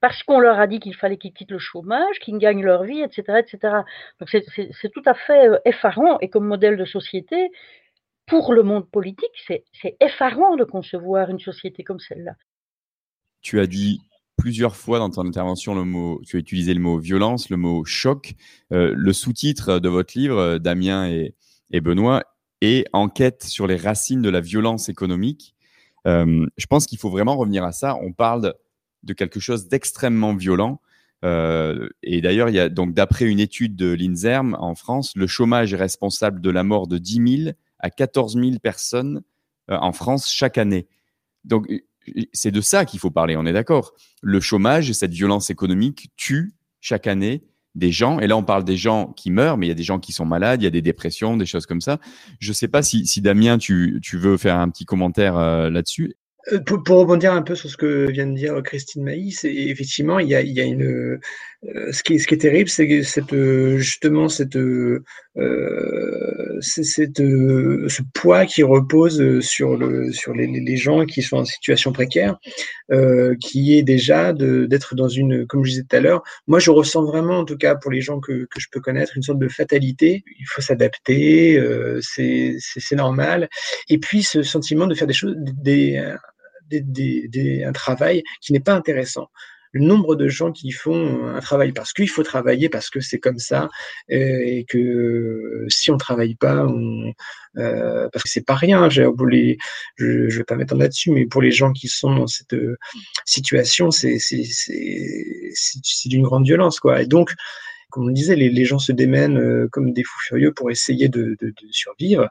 parce 0.00 0.22
qu'on 0.22 0.40
leur 0.40 0.58
a 0.58 0.66
dit 0.66 0.80
qu'il 0.80 0.94
fallait 0.94 1.16
qu'ils 1.16 1.32
quittent 1.32 1.50
le 1.50 1.58
chômage, 1.58 2.18
qu'ils 2.20 2.36
gagnent 2.38 2.62
leur 2.62 2.84
vie, 2.84 3.00
etc. 3.00 3.38
etc. 3.38 3.74
Donc 4.20 4.28
c'est 4.28 4.92
tout 4.92 5.02
à 5.06 5.14
fait 5.14 5.48
euh, 5.48 5.58
effarant, 5.64 6.18
et 6.20 6.28
comme 6.28 6.46
modèle 6.46 6.76
de 6.76 6.84
société, 6.84 7.50
pour 8.26 8.52
le 8.52 8.62
monde 8.62 8.88
politique, 8.90 9.30
c'est 9.46 9.64
effarant 10.00 10.56
de 10.56 10.64
concevoir 10.64 11.30
une 11.30 11.40
société 11.40 11.84
comme 11.84 12.00
celle-là. 12.00 12.32
Tu 13.40 13.58
as 13.60 13.66
dit 13.66 14.00
plusieurs 14.36 14.76
fois 14.76 14.98
dans 14.98 15.10
ton 15.10 15.26
intervention 15.26 15.74
le 15.74 15.84
mot, 15.84 16.20
tu 16.26 16.36
as 16.36 16.40
utilisé 16.40 16.74
le 16.74 16.80
mot 16.80 16.98
violence, 16.98 17.50
le 17.50 17.56
mot 17.56 17.84
choc. 17.84 18.34
Euh, 18.72 18.92
le 18.96 19.12
sous-titre 19.12 19.78
de 19.78 19.88
votre 19.88 20.16
livre, 20.16 20.38
euh, 20.38 20.58
Damien 20.58 21.08
et, 21.08 21.34
Benoît, 21.80 22.24
est 22.60 22.84
Enquête 22.92 23.42
sur 23.42 23.66
les 23.66 23.76
racines 23.76 24.22
de 24.22 24.28
la 24.28 24.40
violence 24.40 24.88
économique. 24.88 25.54
Euh, 26.06 26.46
je 26.56 26.66
pense 26.66 26.86
qu'il 26.86 26.98
faut 26.98 27.10
vraiment 27.10 27.36
revenir 27.36 27.64
à 27.64 27.72
ça. 27.72 27.96
On 28.02 28.12
parle 28.12 28.54
de 29.02 29.12
quelque 29.12 29.40
chose 29.40 29.66
d'extrêmement 29.68 30.34
violent. 30.34 30.80
et 31.24 32.20
d'ailleurs, 32.20 32.48
il 32.48 32.54
y 32.54 32.60
a 32.60 32.68
donc 32.68 32.94
d'après 32.94 33.26
une 33.26 33.40
étude 33.40 33.74
de 33.76 33.92
l'Inserm 33.92 34.56
en 34.60 34.74
France, 34.74 35.12
le 35.16 35.26
chômage 35.26 35.72
est 35.72 35.76
responsable 35.76 36.40
de 36.40 36.50
la 36.50 36.62
mort 36.62 36.86
de 36.86 36.98
10 36.98 37.44
000 37.44 37.52
à 37.82 37.90
14 37.90 38.34
000 38.34 38.58
personnes 38.62 39.22
euh, 39.70 39.76
en 39.76 39.92
France 39.92 40.30
chaque 40.30 40.58
année. 40.58 40.86
Donc, 41.44 41.66
c'est 42.32 42.50
de 42.50 42.60
ça 42.60 42.84
qu'il 42.84 42.98
faut 42.98 43.10
parler, 43.10 43.36
on 43.36 43.46
est 43.46 43.52
d'accord. 43.52 43.92
Le 44.22 44.40
chômage 44.40 44.90
et 44.90 44.92
cette 44.92 45.12
violence 45.12 45.50
économique 45.50 46.10
tuent 46.16 46.54
chaque 46.80 47.06
année 47.06 47.44
des 47.74 47.90
gens. 47.90 48.20
Et 48.20 48.26
là, 48.26 48.36
on 48.36 48.42
parle 48.42 48.64
des 48.64 48.76
gens 48.76 49.12
qui 49.16 49.30
meurent, 49.30 49.56
mais 49.56 49.66
il 49.66 49.68
y 49.68 49.72
a 49.72 49.76
des 49.76 49.82
gens 49.82 49.98
qui 49.98 50.12
sont 50.12 50.26
malades, 50.26 50.60
il 50.62 50.64
y 50.64 50.68
a 50.68 50.70
des 50.70 50.82
dépressions, 50.82 51.36
des 51.36 51.46
choses 51.46 51.66
comme 51.66 51.80
ça. 51.80 51.98
Je 52.38 52.50
ne 52.50 52.54
sais 52.54 52.68
pas 52.68 52.82
si, 52.82 53.20
Damien, 53.20 53.58
tu, 53.58 54.00
veux 54.12 54.36
faire 54.36 54.58
un 54.58 54.68
petit 54.68 54.84
commentaire 54.84 55.36
euh, 55.36 55.70
là-dessus. 55.70 56.14
Euh, 56.50 56.58
pour, 56.60 56.98
rebondir 56.98 57.32
un 57.32 57.42
peu 57.42 57.54
sur 57.54 57.70
ce 57.70 57.76
que 57.76 58.10
vient 58.10 58.26
de 58.26 58.34
dire 58.34 58.62
Christine 58.64 59.04
Maïs, 59.04 59.44
effectivement, 59.44 60.18
il 60.18 60.28
y 60.28 60.34
a, 60.34 60.40
il 60.40 60.52
y 60.52 60.60
a 60.60 60.64
une. 60.64 61.20
ce, 61.62 62.02
qui, 62.02 62.18
ce 62.18 62.26
qui 62.26 62.34
est 62.34 62.38
terrible, 62.38 62.68
c'est 62.68 63.02
cette, 63.04 63.34
justement 63.76 64.28
cette 64.28 64.56
euh, 65.38 66.58
c'est 66.60 67.20
euh, 67.20 67.88
ce 67.88 68.02
poids 68.14 68.44
qui 68.44 68.62
repose 68.62 69.40
sur, 69.40 69.76
le, 69.76 70.12
sur 70.12 70.34
les, 70.34 70.46
les, 70.46 70.76
gens 70.76 71.06
qui 71.06 71.22
sont 71.22 71.38
en 71.38 71.44
situation 71.44 71.92
précaire, 71.92 72.36
euh, 72.90 73.34
qui 73.40 73.76
est 73.76 73.82
déjà 73.82 74.32
d'être 74.32 74.94
dans 74.94 75.08
une, 75.08 75.46
comme 75.46 75.64
je 75.64 75.70
disais 75.70 75.84
tout 75.88 75.96
à 75.96 76.00
l'heure, 76.00 76.22
moi 76.46 76.58
je 76.58 76.70
ressens 76.70 77.04
vraiment, 77.04 77.38
en 77.38 77.44
tout 77.44 77.56
cas 77.56 77.74
pour 77.74 77.90
les 77.90 78.02
gens 78.02 78.20
que, 78.20 78.46
que 78.50 78.60
je 78.60 78.66
peux 78.70 78.80
connaître, 78.80 79.16
une 79.16 79.22
sorte 79.22 79.38
de 79.38 79.48
fatalité. 79.48 80.22
Il 80.38 80.46
faut 80.46 80.60
s'adapter, 80.60 81.58
euh, 81.58 82.00
c'est 82.02 82.58
normal. 82.92 83.48
Et 83.88 83.98
puis 83.98 84.22
ce 84.22 84.42
sentiment 84.42 84.86
de 84.86 84.94
faire 84.94 85.06
des 85.06 85.14
choses, 85.14 85.34
des, 85.38 86.02
un 86.78 87.72
travail 87.72 88.22
qui 88.40 88.52
n'est 88.52 88.60
pas 88.60 88.74
intéressant 88.74 89.28
le 89.72 89.80
nombre 89.80 90.14
de 90.14 90.28
gens 90.28 90.52
qui 90.52 90.70
font 90.70 91.26
un 91.34 91.40
travail 91.40 91.72
parce 91.72 91.92
qu'il 91.92 92.08
faut 92.08 92.22
travailler, 92.22 92.68
parce 92.68 92.90
que 92.90 93.00
c'est 93.00 93.18
comme 93.18 93.38
ça, 93.38 93.70
euh, 94.10 94.40
et 94.44 94.64
que 94.68 95.64
si 95.68 95.90
on 95.90 95.96
travaille 95.96 96.34
pas, 96.34 96.66
euh, 97.56 98.08
parce 98.12 98.22
que 98.22 98.28
c'est 98.28 98.44
pas 98.46 98.54
rien. 98.54 98.90
je 98.90 99.02
ne 99.02 100.30
vais 100.30 100.44
pas 100.44 100.56
mettre 100.56 100.74
là-dessus, 100.76 101.10
mais 101.10 101.26
pour 101.26 101.40
les 101.42 101.52
gens 101.52 101.72
qui 101.72 101.88
sont 101.88 102.14
dans 102.14 102.26
cette 102.26 102.52
euh, 102.52 102.76
situation, 103.24 103.90
c'est 103.90 104.18
d'une 106.04 106.22
grande 106.22 106.44
violence, 106.44 106.78
quoi. 106.78 107.02
Et 107.02 107.06
donc, 107.06 107.32
comme 107.92 108.08
on 108.08 108.10
disait, 108.10 108.34
les, 108.34 108.64
gens 108.64 108.78
se 108.78 108.92
démènent 108.92 109.68
comme 109.70 109.92
des 109.92 110.02
fous 110.02 110.20
furieux 110.26 110.52
pour 110.52 110.70
essayer 110.70 111.08
de, 111.08 111.36
survivre, 111.70 112.28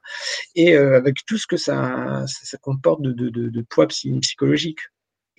et 0.55 0.75
avec 0.75 1.25
tout 1.25 1.37
ce 1.37 1.47
que 1.47 1.57
ça 1.57 2.25
comporte 2.61 3.01
de, 3.01 3.29
de 3.29 3.61
poids 3.69 3.87
psychologique. 3.87 4.79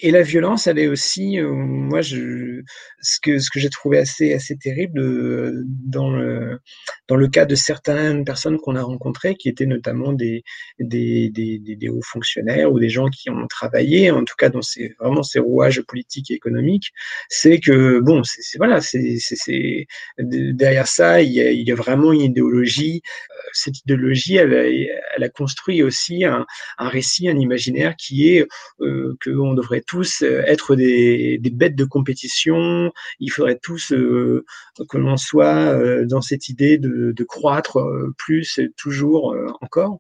Et 0.05 0.11
la 0.11 0.23
violence, 0.23 0.67
elle 0.67 0.81
est 0.81 0.89
aussi, 0.89 1.39
euh, 1.39 1.49
moi, 1.49 2.03
ce 2.03 3.21
que, 3.23 3.39
j'ai 3.55 3.71
trouvé 3.71 3.99
assez, 3.99 4.35
assez 4.35 4.57
terrible 4.57 5.01
euh, 5.01 5.63
dans, 5.65 6.11
le, 6.11 6.59
dans 7.07 7.15
le 7.15 7.29
cas 7.29 7.45
de 7.45 7.55
certaines 7.55 8.25
personnes 8.25 8.59
qu'on 8.59 8.75
a 8.75 8.83
rencontrées, 8.83 9.37
qui 9.37 9.49
étaient 9.49 9.65
notamment 9.65 10.13
des, 10.13 10.43
des, 10.81 11.89
hauts 11.89 12.03
fonctionnaires 12.03 12.73
ou 12.73 12.81
des 12.81 12.89
gens 12.89 13.09
qui 13.11 13.31
ont 13.31 13.47
travaillé, 13.47 14.11
en 14.11 14.25
tout 14.25 14.35
cas 14.37 14.49
dans 14.49 14.61
ces, 14.61 14.93
vraiment 14.99 15.23
ces 15.23 15.39
rouages 15.39 15.81
politiques 15.83 16.33
et 16.33 16.35
économiques, 16.35 16.91
c'est 17.29 17.61
que, 17.61 18.01
bon, 18.01 18.25
c'est 18.25 18.59
voilà, 18.59 18.81
c'est 18.81 19.87
derrière 20.19 20.89
ça, 20.89 21.23
il 21.23 21.31
y, 21.33 21.71
a, 21.71 21.75
vraiment 21.77 22.13
une 22.13 22.23
idéologie. 22.23 23.03
Euh, 23.31 23.35
cette 23.53 23.79
idéologie, 23.81 24.37
elle, 24.37 24.53
elle 24.53 25.23
a 25.23 25.29
construit 25.29 25.85
aussi 25.85 26.25
un, 26.25 26.45
un 26.79 26.89
récit, 26.89 27.29
un 27.29 27.39
imaginaire 27.39 27.95
qui 27.97 28.31
est 28.31 28.47
euh, 28.81 29.17
qu'on 29.25 29.55
devrait 29.55 29.83
tous 29.93 30.23
euh, 30.23 30.43
être 30.47 30.75
des, 30.75 31.39
bêtes 31.53 31.77
de 31.77 31.85
compétition, 31.85 32.91
il 33.21 33.29
faudrait 33.29 33.59
tous 33.63 33.93
euh, 33.93 34.43
que 34.89 34.97
l'on 34.97 35.19
soit 35.19 35.75
euh, 35.75 36.07
dans 36.07 36.23
cette 36.23 36.49
idée 36.49 36.79
de, 36.79 37.25
croître 37.25 37.79
plus 38.17 38.59
toujours 38.79 39.37
encore. 39.61 39.99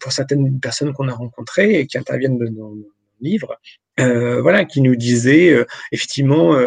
Pour 0.00 0.12
certaines 0.12 0.60
personnes 0.60 0.92
qu'on 0.92 1.08
a 1.08 1.12
rencontrées 1.12 1.80
et 1.80 1.86
qui 1.86 1.98
interviennent 1.98 2.38
dans, 2.38 2.70
le 2.70 2.86
livre, 4.04 4.40
voilà, 4.40 4.64
qui 4.64 4.80
nous 4.80 4.96
disait 4.96 5.64
effectivement, 5.92 6.58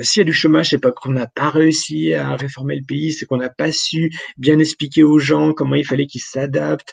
s'il 0.00 0.20
y 0.20 0.22
a 0.22 0.24
du 0.24 0.32
chômage, 0.32 0.70
c'est 0.70 0.78
pas 0.78 0.92
qu'on 0.92 1.12
n'a 1.12 1.26
pas 1.26 1.50
réussi 1.50 2.14
à 2.14 2.36
réformer 2.36 2.76
le 2.76 2.84
pays, 2.84 3.12
c'est 3.12 3.26
qu'on 3.26 3.36
n'a 3.36 3.50
pas 3.50 3.72
su 3.72 4.10
bien 4.36 4.58
expliquer 4.58 5.02
aux 5.02 5.18
gens 5.18 5.52
comment 5.52 5.74
il 5.74 5.86
fallait 5.86 6.06
qu'ils 6.06 6.22
s'adaptent, 6.22 6.92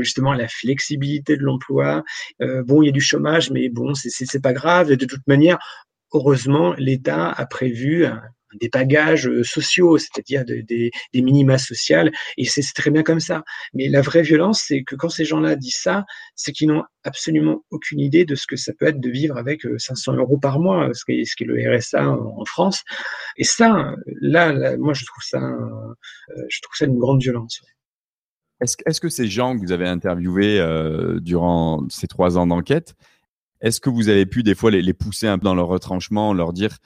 justement 0.00 0.32
à 0.32 0.36
la 0.36 0.48
flexibilité 0.48 1.36
de 1.36 1.42
l'emploi. 1.42 2.02
bon, 2.40 2.82
il 2.82 2.86
y 2.86 2.88
a 2.88 2.92
du 2.92 3.00
chômage, 3.00 3.50
mais 3.50 3.68
bon, 3.68 3.94
c'est 3.94 4.42
pas 4.42 4.52
grave. 4.52 4.90
Et 4.92 4.96
de 4.96 5.06
toute 5.06 5.26
manière, 5.26 5.58
heureusement, 6.12 6.74
l'État 6.78 7.30
a 7.30 7.46
prévu 7.46 8.06
des 8.60 8.68
bagages 8.68 9.28
euh, 9.28 9.42
sociaux, 9.44 9.98
c'est-à-dire 9.98 10.44
des, 10.44 10.90
minima 11.14 11.58
sociales, 11.58 12.10
et 12.36 12.44
c'est 12.44 12.62
très 12.74 12.90
bien 12.90 13.02
comme 13.02 13.20
ça. 13.20 13.42
Mais 13.74 13.88
la 13.88 14.00
vraie 14.00 14.22
violence, 14.22 14.64
c'est 14.66 14.82
que 14.82 14.94
quand 14.94 15.08
ces 15.08 15.24
gens-là 15.24 15.56
disent 15.56 15.80
ça, 15.80 16.04
c'est 16.34 16.52
qu'ils 16.52 16.68
n'ont 16.68 16.84
absolument 17.04 17.62
aucune 17.70 18.00
idée 18.00 18.24
de 18.24 18.34
ce 18.34 18.46
que 18.46 18.56
ça 18.56 18.72
peut 18.78 18.86
être 18.86 19.00
de 19.00 19.10
vivre 19.10 19.36
avec 19.36 19.62
500 19.78 20.12
euh, 20.12 20.16
euros 20.16 20.38
par 20.38 20.58
mois, 20.60 20.90
ce 20.92 21.04
qui 21.04 21.20
est, 21.20 21.24
ce 21.24 21.36
qui 21.36 21.44
est 21.44 21.46
le 21.46 21.76
RSA 21.76 22.08
en, 22.08 22.44
France. 22.44 22.82
Et 23.36 23.44
ça, 23.44 23.94
là, 24.20 24.76
moi, 24.76 24.94
je 24.94 25.04
trouve 25.06 25.22
ça, 25.22 25.40
euh, 25.40 26.42
je 26.48 26.60
trouve 26.60 26.76
ça 26.76 26.86
une 26.86 26.98
grande 26.98 27.22
violence. 27.22 27.60
Est-ce 28.60 29.00
que 29.00 29.08
ces 29.08 29.26
gens 29.26 29.56
que 29.56 29.60
vous 29.60 29.72
avez 29.72 29.88
interviewés 29.88 30.64
durant 31.20 31.84
ces 31.88 32.06
trois 32.06 32.38
ans 32.38 32.46
d'enquête, 32.46 32.94
est-ce 33.60 33.80
que 33.80 33.90
vous 33.90 34.08
avez 34.08 34.24
pu 34.24 34.44
des 34.44 34.54
fois 34.54 34.70
les, 34.70 34.82
les, 34.82 34.92
pousser 34.92 35.26
un 35.26 35.38
peu 35.38 35.44
dans 35.44 35.54
leur 35.54 35.66
retranchement, 35.66 36.32
leur 36.32 36.52
dire 36.52 36.78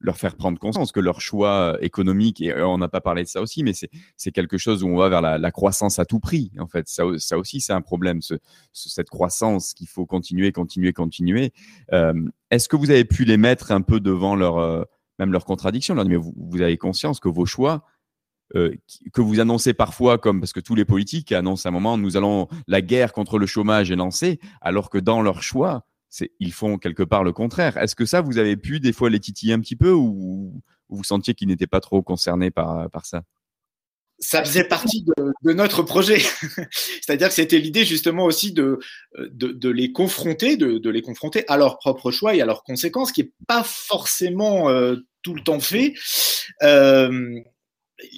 leur 0.00 0.16
faire 0.16 0.36
prendre 0.36 0.58
conscience 0.58 0.92
que 0.92 1.00
leur 1.00 1.20
choix 1.20 1.74
euh, 1.74 1.78
économique, 1.80 2.40
et 2.40 2.52
euh, 2.52 2.66
on 2.66 2.78
n'a 2.78 2.88
pas 2.88 3.00
parlé 3.00 3.24
de 3.24 3.28
ça 3.28 3.40
aussi, 3.40 3.62
mais 3.62 3.72
c'est 3.72 4.32
quelque 4.32 4.58
chose 4.58 4.84
où 4.84 4.88
on 4.88 4.96
va 4.96 5.08
vers 5.08 5.22
la, 5.22 5.50
croissance 5.50 5.98
à 5.98 6.04
tout 6.04 6.20
prix. 6.20 6.52
En 6.58 6.68
fait, 6.68 6.88
ça, 6.88 7.04
ça 7.18 7.38
aussi, 7.38 7.60
c'est 7.60 7.72
un 7.72 7.80
problème, 7.80 8.22
ce, 8.22 8.34
cette 8.72 9.10
croissance 9.10 9.74
qu'il 9.74 9.88
faut 9.88 10.06
continuer, 10.06 10.52
continuer, 10.52 10.92
continuer. 10.92 11.52
Euh, 11.92 12.14
est-ce 12.50 12.68
que 12.68 12.76
vous 12.76 12.90
avez 12.90 13.04
pu 13.04 13.24
les 13.24 13.36
mettre 13.36 13.72
un 13.72 13.80
peu 13.80 14.00
devant 14.00 14.36
leur, 14.36 14.86
même 15.18 15.32
leur 15.32 15.44
contradiction 15.44 15.94
leur 15.94 16.06
mais 16.06 16.16
vous, 16.16 16.34
vous, 16.36 16.62
avez 16.62 16.76
conscience 16.76 17.20
que 17.20 17.28
vos 17.28 17.46
choix 17.46 17.84
euh, 18.56 18.74
que 19.12 19.20
vous 19.20 19.40
annoncez 19.40 19.74
parfois 19.74 20.16
comme 20.16 20.40
parce 20.40 20.54
que 20.54 20.60
tous 20.60 20.74
les 20.74 20.86
politiques 20.86 21.32
annoncent 21.32 21.68
à 21.68 21.70
un 21.70 21.72
moment 21.72 21.98
nous 21.98 22.16
allons 22.16 22.48
la 22.66 22.80
guerre 22.80 23.12
contre 23.12 23.38
le 23.38 23.44
chômage 23.44 23.90
est 23.90 23.96
lancée, 23.96 24.40
alors 24.62 24.88
que 24.88 24.96
dans 24.96 25.20
leur 25.20 25.42
choix, 25.42 25.84
ils 26.40 26.52
font 26.52 26.78
quelque 26.78 27.02
part 27.02 27.24
le 27.24 27.32
contraire. 27.32 27.76
Est-ce 27.76 27.94
que 27.94 28.06
ça, 28.06 28.20
vous 28.20 28.38
avez 28.38 28.56
pu 28.56 28.80
des 28.80 28.92
fois 28.92 29.10
les 29.10 29.20
titiller 29.20 29.52
un 29.52 29.60
petit 29.60 29.76
peu 29.76 29.92
ou, 29.92 30.62
vous 30.90 31.04
sentiez 31.04 31.34
qu'ils 31.34 31.48
n'étaient 31.48 31.66
pas 31.66 31.80
trop 31.80 32.02
concernés 32.02 32.50
par, 32.50 32.90
par 32.90 33.04
ça? 33.04 33.22
Ça 34.20 34.42
faisait 34.42 34.64
partie 34.64 35.04
de, 35.04 35.52
notre 35.52 35.82
projet. 35.82 36.18
C'est-à-dire 36.72 37.28
que 37.28 37.34
c'était 37.34 37.58
l'idée 37.58 37.84
justement 37.84 38.24
aussi 38.24 38.52
de, 38.52 38.80
de, 39.16 39.68
les 39.68 39.92
confronter, 39.92 40.56
de, 40.56 40.90
les 40.90 41.02
confronter 41.02 41.44
à 41.46 41.56
leurs 41.56 41.78
propres 41.78 42.10
choix 42.10 42.34
et 42.34 42.40
à 42.40 42.46
leurs 42.46 42.64
conséquences, 42.64 43.12
qui 43.12 43.22
n'est 43.22 43.30
pas 43.46 43.62
forcément 43.62 44.70
euh, 44.70 44.96
tout 45.22 45.34
le 45.34 45.42
temps 45.42 45.60
fait. 45.60 45.94
Euh, 46.62 47.38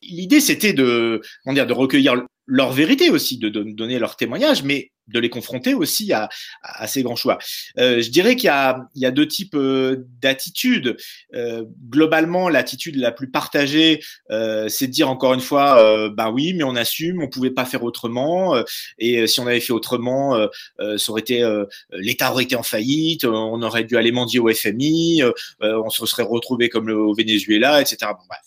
l'idée, 0.02 0.40
c'était 0.40 0.72
de, 0.72 1.20
dire, 1.46 1.66
de 1.66 1.72
recueillir 1.72 2.24
leur 2.50 2.72
vérité 2.72 3.10
aussi, 3.10 3.38
de, 3.38 3.48
donner 3.48 3.98
leur 3.98 4.16
témoignage, 4.16 4.64
mais 4.64 4.90
de 5.06 5.18
les 5.18 5.30
confronter 5.30 5.74
aussi 5.74 6.12
à, 6.12 6.28
à 6.62 6.86
ces 6.86 7.02
grands 7.02 7.16
choix. 7.16 7.38
Euh, 7.78 8.00
je 8.00 8.10
dirais 8.10 8.36
qu'il 8.36 8.50
y 8.50 9.00
y 9.00 9.06
a 9.06 9.10
deux 9.10 9.26
types 9.26 9.54
euh, 9.54 10.04
d'attitudes. 10.20 10.96
Euh, 11.34 11.64
globalement, 11.88 12.48
l'attitude 12.48 12.96
la 12.96 13.12
plus 13.12 13.30
partagée, 13.30 14.00
euh, 14.30 14.68
c'est 14.68 14.86
de 14.86 14.92
dire 14.92 15.08
encore 15.08 15.34
une 15.34 15.40
fois, 15.40 16.10
bah 16.10 16.30
oui, 16.30 16.54
mais 16.54 16.64
on 16.64 16.76
assume, 16.76 17.22
on 17.22 17.28
pouvait 17.28 17.50
pas 17.50 17.64
faire 17.64 17.84
autrement, 17.84 18.54
euh, 18.54 18.62
et 18.98 19.26
si 19.26 19.40
on 19.40 19.46
avait 19.46 19.60
fait 19.60 19.72
autrement, 19.72 20.36
ça 20.78 21.10
aurait 21.10 21.20
été, 21.20 21.44
l'État 21.92 22.32
aurait 22.32 22.44
été 22.44 22.56
en 22.56 22.62
faillite, 22.62 23.24
on 23.24 23.62
aurait 23.62 23.84
dû 23.84 23.96
aller 23.96 24.12
mendier 24.12 24.40
au 24.40 24.52
FMI, 24.52 25.22
on 25.60 25.90
se 25.90 26.04
serait 26.06 26.22
retrouvé 26.22 26.68
comme 26.68 26.88
le, 26.88 26.96
au 26.96 27.14
Venezuela, 27.14 27.80
etc. 27.80 27.96
Bon, 28.02 28.24
bref. 28.28 28.40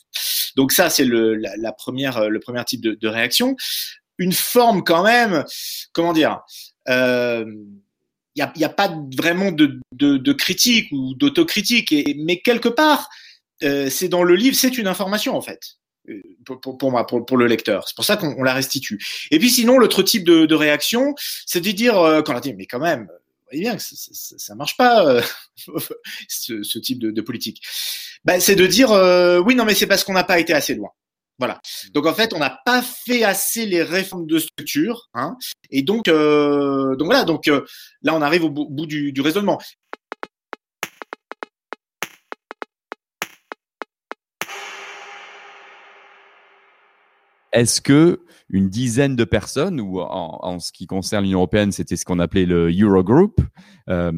Donc 0.55 0.71
ça, 0.71 0.89
c'est 0.89 1.05
le, 1.05 1.35
la, 1.35 1.55
la, 1.57 1.71
première, 1.71 2.29
le 2.29 2.39
premier 2.39 2.63
type 2.65 2.81
de, 2.81 2.93
de 2.93 3.07
réaction 3.07 3.55
une 4.17 4.33
forme 4.33 4.83
quand 4.83 5.03
même, 5.03 5.43
comment 5.91 6.13
dire, 6.13 6.41
il 6.87 6.93
euh, 6.93 7.45
n'y 8.35 8.41
a, 8.41 8.51
y 8.55 8.63
a, 8.63 8.69
pas 8.69 8.95
vraiment 9.17 9.51
de, 9.51 9.79
de, 9.93 10.17
de 10.17 10.33
critique 10.33 10.89
ou 10.91 11.13
d'autocritique, 11.15 11.93
mais 12.17 12.41
quelque 12.41 12.69
part, 12.69 13.09
euh, 13.63 13.89
c'est 13.89 14.09
dans 14.09 14.23
le 14.23 14.35
livre, 14.35 14.55
c'est 14.55 14.77
une 14.77 14.87
information 14.87 15.35
en 15.35 15.41
fait. 15.41 15.59
Euh, 16.09 16.21
pour, 16.45 16.77
pour, 16.77 16.91
moi, 16.91 17.07
pour, 17.07 17.25
pour, 17.25 17.37
le 17.37 17.47
lecteur. 17.47 17.87
C'est 17.87 17.95
pour 17.95 18.03
ça 18.03 18.17
qu'on 18.17 18.43
la 18.43 18.53
restitue. 18.53 18.99
Et 19.31 19.39
puis 19.39 19.49
sinon, 19.49 19.77
l'autre 19.77 20.03
type 20.03 20.25
de, 20.25 20.45
de 20.45 20.55
réaction, 20.55 21.15
c'est 21.45 21.61
de 21.61 21.71
dire, 21.71 21.97
euh, 21.97 22.21
quand 22.21 22.35
on 22.35 22.39
dit, 22.41 22.53
mais 22.53 22.65
quand 22.65 22.79
même, 22.79 23.07
voyez 23.53 23.69
bien 23.69 23.79
ça, 23.79 23.95
ça 24.37 24.55
marche 24.55 24.77
pas, 24.77 25.05
euh, 25.05 25.21
ce, 26.27 26.79
type 26.79 26.99
de, 26.99 27.21
politique. 27.21 27.61
Ben, 28.25 28.39
c'est 28.39 28.55
de 28.55 28.67
dire, 28.67 28.91
oui, 29.45 29.55
non, 29.55 29.65
mais 29.65 29.75
c'est 29.75 29.87
parce 29.87 30.03
qu'on 30.03 30.13
n'a 30.13 30.23
pas 30.23 30.39
été 30.39 30.53
assez 30.53 30.75
loin. 30.75 30.89
Voilà. 31.39 31.59
Donc 31.93 32.05
en 32.05 32.13
fait, 32.13 32.33
on 32.33 32.39
n'a 32.39 32.59
pas 32.65 32.81
fait 32.81 33.23
assez 33.23 33.65
les 33.65 33.81
réformes 33.81 34.27
de 34.27 34.39
structure, 34.39 35.09
hein, 35.13 35.35
et 35.71 35.81
donc, 35.81 36.07
euh, 36.07 36.95
donc 36.95 37.07
voilà. 37.07 37.23
Donc 37.23 37.47
euh, 37.47 37.65
là, 38.01 38.13
on 38.13 38.21
arrive 38.21 38.43
au 38.43 38.49
bout, 38.49 38.85
du, 38.85 39.13
raisonnement. 39.19 39.59
Est-ce 47.53 47.79
que 47.81 48.25
une 48.49 48.69
dizaine 48.69 49.15
de 49.15 49.23
personnes, 49.23 49.79
ou 49.79 50.01
en, 50.01 50.39
en 50.41 50.59
ce 50.59 50.71
qui 50.71 50.85
concerne 50.85 51.23
l'Union 51.23 51.39
européenne, 51.39 51.71
c'était 51.71 51.95
ce 51.95 52.03
qu'on 52.03 52.19
appelait 52.19 52.45
le 52.45 52.69
Eurogroup, 52.69 53.39
euh, 53.89 54.11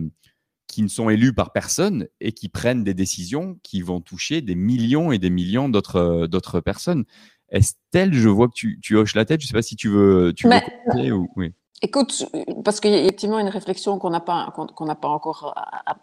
qui 0.68 0.82
ne 0.82 0.88
sont 0.88 1.10
élus 1.10 1.34
par 1.34 1.54
personne 1.54 2.08
et 2.20 2.32
qui 2.32 2.50
prennent 2.50 2.84
des 2.84 2.94
décisions 2.94 3.60
qui 3.62 3.82
vont 3.82 4.02
toucher 4.02 4.42
des 4.42 4.56
millions 4.56 5.12
et 5.12 5.20
des 5.20 5.30
millions 5.30 5.70
d'autres 5.70 5.98
euh, 5.98 6.28
d'autres 6.28 6.60
personnes? 6.60 7.06
Estelle, 7.50 8.14
je 8.14 8.28
vois 8.28 8.48
que 8.48 8.56
tu, 8.56 8.80
tu 8.82 8.98
hoches 8.98 9.16
la 9.16 9.24
tête. 9.24 9.42
Je 9.42 9.46
ne 9.46 9.48
sais 9.50 9.54
pas 9.54 9.62
si 9.62 9.76
tu 9.76 9.90
veux, 9.90 10.34
tu 10.36 10.48
veux 10.48 11.12
ou 11.14 11.30
oui. 11.36 11.54
Écoute, 11.82 12.26
parce 12.64 12.80
qu'il 12.80 12.92
y 12.92 12.96
a 12.96 13.02
effectivement 13.02 13.38
une 13.38 13.50
réflexion 13.50 14.00
qu'on 14.00 14.10
n'a 14.10 14.22
pas 14.22 14.52
qu'on 14.76 14.86
n'a 14.86 14.96
pas 14.96 15.10
encore 15.10 15.54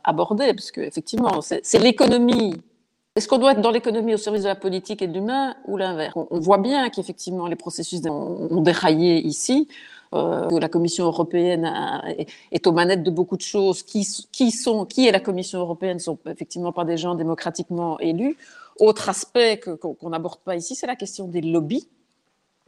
abordée, 0.04 0.54
parce 0.54 0.70
que 0.70 0.80
effectivement, 0.80 1.40
c'est 1.40 1.78
l'économie. 1.78 2.54
Est-ce 3.14 3.28
qu'on 3.28 3.36
doit 3.36 3.52
être 3.52 3.60
dans 3.60 3.70
l'économie 3.70 4.14
au 4.14 4.16
service 4.16 4.44
de 4.44 4.48
la 4.48 4.54
politique 4.54 5.02
et 5.02 5.06
de 5.06 5.12
l'humain 5.12 5.54
ou 5.66 5.76
l'inverse? 5.76 6.14
On, 6.16 6.40
voit 6.40 6.56
bien 6.56 6.88
qu'effectivement 6.88 7.46
les 7.46 7.56
processus 7.56 8.00
ont 8.06 8.62
déraillé 8.62 9.18
ici 9.18 9.68
euh, 10.14 10.48
que 10.48 10.54
la 10.54 10.70
Commission 10.70 11.04
européenne 11.04 11.70
est 12.52 12.66
aux 12.66 12.72
manettes 12.72 13.02
de 13.02 13.10
beaucoup 13.10 13.36
de 13.36 13.42
choses. 13.42 13.82
Qui, 13.82 14.04
sont, 14.50 14.86
qui 14.86 15.06
est 15.06 15.12
la 15.12 15.20
Commission 15.20 15.58
européenne 15.58 15.98
sont 15.98 16.18
effectivement 16.26 16.72
pas 16.72 16.86
des 16.86 16.96
gens 16.96 17.14
démocratiquement 17.14 17.98
élus. 18.00 18.38
Autre 18.80 19.10
aspect 19.10 19.60
qu'on 19.60 20.08
n'aborde 20.08 20.40
pas 20.40 20.56
ici, 20.56 20.74
c'est 20.74 20.86
la 20.86 20.96
question 20.96 21.28
des 21.28 21.42
lobbies 21.42 21.86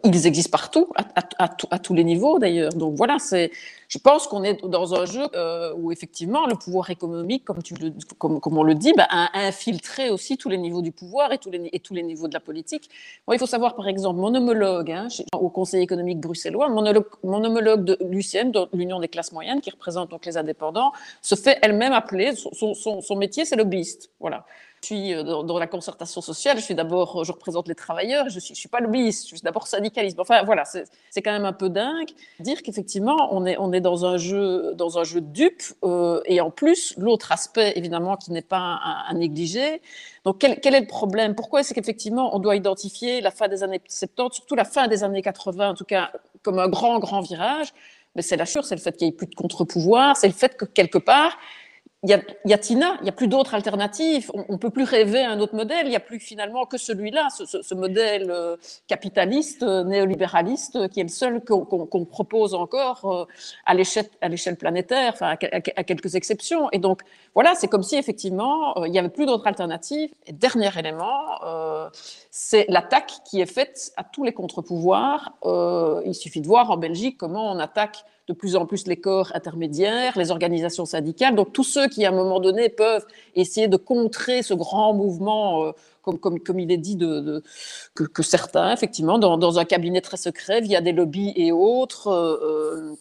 ils 0.05 0.27
existent 0.27 0.51
partout, 0.51 0.89
à, 1.15 1.79
tous 1.79 1.95
les 1.95 2.05
niveaux 2.05 2.39
d'ailleurs. 2.39 2.73
Donc 2.75 2.95
voilà, 2.95 3.19
c'est, 3.19 3.51
je 3.89 3.99
pense 3.99 4.27
qu'on 4.27 4.45
est 4.45 4.65
dans 4.65 4.95
un 4.95 5.07
jeu 5.07 5.23
euh, 5.35 5.73
où 5.77 5.93
effectivement 5.93 6.47
le 6.47 6.57
pouvoir 6.57 6.91
économique, 6.91 7.45
comme, 7.45 7.63
tu 7.63 7.75
le, 7.75 7.93
comme, 8.19 8.59
on 8.59 8.63
le 8.63 8.75
dit, 8.75 8.93
bah, 8.97 9.07
a 9.09 9.47
infiltré 9.47 10.11
aussi 10.11 10.37
tous 10.37 10.49
les 10.49 10.59
niveaux 10.59 10.83
du 10.83 10.93
pouvoir 10.93 11.33
et 11.33 11.39
tous 11.39 11.51
les, 11.51 12.03
niveaux 12.03 12.29
de 12.29 12.35
la 12.35 12.41
politique. 12.41 12.91
il 13.33 13.39
faut 13.39 13.47
savoir 13.47 13.75
par 13.75 13.89
exemple, 13.89 14.21
mon 14.21 14.35
homologue 14.35 14.91
hein, 14.91 15.09
au 15.33 15.49
Conseil 15.49 15.83
économique 15.83 16.21
bruxellois, 16.21 16.69
mon 16.69 17.45
homologue, 17.45 17.85
de 17.85 17.99
l'UCM, 18.09 18.51
de 18.53 18.67
l'Union 18.75 19.01
des 19.01 19.09
classes 19.09 19.33
moyennes, 19.33 19.61
qui 19.61 19.71
représente 19.71 20.11
donc 20.11 20.27
les 20.27 20.37
indépendants, 20.37 20.93
se 21.23 21.35
fait 21.35 21.59
elle-même 21.63 21.93
appeler, 21.93 22.35
son, 22.35 22.75
son, 22.75 23.01
son 23.01 23.17
métier 23.17 23.45
c'est 23.45 23.57
lobbyiste. 23.57 24.11
Voilà. 24.21 24.45
Je 24.85 24.89
suis 24.89 25.15
euh, 25.15 25.23
dans, 25.23 25.59
la 25.59 25.67
concertation 25.67 26.21
sociale, 26.21 26.59
je 26.59 26.63
suis 26.63 26.75
d'abord, 26.75 27.25
je 27.25 27.33
représente 27.33 27.69
les 27.69 27.75
travailleurs, 27.75 28.29
je 28.29 28.39
je 28.39 28.53
suis 28.53 28.69
pas 28.69 28.81
lobbyiste, 28.81 29.31
je 29.31 29.37
suis 29.37 29.43
d'abord 29.43 29.67
syndicaliste. 29.67 30.21
Enfin 30.21 30.43
voilà, 30.43 30.65
c'est 30.67 31.23
quand 31.23 31.33
même 31.33 31.47
un 31.47 31.55
peu 31.55 31.71
dingue 31.71 32.11
dire 32.39 32.63
qu'effectivement 32.63 33.31
on 33.33 33.73
est, 33.73 33.81
dans 33.81 34.05
un 34.05 34.19
jeu, 34.19 34.75
dans 34.75 34.99
un 34.99 35.05
jeu 35.05 35.23
de 35.23 35.33
dupe. 35.33 35.63
Euh, 35.85 36.21
et 36.27 36.43
en 36.43 36.51
plus, 36.51 36.95
l'autre 36.99 37.33
aspect 37.33 37.73
évidemment 37.77 38.17
qui 38.19 38.31
n'est 38.31 38.43
pas 38.43 38.79
à, 39.09 39.15
négliger. 39.15 39.81
Donc 40.27 40.39
quel, 40.39 40.75
est 40.75 40.81
le 40.81 40.87
problème? 40.87 41.35
Pourquoi 41.35 41.61
est-ce 41.61 41.73
qu'effectivement 41.73 42.37
on 42.37 42.39
doit 42.39 42.55
identifier 42.55 43.23
la 43.23 43.31
fin 43.31 43.49
des 43.49 43.63
années 43.63 43.81
70, 43.89 44.37
surtout 44.37 44.55
la 44.55 44.67
fin 44.67 44.87
des 44.87 45.03
années 45.03 45.23
80 45.23 45.71
en 45.71 45.75
tout 45.75 45.87
cas, 45.87 46.11
comme 46.43 46.59
un 46.59 46.69
grand 46.69 46.99
grand 46.99 47.23
virage? 47.23 47.73
Mais 48.17 48.23
c'est 48.23 48.37
la 48.37 48.45
chose, 48.45 48.67
c'est 48.67 48.77
le 48.77 48.81
fait 48.81 48.97
qu'il 48.97 49.09
n'y 49.09 49.15
ait 49.15 49.17
plus 49.17 49.27
de 49.27 49.35
contre-pouvoir, 49.35 50.17
c'est 50.17 50.29
le 50.29 50.35
fait 50.35 50.57
que 50.57 50.67
quelque 50.67 50.99
part 50.99 51.37
il 52.05 52.11
y, 52.11 52.49
y 52.49 52.53
a 52.53 52.59
Tina, 52.59 52.97
il 53.01 53.05
n'y 53.05 53.09
a 53.09 53.13
plus 53.13 53.29
d'autres 53.29 53.55
alternatives. 53.55 54.31
On 54.35 54.53
ne 54.53 54.59
peut 54.59 54.71
plus 54.71 54.85
rêver 54.85 55.23
à 55.23 55.31
un 55.31 55.41
autre 55.41 55.55
modèle. 55.55 55.87
Il 55.87 55.91
n'y 55.91 55.97
a 55.97 56.01
plus 56.01 56.21
finalement 56.21 56.67
que 56.67 56.77
celui-là, 56.77 57.29
ce, 57.31 57.47
ce, 57.47 57.63
ce, 57.63 57.75
modèle 57.75 58.31
euh, 58.31 58.57
capitaliste, 58.87 59.63
euh, 59.63 59.85
néolibéraliste, 59.85 60.77
euh, 60.77 60.89
qui 60.89 61.01
est 61.01 61.05
le 61.05 61.09
seul 61.09 61.43
qu'on 61.43 61.65
qu 61.65 62.05
propose 62.05 62.55
encore 62.55 63.27
à 63.65 63.75
l'échelle 63.75 64.57
planétaire, 64.59 65.13
enfin, 65.15 65.29
à, 65.29 65.57
à, 65.57 65.85
quelques 65.85 66.15
exceptions. 66.15 66.69
Et 66.73 66.79
donc, 66.79 67.01
voilà, 67.35 67.55
c'est 67.55 67.69
comme 67.69 67.83
si 67.83 67.97
effectivement, 67.97 68.85
il 68.85 68.93
n'y 68.93 68.99
avait 68.99 69.09
plus 69.09 69.27
d'autres 69.27 69.47
alternatives. 69.47 70.11
Et 70.27 70.33
dernier 70.33 70.71
élément, 70.79 71.43
euh, 71.45 71.89
c'est 72.31 72.67
l'attaque 72.69 73.13
qui 73.25 73.41
est 73.41 73.53
faite 73.53 73.93
à 73.97 74.05
tous 74.05 74.25
les 74.25 74.33
contre-pouvoirs. 74.33 75.33
Euh, 75.45 76.03
il 76.05 76.15
suffit 76.15 76.41
de 76.41 76.47
voir 76.47 76.71
en 76.71 76.77
Belgique 76.77 77.17
comment 77.19 77.51
on 77.51 77.59
attaque 77.59 78.05
de 78.27 78.33
plus 78.33 78.57
en 78.57 78.65
plus 78.65 78.87
les 78.87 78.97
corps 78.97 79.33
intermédiaires, 79.35 80.17
les 80.17 80.31
organisations 80.31 80.87
syndicales, 80.87 81.35
donc 81.35 81.53
tous 81.53 81.65
ceux 81.65 81.89
qui, 81.89 82.05
à 82.05 82.09
un 82.09 82.13
moment 82.13 82.41
donné, 82.41 82.69
peuvent 82.71 83.05
essayer 83.35 83.69
de 83.69 83.77
contrer 83.77 84.43
ce 84.43 84.55
grand 84.55 84.95
mouvement, 84.95 85.65
euh, 85.65 85.73
comme, 86.03 86.19
comme, 86.19 86.41
comme, 86.41 86.59
il 86.59 86.73
est 86.73 86.79
dit, 86.79 86.97
de, 86.97 87.43
que, 87.95 88.23
certains, 88.23 88.73
effectivement, 88.73 89.19
dans, 89.19 89.59
un 89.59 89.65
cabinet 89.65 90.01
très 90.01 90.17
secret, 90.17 90.63
via 90.63 90.81
des 90.81 90.93
lobbies 90.93 91.33
et 91.37 91.53
autres, 91.53 92.09
euh, 92.09 92.93
euh 92.93 92.97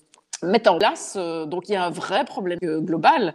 mettent 0.45 0.67
en 0.67 0.77
place. 0.77 1.15
Donc 1.15 1.69
il 1.69 1.71
y 1.71 1.75
a 1.77 1.85
un 1.85 1.89
vrai 1.89 2.25
problème 2.25 2.59
global, 2.59 3.33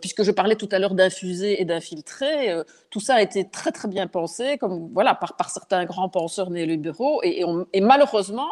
puisque 0.00 0.22
je 0.22 0.30
parlais 0.30 0.54
tout 0.54 0.68
à 0.70 0.78
l'heure 0.78 0.94
d'infuser 0.94 1.60
et 1.60 1.64
d'infiltrer. 1.64 2.56
Tout 2.90 3.00
ça 3.00 3.16
a 3.16 3.22
été 3.22 3.48
très 3.50 3.72
très 3.72 3.88
bien 3.88 4.06
pensé, 4.06 4.56
comme 4.56 4.88
voilà 4.92 5.16
par, 5.16 5.34
par 5.34 5.50
certains 5.50 5.84
grands 5.84 6.08
penseurs 6.08 6.50
néolibéraux, 6.50 7.20
et 7.24 7.80
malheureusement 7.80 8.46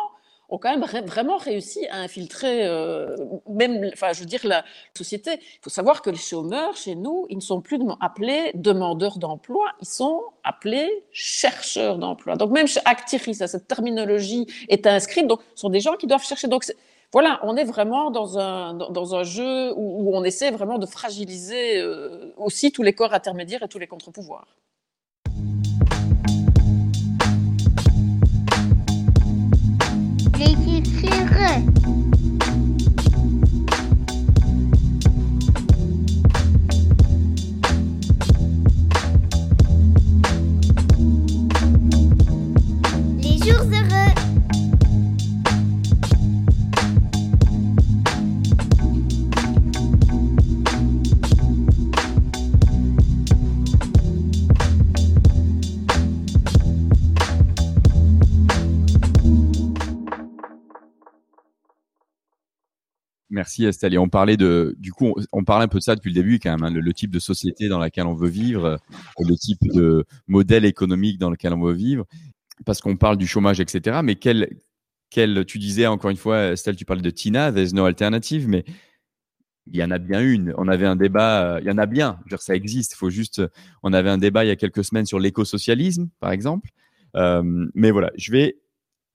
ont 0.52 0.58
quand 0.58 0.70
même 0.70 0.84
vraiment 1.06 1.38
réussi 1.38 1.86
à 1.88 1.96
infiltrer 2.00 2.66
euh, 2.66 3.16
même, 3.48 3.90
enfin, 3.94 4.12
je 4.12 4.20
veux 4.20 4.26
dire, 4.26 4.40
la 4.44 4.64
société. 4.94 5.30
Il 5.40 5.62
faut 5.62 5.70
savoir 5.70 6.02
que 6.02 6.10
les 6.10 6.18
chômeurs, 6.18 6.76
chez 6.76 6.94
nous, 6.94 7.26
ils 7.30 7.36
ne 7.36 7.42
sont 7.42 7.62
plus 7.62 7.80
appelés 8.00 8.52
demandeurs 8.54 9.18
d'emploi, 9.18 9.64
ils 9.80 9.88
sont 9.88 10.20
appelés 10.44 11.04
chercheurs 11.10 11.96
d'emploi. 11.96 12.36
Donc 12.36 12.50
même 12.50 12.66
chez 12.66 12.80
Actiris, 12.84 13.46
cette 13.46 13.66
terminologie 13.66 14.46
est 14.68 14.86
inscrite, 14.86 15.26
donc 15.26 15.40
ce 15.54 15.62
sont 15.62 15.70
des 15.70 15.80
gens 15.80 15.96
qui 15.96 16.06
doivent 16.06 16.24
chercher. 16.24 16.48
Donc 16.48 16.64
voilà, 17.12 17.40
on 17.44 17.56
est 17.56 17.64
vraiment 17.64 18.10
dans 18.10 18.38
un, 18.38 18.74
dans 18.74 19.14
un 19.14 19.22
jeu 19.22 19.72
où, 19.74 20.14
on 20.14 20.22
essaie 20.22 20.50
vraiment 20.50 20.78
de 20.78 20.86
fragiliser 20.86 21.80
euh, 21.80 22.34
aussi 22.36 22.72
tous 22.72 22.82
les 22.82 22.92
corps 22.92 23.14
intermédiaires 23.14 23.62
et 23.62 23.68
tous 23.68 23.78
les 23.78 23.86
contre-pouvoirs. 23.86 24.48
Les 30.42 30.56
Merci 63.32 63.64
Estelle. 63.64 63.98
On 63.98 64.10
parlait 64.10 64.36
de, 64.36 64.76
du 64.78 64.92
coup, 64.92 65.14
on, 65.32 65.42
parlait 65.42 65.64
un 65.64 65.68
peu 65.68 65.78
de 65.78 65.82
ça 65.82 65.96
depuis 65.96 66.10
le 66.10 66.14
début 66.14 66.38
quand 66.38 66.50
même, 66.50 66.64
hein, 66.64 66.70
le, 66.70 66.92
type 66.92 67.10
de 67.10 67.18
société 67.18 67.66
dans 67.68 67.78
laquelle 67.78 68.06
on 68.06 68.14
veut 68.14 68.28
vivre, 68.28 68.64
euh, 68.66 68.76
le 69.20 69.34
type 69.36 69.60
de 69.72 70.04
modèle 70.26 70.66
économique 70.66 71.18
dans 71.18 71.30
lequel 71.30 71.54
on 71.54 71.62
veut 71.62 71.72
vivre, 71.72 72.04
parce 72.66 72.82
qu'on 72.82 72.98
parle 72.98 73.16
du 73.16 73.26
chômage, 73.26 73.58
etc. 73.58 74.00
Mais 74.04 74.16
quel, 74.16 74.46
tu 75.46 75.58
disais 75.58 75.86
encore 75.86 76.10
une 76.10 76.18
fois, 76.18 76.52
Estelle, 76.52 76.76
tu 76.76 76.84
parlais 76.84 77.00
de 77.00 77.08
Tina, 77.08 77.50
there's 77.52 77.72
no 77.72 77.86
alternative, 77.86 78.48
mais 78.48 78.66
il 79.66 79.76
y 79.76 79.82
en 79.82 79.90
a 79.90 79.96
bien 79.96 80.20
une. 80.20 80.52
On 80.58 80.68
avait 80.68 80.86
un 80.86 80.96
débat, 80.96 81.54
euh, 81.54 81.60
il 81.62 81.66
y 81.66 81.70
en 81.70 81.78
a 81.78 81.86
bien. 81.86 82.18
Dire, 82.28 82.42
ça 82.42 82.54
existe. 82.54 82.94
Faut 82.96 83.08
juste. 83.08 83.40
On 83.82 83.94
avait 83.94 84.10
un 84.10 84.18
débat 84.18 84.44
il 84.44 84.48
y 84.48 84.50
a 84.50 84.56
quelques 84.56 84.84
semaines 84.84 85.06
sur 85.06 85.18
l'écosocialisme, 85.18 86.10
par 86.20 86.32
exemple. 86.32 86.68
Euh, 87.16 87.42
mais 87.74 87.92
voilà, 87.92 88.10
je 88.18 88.30
vais. 88.30 88.58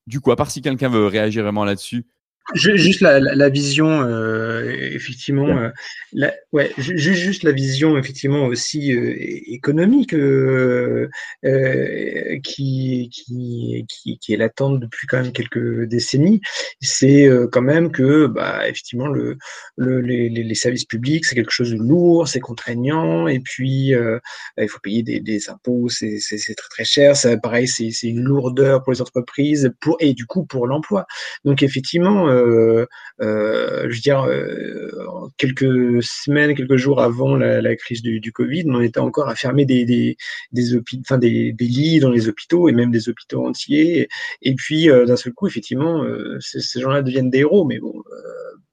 Du 0.07 0.22
coup, 0.22 0.32
à 0.32 0.36
part 0.36 0.49
si 0.49 0.63
quelqu'un 0.63 0.89
veut 0.89 1.05
réagir 1.05 1.43
vraiment 1.43 1.65
là-dessus, 1.65 2.07
Juste 2.54 3.02
la, 3.02 3.20
la, 3.20 3.36
la 3.36 3.50
vision, 3.50 4.04
euh, 4.04 4.72
effectivement, 4.93 5.50
euh, 5.50 5.70
la, 6.14 6.34
ouais, 6.54 6.72
juste, 6.78 7.20
juste 7.20 7.43
la 7.43 7.52
vision, 7.52 7.98
effectivement, 7.98 8.45
aussi 8.45 8.93
euh, 8.95 9.14
économique 9.18 10.14
euh, 10.14 11.10
euh, 11.43 12.39
qui, 12.43 13.10
qui, 13.12 13.86
qui, 13.89 14.18
qui, 14.18 14.34
est 14.34 14.38
latente 14.38 14.80
depuis 14.80 15.08
quand 15.08 15.22
même 15.22 15.34
quelques 15.34 15.84
décennies. 15.89 16.39
C'est 16.80 17.28
euh, 17.28 17.50
quand 17.52 17.62
même 17.62 17.91
que, 17.91 18.28
bah, 18.28 18.62
effectivement, 18.70 19.08
le, 19.08 19.38
le 19.76 20.00
les, 20.00 20.30
les, 20.30 20.56
services 20.56 20.86
publics, 20.86 21.26
c'est 21.26 21.36
quelque 21.36 21.52
chose 21.52 21.72
de 21.72 21.78
lourd, 21.78 22.30
c'est 22.30 22.39
contraignant, 22.39 23.28
et 23.28 23.41
puis 23.41 23.93
il 24.58 24.70
faut 24.70 24.80
payer 24.80 25.04
des, 25.04 25.20
des 25.20 25.50
impôts, 25.50 25.89
c'est 25.89 26.20
très 26.56 26.70
très 26.70 26.86
cher. 26.86 27.18
Ça, 27.18 27.36
pareil, 27.36 27.68
c'est 27.68 27.91
une 28.04 28.22
lourdeur 28.22 28.84
pour 28.84 28.93
les 28.93 29.02
entreprises, 29.02 29.74
pour 29.82 29.98
et 30.00 30.14
du 30.14 30.26
coup 30.26 30.45
pour 30.45 30.66
l'emploi. 30.66 31.06
Donc 31.43 31.62
effectivement 31.62 32.36
je 32.39 33.88
veux 33.88 34.01
dire, 34.01 34.23
euh, 34.23 35.27
quelques 35.38 36.03
semaines, 36.03 36.55
quelques 36.55 36.77
jours 36.77 37.01
avant 37.01 37.35
la, 37.35 37.75
crise 37.75 38.01
du, 38.01 38.31
Covid, 38.31 38.65
on 38.67 38.81
était 38.81 38.99
encore 38.99 39.29
à 39.29 39.35
fermer 39.35 39.65
des, 39.65 39.85
des, 39.85 40.17
des 40.51 41.53
lits 41.59 41.99
dans 41.99 42.11
les 42.11 42.27
hôpitaux 42.27 42.69
et 42.69 42.71
même 42.71 42.91
des 42.91 43.09
hôpitaux 43.09 43.45
entiers. 43.45 44.01
Et, 44.01 44.09
et 44.41 44.55
puis, 44.55 44.88
d'un 44.88 45.15
seul 45.15 45.33
coup, 45.33 45.47
effectivement, 45.47 46.03
ces 46.39 46.79
gens-là 46.79 47.01
deviennent 47.01 47.29
des 47.29 47.39
héros, 47.39 47.65
mais 47.65 47.79
bon 47.79 47.93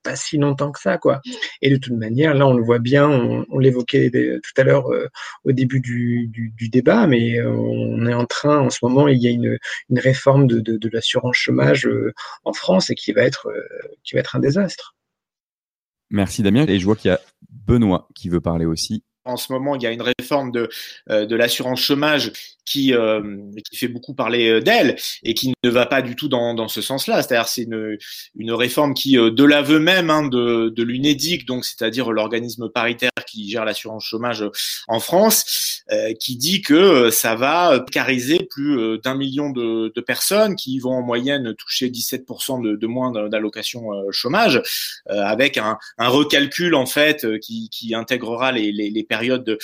pas 0.05 0.15
si 0.15 0.39
longtemps 0.39 0.71
que 0.71 0.81
ça, 0.81 0.99
quoi. 0.99 1.21
Et 1.63 1.71
de 1.71 1.77
toute 1.77 1.95
manière, 1.95 2.35
là, 2.35 2.47
on 2.47 2.55
le 2.55 2.63
voit 2.63 2.79
bien, 2.79 3.09
on, 3.09 3.59
l'évoquait 3.59 4.11
tout 4.11 4.61
à 4.61 4.63
l'heure 4.63 4.93
euh, 4.93 5.09
au 5.45 5.53
début 5.53 5.81
du, 5.81 6.31
débat, 6.71 7.07
mais 7.07 7.41
euh, 7.41 7.51
on 7.51 8.07
est 8.07 8.15
en 8.15 8.27
train, 8.27 8.59
en 8.61 8.71
ce 8.71 8.79
moment, 8.83 9.09
il 9.09 9.19
y 9.19 9.27
a 9.27 9.31
une, 9.31 9.59
réforme 9.97 10.47
de, 10.47 10.61
de, 10.61 10.77
de 10.77 10.89
l'assurance 10.91 11.37
chômage 11.37 11.87
euh, 11.87 12.13
en 12.45 12.53
France 12.53 12.91
et 12.91 12.95
qui 12.95 13.13
va 13.13 13.23
être, 13.23 13.49
qui 14.05 14.15
va 14.15 14.21
être 14.21 14.37
un 14.37 14.41
désastre. 14.41 14.95
Merci 16.11 16.43
Damien. 16.43 16.67
Et 16.67 16.79
je 16.79 16.85
vois 16.85 16.97
qu'il 16.97 17.11
y 17.11 17.15
a 17.15 17.21
Benoît 17.51 18.09
qui 18.15 18.29
veut 18.29 18.41
parler 18.41 18.67
aussi. 18.67 19.03
En 19.25 19.37
ce 19.37 19.53
moment, 19.53 19.75
il 19.75 19.83
y 19.83 19.87
a 19.87 19.91
une 19.91 20.03
réforme 20.03 20.51
de, 20.51 20.69
de 21.09 21.37
l'assurance 21.37 21.81
chômage 21.81 22.33
qui, 22.65 22.95
euh, 22.95 23.23
qui 23.71 23.77
fait 23.77 23.89
beaucoup 23.89 24.15
parler 24.15 24.49
euh, 24.49 24.61
d'elle 24.61 24.97
et 25.23 25.35
qui 25.35 25.53
ne 25.63 25.71
va 25.71 25.87
pas 25.87 26.03
du 26.03 26.17
tout 26.17 26.29
dans, 26.29 26.55
dans 26.55 26.69
ce 26.69 26.81
sens-là. 26.81 27.23
C'est-à-dire 27.23 27.49
c'est 27.49 27.63
une, 27.63 27.99
une 28.37 28.53
réforme 28.53 28.95
qui, 28.95 29.19
euh, 29.19 29.31
de 29.31 29.45
l'aveu 29.45 29.79
même 29.79 30.11
hein, 30.11 30.27
de, 30.27 30.73
de 30.75 30.83
l'UNEDIC, 30.83 31.47
donc 31.47 31.65
c'est-à-dire 31.65 32.11
l'organisme 32.11 32.69
paritaire 32.69 33.11
qui 33.27 33.51
gère 33.51 33.65
l'assurance 33.65 34.05
chômage 34.05 34.45
en 34.89 35.01
France, 35.01 35.83
euh, 35.93 36.13
qui 36.19 36.37
dit 36.37 36.63
que 36.63 37.11
ça 37.11 37.35
va 37.35 37.85
cariser 37.93 38.47
plus 38.51 38.99
d'un 39.03 39.15
million 39.15 39.51
de, 39.51 39.93
personnes 40.07 40.55
qui 40.55 40.79
vont 40.79 40.93
en 40.93 41.03
moyenne 41.03 41.55
toucher 41.55 41.89
17% 41.89 42.79
de, 42.79 42.87
moins 42.87 43.11
d'allocation 43.29 43.89
chômage, 44.11 44.61
avec 45.07 45.57
un, 45.57 45.79
recalcul 45.99 46.75
en 46.75 46.85
fait 46.85 47.27
qui, 47.41 47.71
qui 47.71 47.95
intégrera 47.95 48.53
les, 48.53 48.71
les, 48.71 48.91
les 48.91 49.03
périodes 49.15 49.45
de, 49.45 49.59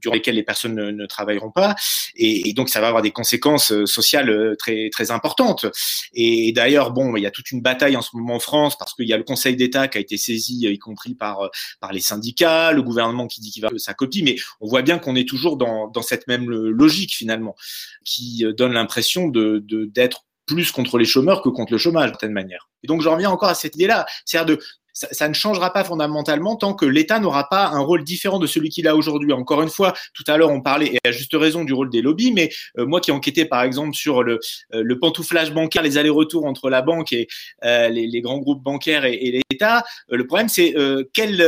durant 0.00 0.14
lesquelles 0.14 0.36
les 0.36 0.42
personnes 0.42 0.74
ne, 0.74 1.06
travailleront 1.06 1.50
pas, 1.50 1.74
et, 2.14 2.52
donc 2.52 2.68
ça 2.68 2.80
va 2.80 2.88
avoir 2.88 3.02
des 3.02 3.10
conséquences 3.10 3.72
euh, 3.72 3.86
sociales 3.86 4.30
euh, 4.30 4.54
très 4.56 4.90
très 4.90 5.10
importantes. 5.10 5.66
Et, 6.14 6.52
d'ailleurs, 6.52 6.92
bon, 6.92 7.16
il 7.16 7.22
y 7.22 7.26
a 7.26 7.30
toute 7.30 7.50
une 7.50 7.60
bataille 7.60 7.96
en 7.96 8.02
ce 8.02 8.10
moment 8.14 8.36
en 8.36 8.40
France 8.40 8.76
parce 8.78 8.94
qu'il 8.94 9.08
y 9.08 9.12
a 9.12 9.16
le 9.16 9.24
Conseil 9.24 9.56
d'État 9.56 9.88
qui 9.88 9.98
a 9.98 10.00
été 10.00 10.16
saisi, 10.16 10.66
y 10.66 10.78
compris 10.78 11.14
par 11.14 11.42
euh, 11.42 11.48
par 11.80 11.92
les 11.92 12.00
syndicats, 12.00 12.72
le 12.72 12.82
gouvernement 12.82 13.26
qui 13.26 13.40
dit 13.40 13.50
qu'il 13.50 13.62
va 13.62 13.70
sa 13.76 13.94
copie, 13.94 14.22
mais 14.22 14.36
on 14.60 14.68
voit 14.68 14.82
bien 14.82 14.98
qu'on 14.98 15.16
est 15.16 15.28
toujours 15.28 15.56
dans 15.56 15.88
dans 15.88 16.02
cette 16.02 16.26
même 16.26 16.48
logique 16.50 17.14
finalement, 17.14 17.56
qui 18.04 18.44
donne 18.56 18.72
l'impression 18.72 19.28
de 19.28 19.62
d'être 19.92 20.24
plus 20.46 20.72
contre 20.72 20.98
les 20.98 21.04
chômeurs 21.04 21.42
que 21.42 21.48
contre 21.48 21.72
le 21.72 21.78
chômage, 21.78 22.06
d'une 22.06 22.14
certaine 22.14 22.32
manière. 22.32 22.68
Et 22.82 22.86
donc, 22.86 23.02
j'en 23.02 23.12
reviens 23.14 23.30
encore 23.30 23.48
à 23.48 23.54
cette 23.54 23.76
idée-là, 23.76 24.06
c'est-à-dire 24.24 24.56
de 24.56 24.62
ça, 24.92 25.28
ne 25.28 25.34
changera 25.34 25.72
pas 25.72 25.84
fondamentalement 25.84 26.56
tant 26.56 26.74
que 26.74 26.86
l'État 26.86 27.18
n'aura 27.18 27.48
pas 27.48 27.68
un 27.68 27.80
rôle 27.80 28.04
différent 28.04 28.38
de 28.38 28.46
celui 28.46 28.68
qu'il 28.68 28.88
a 28.88 28.96
aujourd'hui. 28.96 29.32
Encore 29.32 29.62
une 29.62 29.68
fois, 29.68 29.94
tout 30.14 30.24
à 30.26 30.36
l'heure, 30.36 30.50
on 30.50 30.60
parlait, 30.60 30.94
et 30.94 31.08
à 31.08 31.12
juste 31.12 31.34
raison, 31.34 31.64
du 31.64 31.72
rôle 31.72 31.90
des 31.90 32.02
lobbies, 32.02 32.32
mais 32.32 32.50
euh, 32.78 32.86
moi 32.86 33.00
qui 33.00 33.12
enquêtais, 33.12 33.44
par 33.44 33.62
exemple, 33.62 33.94
sur 33.94 34.22
le, 34.22 34.40
euh, 34.74 34.82
le 34.82 34.98
pantouflage 34.98 35.52
bancaire, 35.52 35.82
les 35.82 35.98
allers-retours 35.98 36.44
entre 36.44 36.70
la 36.70 36.82
banque 36.82 37.12
et 37.12 37.28
euh, 37.64 37.88
les, 37.88 38.06
les, 38.06 38.20
grands 38.20 38.38
groupes 38.38 38.62
bancaires 38.62 39.04
et, 39.04 39.14
et 39.14 39.49
euh, 39.62 40.16
le 40.16 40.26
problème, 40.26 40.48
c'est 40.48 40.76
euh, 40.76 41.04
quel, 41.12 41.40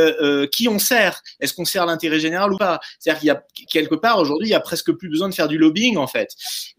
qui 0.51 0.67
on 0.67 0.79
sert? 0.79 1.21
Est-ce 1.39 1.53
qu'on 1.53 1.65
sert 1.65 1.85
l'intérêt 1.85 2.19
général 2.19 2.53
ou 2.53 2.57
pas? 2.57 2.79
C'est-à-dire 2.99 3.19
qu'il 3.19 3.27
y 3.27 3.31
a 3.31 3.43
quelque 3.69 3.95
part, 3.95 4.19
aujourd'hui, 4.19 4.49
il 4.49 4.51
y 4.51 4.55
a 4.55 4.59
presque 4.59 4.91
plus 4.91 5.09
besoin 5.09 5.29
de 5.29 5.33
faire 5.33 5.47
du 5.47 5.57
lobbying, 5.57 5.97
en 5.97 6.07
fait. 6.07 6.29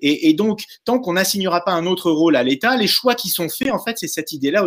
Et, 0.00 0.28
et 0.28 0.34
donc, 0.34 0.62
tant 0.84 0.98
qu'on 0.98 1.14
n'assignera 1.14 1.64
pas 1.64 1.72
un 1.72 1.86
autre 1.86 2.10
rôle 2.10 2.36
à 2.36 2.42
l'État, 2.42 2.76
les 2.76 2.86
choix 2.86 3.14
qui 3.14 3.28
sont 3.28 3.48
faits, 3.48 3.70
en 3.70 3.82
fait, 3.82 3.98
c'est 3.98 4.08
cette 4.08 4.32
idée-là, 4.32 4.66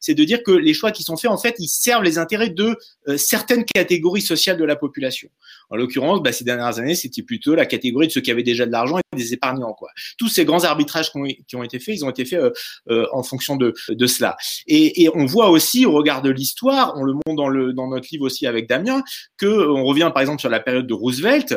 c'est 0.00 0.14
de 0.14 0.24
dire 0.24 0.42
que 0.42 0.52
les 0.52 0.74
choix 0.74 0.92
qui 0.92 1.02
sont 1.02 1.16
faits, 1.16 1.30
en 1.30 1.38
fait, 1.38 1.54
ils 1.58 1.68
servent 1.68 2.02
les 2.02 2.18
intérêts 2.18 2.50
de 2.50 2.76
euh, 3.08 3.16
certaines 3.16 3.64
catégories 3.64 4.22
sociales 4.22 4.56
de 4.56 4.64
la 4.64 4.76
population. 4.76 5.28
En 5.72 5.76
l'occurrence, 5.76 6.22
bah, 6.22 6.32
ces 6.32 6.44
dernières 6.44 6.78
années, 6.78 6.94
c'était 6.94 7.22
plutôt 7.22 7.54
la 7.54 7.64
catégorie 7.64 8.06
de 8.06 8.12
ceux 8.12 8.20
qui 8.20 8.30
avaient 8.30 8.42
déjà 8.42 8.66
de 8.66 8.72
l'argent 8.72 8.98
et 8.98 9.16
des 9.16 9.32
épargnants. 9.32 9.72
Quoi. 9.72 9.88
Tous 10.18 10.28
ces 10.28 10.44
grands 10.44 10.64
arbitrages 10.64 11.10
qui 11.10 11.56
ont, 11.56 11.62
été 11.62 11.78
faits, 11.78 11.96
ils 11.96 12.04
ont 12.04 12.10
été 12.10 12.26
faits 12.26 12.40
euh, 12.40 12.52
euh, 12.90 13.06
en 13.12 13.22
fonction 13.22 13.56
de, 13.56 13.72
de 13.88 14.06
cela. 14.06 14.36
Et, 14.66 15.02
et, 15.02 15.10
on 15.14 15.24
voit 15.24 15.48
aussi, 15.48 15.86
au 15.86 15.92
regard 15.92 16.20
de 16.20 16.28
l'histoire, 16.28 16.92
on 16.96 17.04
le 17.04 17.14
montre 17.14 17.36
dans, 17.36 17.48
le, 17.48 17.72
dans 17.72 17.88
notre 17.88 18.06
livre 18.12 18.26
aussi 18.26 18.46
avec 18.46 18.68
Damien, 18.68 19.02
que 19.38 19.46
on 19.46 19.84
revient 19.84 20.10
par 20.12 20.20
exemple 20.20 20.40
sur 20.40 20.50
la 20.50 20.60
période 20.60 20.86
de 20.86 20.94
Roosevelt. 20.94 21.54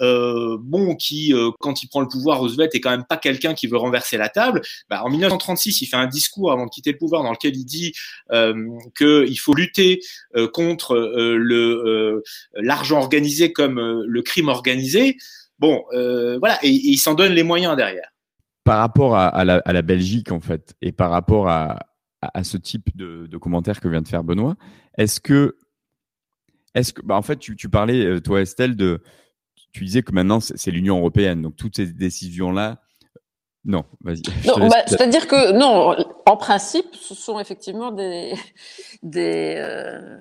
Euh, 0.00 0.56
bon, 0.60 0.96
qui, 0.96 1.34
euh, 1.34 1.50
quand 1.60 1.82
il 1.82 1.88
prend 1.88 2.00
le 2.00 2.08
pouvoir, 2.08 2.40
Roosevelt 2.40 2.74
est 2.74 2.80
quand 2.80 2.90
même 2.90 3.04
pas 3.04 3.16
quelqu'un 3.16 3.54
qui 3.54 3.66
veut 3.66 3.76
renverser 3.76 4.16
la 4.16 4.28
table. 4.28 4.62
Bah, 4.88 5.02
en 5.04 5.10
1936, 5.10 5.82
il 5.82 5.86
fait 5.86 5.96
un 5.96 6.06
discours 6.06 6.52
avant 6.52 6.64
de 6.64 6.70
quitter 6.70 6.92
le 6.92 6.98
pouvoir 6.98 7.22
dans 7.22 7.32
lequel 7.32 7.56
il 7.56 7.64
dit 7.64 7.92
euh, 8.32 8.54
qu'il 8.96 9.38
faut 9.38 9.54
lutter 9.54 10.00
contre 10.52 10.96
l'argent 12.54 12.98
organisé 12.98 13.52
comme 13.52 13.78
le 14.06 14.22
crime 14.22 14.48
organisé. 14.48 15.16
Bon, 15.58 15.84
voilà, 15.92 16.58
et, 16.62 16.70
il 16.70 16.96
s'en 16.96 17.14
donne 17.14 17.32
les 17.32 17.42
moyens 17.42 17.76
derrière. 17.76 18.08
Par 18.64 18.78
rapport 18.78 19.16
à, 19.16 19.44
la, 19.44 19.82
Belgique, 19.82 20.32
en 20.32 20.40
fait, 20.40 20.74
et 20.80 20.92
par 20.92 21.10
rapport 21.10 21.48
à, 21.48 21.78
ce 22.42 22.56
type 22.56 22.96
de, 22.96 23.26
de 23.26 23.36
commentaire 23.38 23.80
que 23.80 23.88
vient 23.88 24.02
de 24.02 24.08
faire 24.08 24.24
Benoît, 24.24 24.56
est-ce 24.96 25.20
que, 25.20 25.56
est-ce 26.74 26.92
que, 26.92 27.02
bah 27.02 27.16
en 27.16 27.22
fait, 27.22 27.38
tu, 27.38 27.56
tu 27.56 27.68
parlais, 27.68 28.20
toi, 28.20 28.40
Estelle, 28.40 28.76
de, 28.76 29.02
tu 29.72 29.84
disais 29.84 30.02
que 30.02 30.12
maintenant 30.12 30.40
c'est 30.40 30.70
l'Union 30.70 30.98
européenne, 30.98 31.42
donc 31.42 31.56
toutes 31.56 31.76
ces 31.76 31.86
décisions-là. 31.86 32.78
Non, 33.62 33.84
vas-y. 34.00 34.22
Bah, 34.46 34.76
C'est-à-dire 34.86 35.26
que 35.26 35.52
non, 35.52 35.94
en 36.24 36.36
principe, 36.38 36.94
ce 36.94 37.14
sont 37.14 37.38
effectivement 37.38 37.90
des, 37.90 38.32
des 39.02 39.54
euh, 39.58 40.18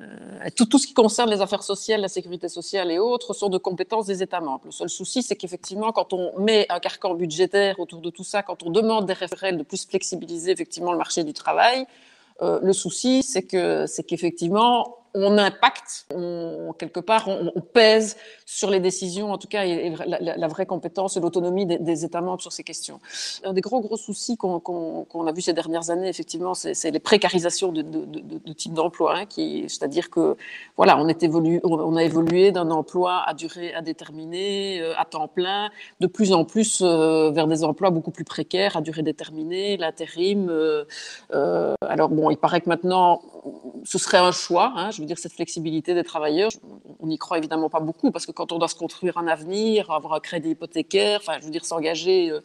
tout, 0.57 0.65
tout, 0.65 0.77
ce 0.77 0.87
qui 0.87 0.93
concerne 0.93 1.29
les 1.29 1.39
affaires 1.39 1.63
sociales, 1.63 2.01
la 2.01 2.09
sécurité 2.09 2.49
sociale 2.49 2.91
et 2.91 2.99
autres 2.99 3.33
sont 3.33 3.47
de 3.47 3.57
compétences 3.57 4.07
des 4.07 4.21
États 4.21 4.41
membres. 4.41 4.65
Le 4.65 4.71
seul 4.71 4.89
souci, 4.89 5.23
c'est 5.23 5.37
qu'effectivement, 5.37 5.93
quand 5.93 6.11
on 6.11 6.37
met 6.37 6.65
un 6.69 6.79
carcan 6.79 7.13
budgétaire 7.13 7.79
autour 7.79 8.01
de 8.01 8.09
tout 8.09 8.25
ça, 8.25 8.43
quand 8.43 8.61
on 8.63 8.71
demande 8.71 9.05
des 9.05 9.13
référents 9.13 9.55
de 9.55 9.63
plus 9.63 9.85
flexibiliser 9.85 10.51
effectivement 10.51 10.91
le 10.91 10.97
marché 10.97 11.23
du 11.23 11.31
travail, 11.31 11.85
euh, 12.41 12.59
le 12.61 12.73
souci, 12.73 13.23
c'est 13.23 13.43
que 13.43 13.85
c'est 13.85 14.03
qu'effectivement 14.03 14.97
on 15.13 15.37
impacte, 15.37 16.05
on, 16.13 16.73
quelque 16.77 16.99
part, 16.99 17.27
on, 17.27 17.61
pèse 17.61 18.17
sur 18.45 18.69
les 18.69 18.79
décisions, 18.79 19.31
en 19.31 19.37
tout 19.37 19.47
cas, 19.47 19.65
et, 19.65 19.93
la, 20.05 20.47
vraie 20.47 20.65
compétence 20.65 21.17
et 21.17 21.19
l'autonomie 21.19 21.65
des, 21.65 22.05
États 22.05 22.21
membres 22.21 22.41
sur 22.41 22.51
ces 22.51 22.63
questions. 22.63 22.99
Un 23.43 23.53
des 23.53 23.61
gros, 23.61 23.81
gros 23.81 23.97
soucis 23.97 24.37
qu'on 24.37 24.59
qu 24.59 24.71
qu 25.09 25.27
a 25.27 25.31
vu 25.31 25.41
ces 25.41 25.53
dernières 25.53 25.89
années, 25.89 26.07
effectivement, 26.07 26.53
c'est 26.53 26.91
les 26.91 26.99
précarisations 26.99 27.71
de, 27.71 27.81
de, 27.81 28.05
de, 28.05 28.53
type 28.53 28.73
d'emploi, 28.73 29.17
hein, 29.17 29.25
c'est-à-dire 29.67 30.09
que, 30.09 30.35
voilà, 30.77 30.97
on, 30.97 31.07
est 31.07 31.23
on 31.63 31.95
a 31.95 32.03
évolué 32.03 32.51
d'un 32.51 32.71
emploi 32.71 33.23
à 33.25 33.33
durée 33.33 33.73
indéterminée, 33.73 34.81
euh, 34.81 34.93
à 34.97 35.05
temps 35.05 35.27
plein, 35.27 35.69
de 35.99 36.07
plus 36.07 36.33
en 36.33 36.45
plus 36.45 36.81
euh, 36.81 37.31
vers 37.31 37.47
des 37.47 37.63
emplois 37.63 37.89
beaucoup 37.89 38.11
plus 38.11 38.23
précaires, 38.23 38.77
à 38.77 38.81
durée 38.81 39.03
déterminée, 39.03 39.77
l'intérim. 39.77 40.49
Euh 40.49 40.85
alors, 41.89 42.09
bon, 42.09 42.29
il 42.29 42.37
paraît 42.37 42.61
que 42.61 42.69
maintenant, 42.69 43.21
ce 43.83 43.97
serait 43.97 44.17
un 44.17 44.31
choix, 44.31 44.73
hein, 44.75 44.91
je 44.99 45.03
veux 45.03 45.07
dire, 45.07 45.17
cette 45.17 45.31
flexibilité 45.33 45.93
des 45.95 46.03
travailleurs. 46.03 46.51
on 46.99 47.07
n'y 47.07 47.17
croit 47.17 47.37
évidemment 47.37 47.69
pas 47.69 47.79
beaucoup 47.79 48.11
parce 48.11 48.25
que 48.25 48.33
quand 48.33 48.51
on 48.51 48.59
doit 48.59 48.67
se 48.67 48.75
construire 48.75 49.17
un 49.17 49.27
avenir, 49.27 49.89
avoir 49.91 50.13
un 50.13 50.19
crédit 50.19 50.49
hypothécaire, 50.49 51.21
enfin, 51.21 51.37
je 51.39 51.45
veux 51.45 51.51
dire, 51.51 51.63
s'engager 51.63 52.29
euh, 52.29 52.41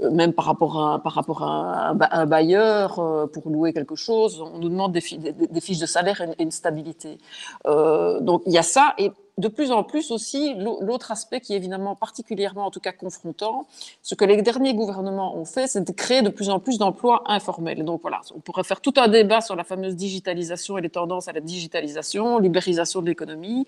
même 0.00 0.32
par 0.32 0.44
rapport 0.44 0.80
à, 0.80 1.02
par 1.02 1.12
rapport 1.12 1.42
à, 1.42 1.94
un 2.10 2.26
bailleur 2.26 2.98
euh, 2.98 3.26
pour 3.26 3.48
louer 3.48 3.72
quelque 3.72 3.94
chose, 3.94 4.40
on 4.40 4.58
nous 4.58 4.68
demande 4.68 4.92
des, 4.92 5.00
fiches 5.00 5.78
de 5.78 5.86
salaire 5.86 6.20
et 6.20 6.42
une, 6.42 6.50
stabilité. 6.50 7.18
Euh, 7.66 8.20
donc 8.20 8.42
il 8.46 8.52
y 8.52 8.58
a 8.58 8.62
ça 8.62 8.94
et 8.98 9.10
de 9.36 9.48
plus 9.48 9.72
en 9.72 9.82
plus 9.82 10.12
aussi, 10.12 10.54
l'autre 10.54 11.10
aspect 11.10 11.40
qui 11.40 11.54
est 11.54 11.56
évidemment 11.56 11.96
particulièrement, 11.96 12.66
en 12.66 12.70
tout 12.70 12.78
cas 12.78 12.92
confrontant, 12.92 13.66
ce 14.00 14.14
que 14.14 14.24
les 14.24 14.40
derniers 14.42 14.74
gouvernements 14.74 15.36
ont 15.36 15.44
fait, 15.44 15.66
c'est 15.66 15.82
de 15.82 15.92
créer 15.92 16.22
de 16.22 16.28
plus 16.28 16.50
en 16.50 16.60
plus 16.60 16.78
d'emplois 16.78 17.24
informels. 17.26 17.84
donc 17.84 18.02
voilà, 18.02 18.20
on 18.34 18.38
pourrait 18.38 18.62
faire 18.62 18.80
tout 18.80 18.94
un 18.96 19.08
débat 19.08 19.40
sur 19.40 19.56
la 19.56 19.64
fameuse 19.64 19.96
digitalisation 19.96 20.78
et 20.78 20.82
les 20.82 20.90
tendances 20.90 21.26
à 21.26 21.32
la 21.32 21.40
digitalisation, 21.40 22.38
libérisation 22.38 23.02
de 23.02 23.06
l'économie. 23.06 23.66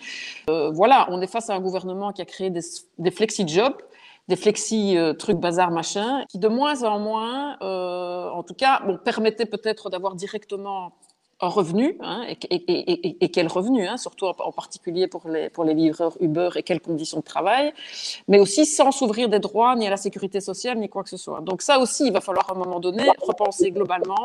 Euh, 0.50 0.70
voilà, 0.70 1.08
on 1.10 1.20
est 1.20 1.26
face 1.26 1.50
à 1.50 1.54
un 1.54 1.60
gouvernement 1.60 2.12
qui 2.12 2.22
a 2.22 2.26
créé 2.26 2.50
des 2.50 3.10
flexi-jobs 3.10 3.74
des 4.28 4.36
flexi 4.36 4.96
euh, 4.96 5.12
trucs 5.12 5.38
bazar 5.38 5.70
machin, 5.70 6.24
qui 6.28 6.38
de 6.38 6.48
moins 6.48 6.82
en 6.82 6.98
moins, 6.98 7.56
euh, 7.62 8.28
en 8.30 8.42
tout 8.42 8.54
cas, 8.54 8.82
permettaient 9.04 9.46
peut-être 9.46 9.88
d'avoir 9.90 10.14
directement 10.14 10.92
un 11.40 11.48
revenu, 11.48 11.98
hein, 12.00 12.24
et, 12.50 13.28
quel 13.28 13.46
revenu, 13.48 13.86
hein, 13.86 13.98
surtout 13.98 14.24
en, 14.24 14.52
particulier 14.52 15.06
pour 15.06 15.28
les, 15.28 15.50
pour 15.50 15.64
livreurs 15.64 16.16
Uber 16.20 16.48
et 16.56 16.62
quelles 16.62 16.80
conditions 16.80 17.18
de 17.18 17.24
travail, 17.24 17.74
mais 18.26 18.38
aussi 18.38 18.64
sans 18.64 18.90
s'ouvrir 18.90 19.28
des 19.28 19.38
droits 19.38 19.76
ni 19.76 19.86
à 19.86 19.90
la 19.90 19.98
sécurité 19.98 20.40
sociale 20.40 20.78
ni 20.78 20.88
quoi 20.88 21.02
que 21.02 21.10
ce 21.10 21.18
soit. 21.18 21.40
Donc 21.42 21.60
ça 21.60 21.78
aussi, 21.78 22.06
il 22.06 22.12
va 22.12 22.22
falloir 22.22 22.50
à 22.50 22.54
un 22.54 22.58
moment 22.58 22.80
donné 22.80 23.04
repenser 23.20 23.70
globalement 23.70 24.24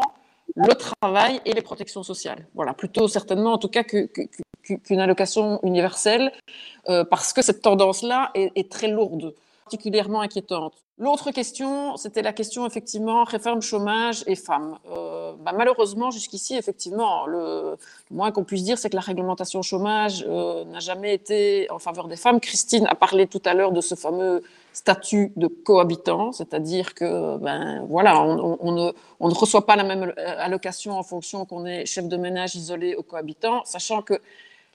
le 0.55 0.73
travail 0.73 1.41
et 1.45 1.51
les 1.51 1.61
protections 1.61 2.03
sociales. 2.03 2.47
Voilà, 2.55 2.73
plutôt 2.73 3.09
certainement 3.09 3.53
en 3.53 3.57
tout 3.57 3.67
cas 3.69 3.83
qu'une 3.83 4.99
allocation 4.99 5.59
universelle, 5.63 6.31
euh, 6.87 7.03
parce 7.03 7.33
que 7.33 7.41
cette 7.41 7.61
tendance-là 7.61 8.31
est 8.35 8.71
très 8.71 8.87
lourde 8.87 9.33
particulièrement 9.71 10.19
inquiétante. 10.19 10.73
L'autre 10.97 11.31
question, 11.31 11.95
c'était 11.95 12.21
la 12.21 12.33
question 12.33 12.65
effectivement 12.65 13.23
réforme 13.23 13.61
chômage 13.61 14.21
et 14.27 14.35
femmes. 14.35 14.77
Euh, 14.91 15.31
bah, 15.39 15.53
malheureusement, 15.57 16.11
jusqu'ici, 16.11 16.57
effectivement, 16.57 17.25
le, 17.25 17.77
moins 18.11 18.31
qu'on 18.31 18.43
puisse 18.43 18.63
dire, 18.63 18.77
c'est 18.77 18.89
que 18.89 18.95
la 18.95 19.01
réglementation 19.01 19.61
chômage 19.61 20.25
euh, 20.27 20.65
n'a 20.65 20.79
jamais 20.79 21.13
été 21.13 21.71
en 21.71 21.79
faveur 21.79 22.09
des 22.09 22.17
femmes. 22.17 22.41
Christine 22.41 22.85
a 22.87 22.95
parlé 22.95 23.27
tout 23.27 23.41
à 23.45 23.53
l'heure 23.53 23.71
de 23.71 23.79
ce 23.79 23.95
fameux 23.95 24.43
statut 24.73 25.31
de 25.37 25.47
cohabitant, 25.47 26.33
c'est-à-dire 26.33 26.93
que 26.93 27.37
ben 27.37 27.85
voilà, 27.87 28.21
on, 28.21 28.71
ne, 28.73 28.91
on, 29.19 29.29
ne, 29.29 29.33
reçoit 29.33 29.65
pas 29.65 29.77
la 29.77 29.83
même 29.83 30.13
allocation 30.17 30.97
en 30.99 31.03
fonction 31.03 31.45
qu'on 31.45 31.65
est 31.65 31.85
chef 31.85 32.07
de 32.07 32.17
ménage 32.17 32.55
isolé 32.55 32.95
ou 32.97 33.03
cohabitant, 33.03 33.63
sachant 33.65 34.01
que 34.01 34.19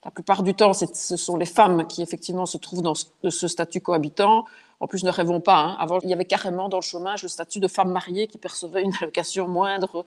la 0.06 0.10
plupart 0.12 0.42
du 0.42 0.54
temps, 0.54 0.72
ce 0.72 1.16
sont 1.16 1.36
les 1.36 1.46
femmes 1.46 1.86
qui 1.86 2.00
effectivement 2.00 2.46
se 2.46 2.58
trouvent 2.58 2.82
dans 2.82 2.94
ce 2.94 3.48
statut 3.48 3.80
cohabitant. 3.80 4.44
En 4.80 4.86
plus, 4.86 5.04
ne 5.04 5.10
rêvons 5.10 5.40
pas. 5.40 5.56
Hein. 5.56 5.76
Avant, 5.78 5.98
il 6.02 6.10
y 6.10 6.12
avait 6.12 6.24
carrément 6.24 6.68
dans 6.68 6.78
le 6.78 6.82
chômage 6.82 7.22
le 7.22 7.28
statut 7.28 7.60
de 7.60 7.68
femme 7.68 7.90
mariée 7.90 8.26
qui 8.26 8.38
percevait 8.38 8.82
une 8.82 8.92
allocation 9.00 9.48
moindre 9.48 10.04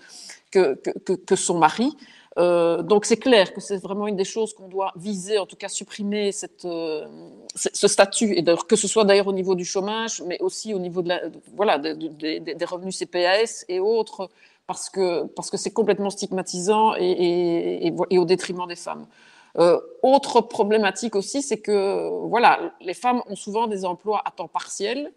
que, 0.52 0.76
que, 0.76 1.36
son 1.36 1.58
mari. 1.58 1.96
Euh, 2.38 2.84
donc 2.84 3.06
c'est 3.06 3.18
clair 3.18 3.54
que 3.54 3.60
c'est 3.60 3.78
vraiment 3.78 4.08
une 4.08 4.16
des 4.16 4.24
choses 4.24 4.54
qu'on 4.54 4.68
doit 4.68 4.94
viser, 4.96 5.40
en 5.40 5.48
tout 5.48 5.56
cas 5.56 5.68
supprimer 5.68 6.32
cette, 6.32 6.64
euh, 6.66 7.08
ce 7.56 7.88
statut, 7.88 8.34
et 8.38 8.44
que 8.68 8.76
ce 8.76 8.88
soit 8.88 9.04
d'ailleurs 9.04 9.28
au 9.28 9.34
niveau 9.34 9.56
du 9.56 9.66
chômage, 9.66 10.22
mais 10.26 10.40
aussi 10.40 10.74
au 10.74 10.80
niveau 10.80 11.02
de 11.02 11.12
voilà, 11.56 11.80
des 11.80 12.66
revenus 12.66 12.98
CPAS 13.00 13.66
et 13.68 13.80
autres, 13.80 14.30
parce 14.68 14.92
que 14.92 15.24
c'est 15.24 15.34
parce 15.36 15.50
que 15.50 15.70
complètement 15.70 16.12
stigmatisant 16.12 16.94
et, 16.96 17.88
et, 17.88 18.18
au 18.20 18.26
détriment 18.26 18.68
des 18.68 18.76
femmes. 18.76 19.08
Euh, 19.58 19.80
autre 20.04 20.42
problématique 20.42 21.16
aussi, 21.16 21.42
c'est 21.42 21.60
que 21.60 22.10
voilà, 22.28 22.74
les 22.82 22.94
femmes 22.94 23.22
ont 23.28 23.36
souvent 23.36 23.68
des 23.68 23.84
emplois 23.86 24.22
à 24.26 24.32
temps 24.32 24.48
partiel 24.48 25.12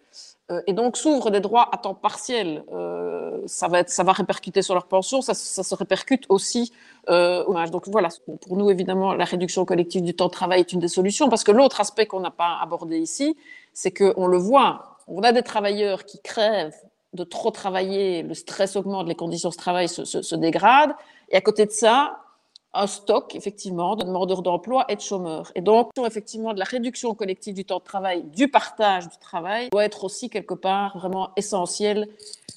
euh, 0.51 0.61
et 0.67 0.73
donc 0.73 0.97
s'ouvrent 0.97 1.31
des 1.31 1.41
droits 1.41 1.69
à 1.73 1.77
temps 1.77 1.95
partiel. 1.95 2.65
Euh, 2.73 3.41
ça, 3.47 3.69
va 3.69 3.81
être, 3.81 3.91
ça 3.91 4.03
va 4.03 4.13
répercuter 4.13 4.63
sur 4.63 4.75
leur 4.75 4.87
pension, 4.87 5.23
ça, 5.23 5.35
ça 5.35 5.63
se 5.63 5.75
répercute 5.75 6.25
aussi 6.29 6.73
euh, 7.09 7.45
au 7.45 7.55
Donc 7.67 7.89
voilà, 7.89 8.09
pour 8.41 8.57
nous 8.57 8.71
évidemment, 8.71 9.15
la 9.15 9.25
réduction 9.25 9.65
collective 9.65 10.03
du 10.03 10.15
temps 10.15 10.27
de 10.27 10.33
travail 10.33 10.61
est 10.61 10.73
une 10.73 10.81
des 10.81 10.89
solutions 10.89 11.29
parce 11.29 11.45
que 11.45 11.53
l'autre 11.53 11.81
aspect 11.81 12.07
qu'on 12.07 12.21
n'a 12.21 12.31
pas 12.31 12.59
abordé 12.61 12.99
ici, 12.99 13.37
c'est 13.73 13.93
qu'on 13.93 14.27
le 14.27 14.39
voit, 14.39 14.99
on 15.07 15.23
a 15.23 15.33
des 15.33 15.43
travailleurs 15.43 16.05
qui 16.05 16.21
crèvent 16.21 16.77
de 17.13 17.25
trop 17.25 17.51
travailler, 17.51 18.23
le 18.23 18.35
stress 18.35 18.75
augmente, 18.75 19.07
les 19.07 19.15
conditions 19.15 19.51
de 19.51 19.55
travail 19.55 19.89
se, 19.89 20.05
se, 20.05 20.23
se 20.23 20.35
dégradent, 20.35 20.95
et 21.29 21.37
à 21.37 21.43
côté 21.43 21.67
de 21.67 21.71
ça, 21.71 22.22
un 22.75 22.87
stock, 22.87 23.35
effectivement, 23.35 23.97
de 23.97 24.05
demandeurs 24.05 24.43
d'emploi 24.43 24.85
et 24.89 24.97
de 24.97 25.01
chômeurs. 25.01 25.53
Et 25.55 25.61
donc, 25.61 25.91
effectivement, 26.07 26.55
de 26.55 26.59
la 26.59 26.65
réduction 26.65 27.15
collective 27.15 27.55
du 27.55 27.65
temps 27.65 27.79
de 27.79 27.85
travail, 27.85 28.23
du 28.25 28.49
partage 28.49 29.09
du 29.09 29.19
travail, 29.19 29.69
doit 29.71 29.85
être 29.85 30.05
aussi 30.05 30.31
quelque 30.31 30.55
part 30.55 30.97
vraiment 30.97 31.31
essentiel 31.37 32.09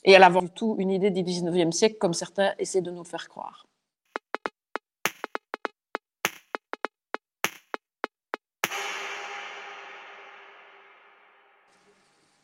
et 0.03 0.16
à 0.16 0.20
l'avant 0.20 0.41
du 0.41 0.49
tout 0.49 0.76
une 0.80 0.91
idée 0.91 1.09
du 1.09 1.22
19e 1.22 1.72
siècle, 1.72 1.97
comme 1.99 2.13
certains 2.13 2.53
essaient 2.59 2.82
de 2.82 2.91
nous 2.91 3.03
faire 3.03 3.28
croire. 3.28 3.66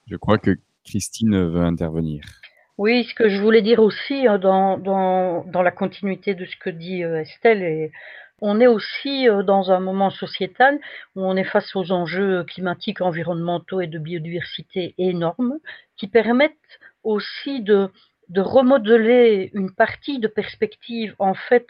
Je 0.08 0.18
crois 0.18 0.38
que 0.38 0.60
Christine 0.84 1.48
veut 1.48 1.64
intervenir. 1.64 2.42
Oui, 2.84 3.04
ce 3.04 3.14
que 3.14 3.30
je 3.30 3.40
voulais 3.40 3.62
dire 3.62 3.78
aussi 3.80 4.28
euh, 4.28 4.40
dans, 4.40 4.80
dans, 4.80 5.62
la 5.62 5.70
continuité 5.70 6.34
de 6.34 6.46
ce 6.46 6.58
que 6.58 6.72
dit 6.72 7.04
euh, 7.04 7.22
Estelle, 7.22 7.92
on 8.40 8.60
est 8.60 8.66
aussi 8.66 9.30
euh, 9.30 9.44
dans 9.44 9.72
un 9.72 9.80
moment 9.80 10.10
sociétal 10.10 10.80
où 11.16 11.24
on 11.24 11.36
est 11.36 11.44
face 11.44 11.76
aux 11.76 11.92
enjeux 11.92 12.44
climatiques, 12.44 13.02
environnementaux 13.02 13.82
et 13.82 13.86
de 13.86 14.00
biodiversité 14.00 14.96
énormes 14.98 15.60
qui 15.96 16.08
permettent 16.08 16.80
aussi 17.04 17.62
de, 17.62 17.92
de 18.30 18.42
remodeler 18.42 19.52
une 19.54 19.72
partie 19.76 20.18
de 20.18 20.28
perspective 20.28 21.14
en 21.20 21.36
fait 21.36 21.68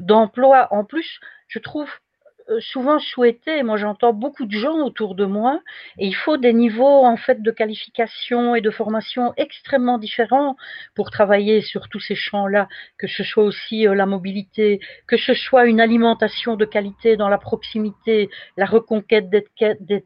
d'emploi. 0.00 0.68
En 0.70 0.84
plus, 0.84 1.18
je 1.48 1.60
trouve 1.60 1.88
euh, 1.88 2.05
souvent 2.60 2.98
souhaité, 2.98 3.62
moi 3.62 3.76
j'entends 3.76 4.12
beaucoup 4.12 4.46
de 4.46 4.52
gens 4.52 4.78
autour 4.84 5.14
de 5.14 5.24
moi, 5.24 5.60
et 5.98 6.06
il 6.06 6.14
faut 6.14 6.36
des 6.36 6.52
niveaux 6.52 7.04
en 7.04 7.16
fait 7.16 7.42
de 7.42 7.50
qualification 7.50 8.54
et 8.54 8.60
de 8.60 8.70
formation 8.70 9.32
extrêmement 9.36 9.98
différents 9.98 10.56
pour 10.94 11.10
travailler 11.10 11.60
sur 11.60 11.88
tous 11.88 12.00
ces 12.00 12.14
champs-là, 12.14 12.68
que 12.98 13.06
ce 13.06 13.24
soit 13.24 13.44
aussi 13.44 13.86
euh, 13.86 13.94
la 13.94 14.06
mobilité, 14.06 14.80
que 15.06 15.16
ce 15.16 15.34
soit 15.34 15.66
une 15.66 15.80
alimentation 15.80 16.56
de 16.56 16.64
qualité 16.64 17.16
dans 17.16 17.28
la 17.28 17.38
proximité, 17.38 18.30
la 18.56 18.66
reconquête 18.66 19.28
des, 19.30 19.44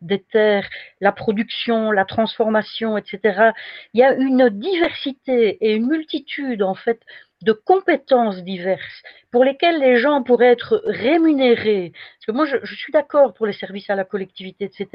des 0.00 0.22
terres, 0.32 0.68
la 1.00 1.12
production, 1.12 1.90
la 1.92 2.04
transformation, 2.04 2.96
etc. 2.96 3.50
Il 3.94 4.00
y 4.00 4.04
a 4.04 4.14
une 4.14 4.48
diversité 4.48 5.58
et 5.60 5.74
une 5.74 5.86
multitude 5.86 6.62
en 6.62 6.74
fait 6.74 7.00
de 7.42 7.52
compétences 7.52 8.42
diverses 8.42 9.02
pour 9.30 9.44
lesquelles 9.44 9.78
les 9.78 9.98
gens 9.98 10.22
pourraient 10.22 10.52
être 10.52 10.82
rémunérés. 10.84 11.92
Parce 11.92 12.26
que 12.26 12.32
moi, 12.32 12.46
je, 12.46 12.74
suis 12.74 12.92
d'accord 12.92 13.32
pour 13.32 13.46
les 13.46 13.52
services 13.52 13.88
à 13.88 13.94
la 13.94 14.04
collectivité, 14.04 14.64
etc., 14.64 14.88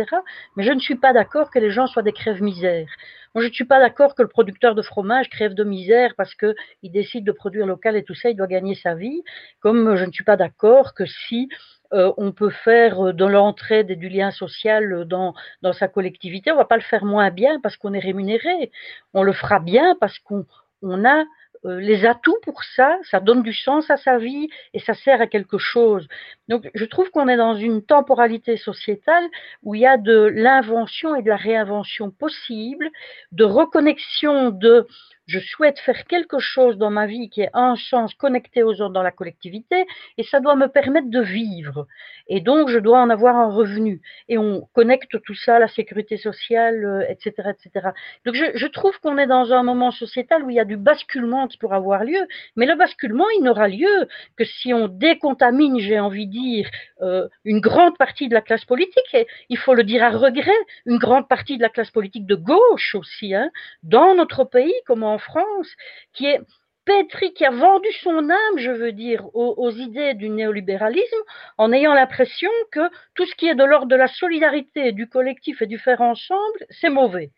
mais 0.55 0.63
je 0.63 0.71
ne 0.71 0.79
suis 0.79 0.95
pas 0.95 1.13
d'accord 1.13 1.49
que 1.49 1.59
les 1.59 1.71
gens 1.71 1.87
soient 1.87 2.03
des 2.03 2.13
crèves-misères. 2.13 2.89
Moi, 3.33 3.43
je 3.43 3.49
ne 3.49 3.53
suis 3.53 3.65
pas 3.65 3.79
d'accord 3.79 4.15
que 4.15 4.21
le 4.21 4.27
producteur 4.27 4.75
de 4.75 4.81
fromage 4.81 5.29
crève 5.29 5.53
de 5.53 5.63
misère 5.63 6.13
parce 6.15 6.35
qu'il 6.35 6.55
décide 6.83 7.25
de 7.25 7.31
produire 7.31 7.65
local 7.65 7.95
et 7.95 8.03
tout 8.03 8.15
ça, 8.15 8.29
il 8.29 8.35
doit 8.35 8.47
gagner 8.47 8.75
sa 8.75 8.95
vie, 8.95 9.23
comme 9.59 9.95
je 9.95 10.05
ne 10.05 10.11
suis 10.11 10.23
pas 10.23 10.37
d'accord 10.37 10.93
que 10.93 11.05
si 11.05 11.49
euh, 11.93 12.11
on 12.17 12.31
peut 12.31 12.49
faire 12.49 13.13
de 13.13 13.25
l'entraide 13.25 13.91
et 13.91 13.95
du 13.95 14.09
lien 14.09 14.31
social 14.31 15.05
dans, 15.05 15.33
dans 15.61 15.73
sa 15.73 15.87
collectivité, 15.87 16.51
on 16.51 16.57
va 16.57 16.65
pas 16.65 16.77
le 16.77 16.81
faire 16.83 17.05
moins 17.05 17.29
bien 17.29 17.59
parce 17.61 17.77
qu'on 17.77 17.93
est 17.93 17.99
rémunéré. 17.99 18.71
On 19.13 19.23
le 19.23 19.33
fera 19.33 19.59
bien 19.59 19.95
parce 19.99 20.17
qu'on 20.19 20.45
on 20.81 21.05
a 21.05 21.21
euh, 21.21 21.25
les 21.65 22.05
atouts 22.05 22.37
pour 22.43 22.63
ça, 22.63 22.97
ça 23.09 23.19
donne 23.19 23.41
du 23.41 23.53
sens 23.53 23.89
à 23.89 23.97
sa 23.97 24.17
vie 24.17 24.49
et 24.73 24.79
ça 24.79 24.93
sert 24.93 25.21
à 25.21 25.27
quelque 25.27 25.57
chose. 25.57 26.07
Donc 26.47 26.69
je 26.73 26.85
trouve 26.85 27.09
qu'on 27.11 27.27
est 27.27 27.37
dans 27.37 27.55
une 27.55 27.83
temporalité 27.83 28.57
sociétale 28.57 29.25
où 29.63 29.75
il 29.75 29.81
y 29.81 29.87
a 29.87 29.97
de 29.97 30.25
l'invention 30.25 31.15
et 31.15 31.23
de 31.23 31.29
la 31.29 31.35
réinvention 31.35 32.11
possible, 32.11 32.89
de 33.31 33.43
reconnexion 33.43 34.51
de 34.51 34.87
je 35.27 35.39
souhaite 35.39 35.79
faire 35.79 36.05
quelque 36.05 36.39
chose 36.39 36.77
dans 36.77 36.91
ma 36.91 37.07
vie 37.07 37.29
qui 37.29 37.41
ait 37.41 37.49
un 37.53 37.75
sens 37.75 38.13
connecté 38.13 38.63
aux 38.63 38.81
autres 38.81 38.93
dans 38.93 39.03
la 39.03 39.11
collectivité 39.11 39.85
et 40.17 40.23
ça 40.23 40.39
doit 40.39 40.55
me 40.55 40.67
permettre 40.67 41.09
de 41.09 41.21
vivre. 41.21 41.87
Et 42.27 42.41
donc, 42.41 42.69
je 42.69 42.79
dois 42.79 42.99
en 42.99 43.09
avoir 43.09 43.35
un 43.35 43.49
revenu. 43.49 44.01
Et 44.29 44.37
on 44.37 44.67
connecte 44.73 45.21
tout 45.23 45.35
ça 45.35 45.57
à 45.57 45.59
la 45.59 45.67
sécurité 45.67 46.17
sociale, 46.17 47.05
etc., 47.09 47.33
euh, 47.39 47.51
etc. 47.51 47.89
Donc, 48.25 48.35
je, 48.35 48.45
je 48.55 48.67
trouve 48.67 48.99
qu'on 48.99 49.17
est 49.17 49.27
dans 49.27 49.51
un 49.51 49.63
moment 49.63 49.91
sociétal 49.91 50.43
où 50.43 50.49
il 50.49 50.55
y 50.55 50.59
a 50.59 50.65
du 50.65 50.77
basculement 50.77 51.47
qui 51.47 51.57
pourra 51.57 51.77
avoir 51.77 52.03
lieu, 52.03 52.27
mais 52.55 52.65
le 52.65 52.75
basculement, 52.75 53.25
il 53.37 53.43
n'aura 53.43 53.67
lieu 53.67 54.07
que 54.37 54.45
si 54.45 54.73
on 54.73 54.87
décontamine, 54.87 55.79
j'ai 55.79 55.99
envie 55.99 56.27
de 56.27 56.31
dire, 56.31 56.69
euh, 57.01 57.27
une 57.43 57.59
grande 57.59 57.97
partie 57.97 58.27
de 58.27 58.33
la 58.33 58.41
classe 58.41 58.65
politique, 58.65 59.13
et 59.13 59.27
il 59.49 59.57
faut 59.57 59.73
le 59.73 59.83
dire 59.83 60.03
à 60.03 60.09
regret, 60.09 60.51
une 60.85 60.97
grande 60.97 61.27
partie 61.27 61.57
de 61.57 61.61
la 61.61 61.69
classe 61.69 61.91
politique 61.91 62.25
de 62.25 62.35
gauche 62.35 62.95
aussi, 62.95 63.33
hein, 63.33 63.49
dans 63.83 64.15
notre 64.15 64.43
pays, 64.43 64.73
comme 64.85 65.03
en 65.15 65.17
France, 65.17 65.69
qui 66.13 66.25
est 66.27 66.41
pétri, 66.85 67.33
qui 67.33 67.45
a 67.45 67.51
vendu 67.51 67.91
son 68.03 68.29
âme, 68.29 68.57
je 68.57 68.71
veux 68.71 68.91
dire, 68.91 69.21
aux, 69.33 69.71
idées 69.71 70.13
du 70.13 70.29
néolibéralisme, 70.29 71.23
en 71.57 71.71
ayant 71.71 71.93
l'impression 71.93 72.51
que 72.71 72.87
tout 73.15 73.25
ce 73.25 73.35
qui 73.35 73.47
est 73.47 73.55
de 73.55 73.63
l'ordre 73.63 73.87
de 73.87 73.95
la 73.95 74.07
solidarité, 74.07 74.91
du 74.91 75.07
collectif 75.09 75.61
et 75.61 75.67
du 75.67 75.79
faire 75.79 76.01
ensemble, 76.01 76.59
c'est 76.69 76.89
mauvais 76.89 77.31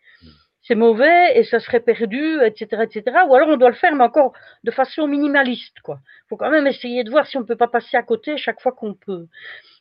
c'est 0.66 0.74
mauvais 0.74 1.38
et 1.38 1.44
ça 1.44 1.60
serait 1.60 1.80
perdu, 1.80 2.42
etc., 2.44 2.82
etc. 2.82 3.02
Ou 3.26 3.34
alors 3.34 3.48
on 3.48 3.56
doit 3.56 3.70
le 3.70 3.74
faire, 3.74 3.94
mais 3.94 4.04
encore 4.04 4.34
de 4.64 4.70
façon 4.70 5.06
minimaliste, 5.06 5.80
quoi. 5.80 6.00
Faut 6.28 6.36
quand 6.36 6.50
même 6.50 6.66
essayer 6.66 7.04
de 7.04 7.10
voir 7.10 7.26
si 7.26 7.38
on 7.38 7.40
ne 7.40 7.46
peut 7.46 7.56
pas 7.56 7.68
passer 7.68 7.96
à 7.96 8.02
côté 8.02 8.36
chaque 8.36 8.60
fois 8.60 8.72
qu'on 8.72 8.92
peut. 8.92 9.28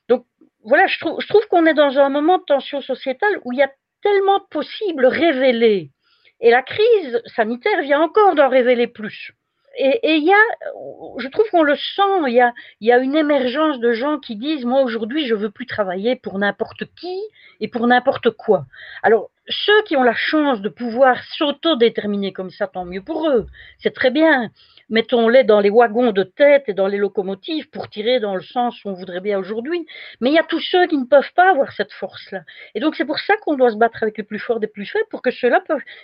Donc 0.08 0.26
voilà, 0.64 0.88
je 0.88 0.98
trouve, 0.98 1.20
je 1.20 1.28
trouve 1.28 1.46
qu'on 1.50 1.66
est 1.66 1.74
dans 1.74 1.98
un 2.00 2.08
moment 2.08 2.38
de 2.38 2.46
tension 2.46 2.80
sociétale 2.80 3.38
où 3.44 3.52
il 3.52 3.60
y 3.60 3.64
a 3.64 3.72
tellement 4.02 4.40
de 4.40 4.46
possibles 4.50 5.08
révélés. 5.08 5.92
Et 6.40 6.52
la 6.52 6.62
crise 6.62 7.22
sanitaire 7.36 7.82
vient 7.82 8.02
encore 8.02 8.36
d'en 8.36 8.50
révéler 8.50 8.88
plus. 8.88 9.34
Et 9.80 10.16
il 10.16 10.24
y 10.24 10.34
a, 10.34 11.20
je 11.20 11.28
trouve 11.28 11.48
qu'on 11.52 11.62
le 11.62 11.76
sent, 11.76 12.02
il 12.28 12.34
y 12.34 12.42
a, 12.42 12.52
y 12.82 12.92
a 12.92 12.98
une 12.98 13.16
émergence 13.16 13.80
de 13.80 13.94
gens 13.94 14.18
qui 14.18 14.36
disent, 14.36 14.66
moi 14.66 14.82
aujourd'hui, 14.82 15.28
je 15.28 15.36
veux 15.36 15.52
plus 15.52 15.68
travailler 15.68 16.16
pour 16.16 16.40
n'importe 16.40 16.86
qui 17.00 17.20
et 17.60 17.68
pour 17.68 17.86
n'importe 17.86 18.32
quoi. 18.32 18.66
Alors, 19.04 19.30
ceux 19.50 19.82
qui 19.84 19.96
ont 19.96 20.04
la 20.04 20.16
chance 20.16 20.62
de 20.62 20.70
pouvoir 20.70 21.24
s'autodéterminer 21.38 22.34
comme 22.34 22.50
ça, 22.50 22.68
tant 22.68 22.86
mieux 22.86 23.02
pour 23.02 23.30
eux. 23.30 23.48
C'est 23.78 23.94
très 23.94 24.12
bien. 24.12 24.50
Mettons-les 24.90 25.44
dans 25.44 25.60
les 25.60 25.70
wagons 25.70 26.12
de 26.12 26.24
tête 26.24 26.64
et 26.68 26.74
dans 26.74 26.88
les 26.88 26.98
locomotives 26.98 27.70
pour 27.70 27.90
tirer 27.90 28.20
dans 28.20 28.36
le 28.36 28.42
sens 28.42 28.84
où 28.84 28.90
on 28.90 28.94
voudrait 28.94 29.22
bien 29.22 29.40
aujourd'hui. 29.40 29.86
Mais 30.22 30.30
il 30.30 30.34
y 30.34 30.40
a 30.40 30.44
tous 30.44 30.60
ceux 30.60 30.88
qui 30.88 30.98
ne 30.98 31.06
peuvent 31.06 31.34
pas 31.34 31.52
avoir 31.52 31.72
cette 31.72 31.94
force-là. 31.94 32.42
Et 32.76 32.80
donc 32.80 32.96
c'est 32.96 33.06
pour 33.06 33.20
ça 33.20 33.36
qu'on 33.38 33.56
doit 33.56 33.72
se 33.72 33.78
battre 33.78 34.04
avec 34.04 34.18
les 34.18 34.24
plus 34.24 34.40
forts 34.40 34.60
des 34.60 34.68
plus 34.68 34.86
faibles 34.86 35.08
pour 35.10 35.22
que 35.22 35.32
ceux-là 35.32 35.62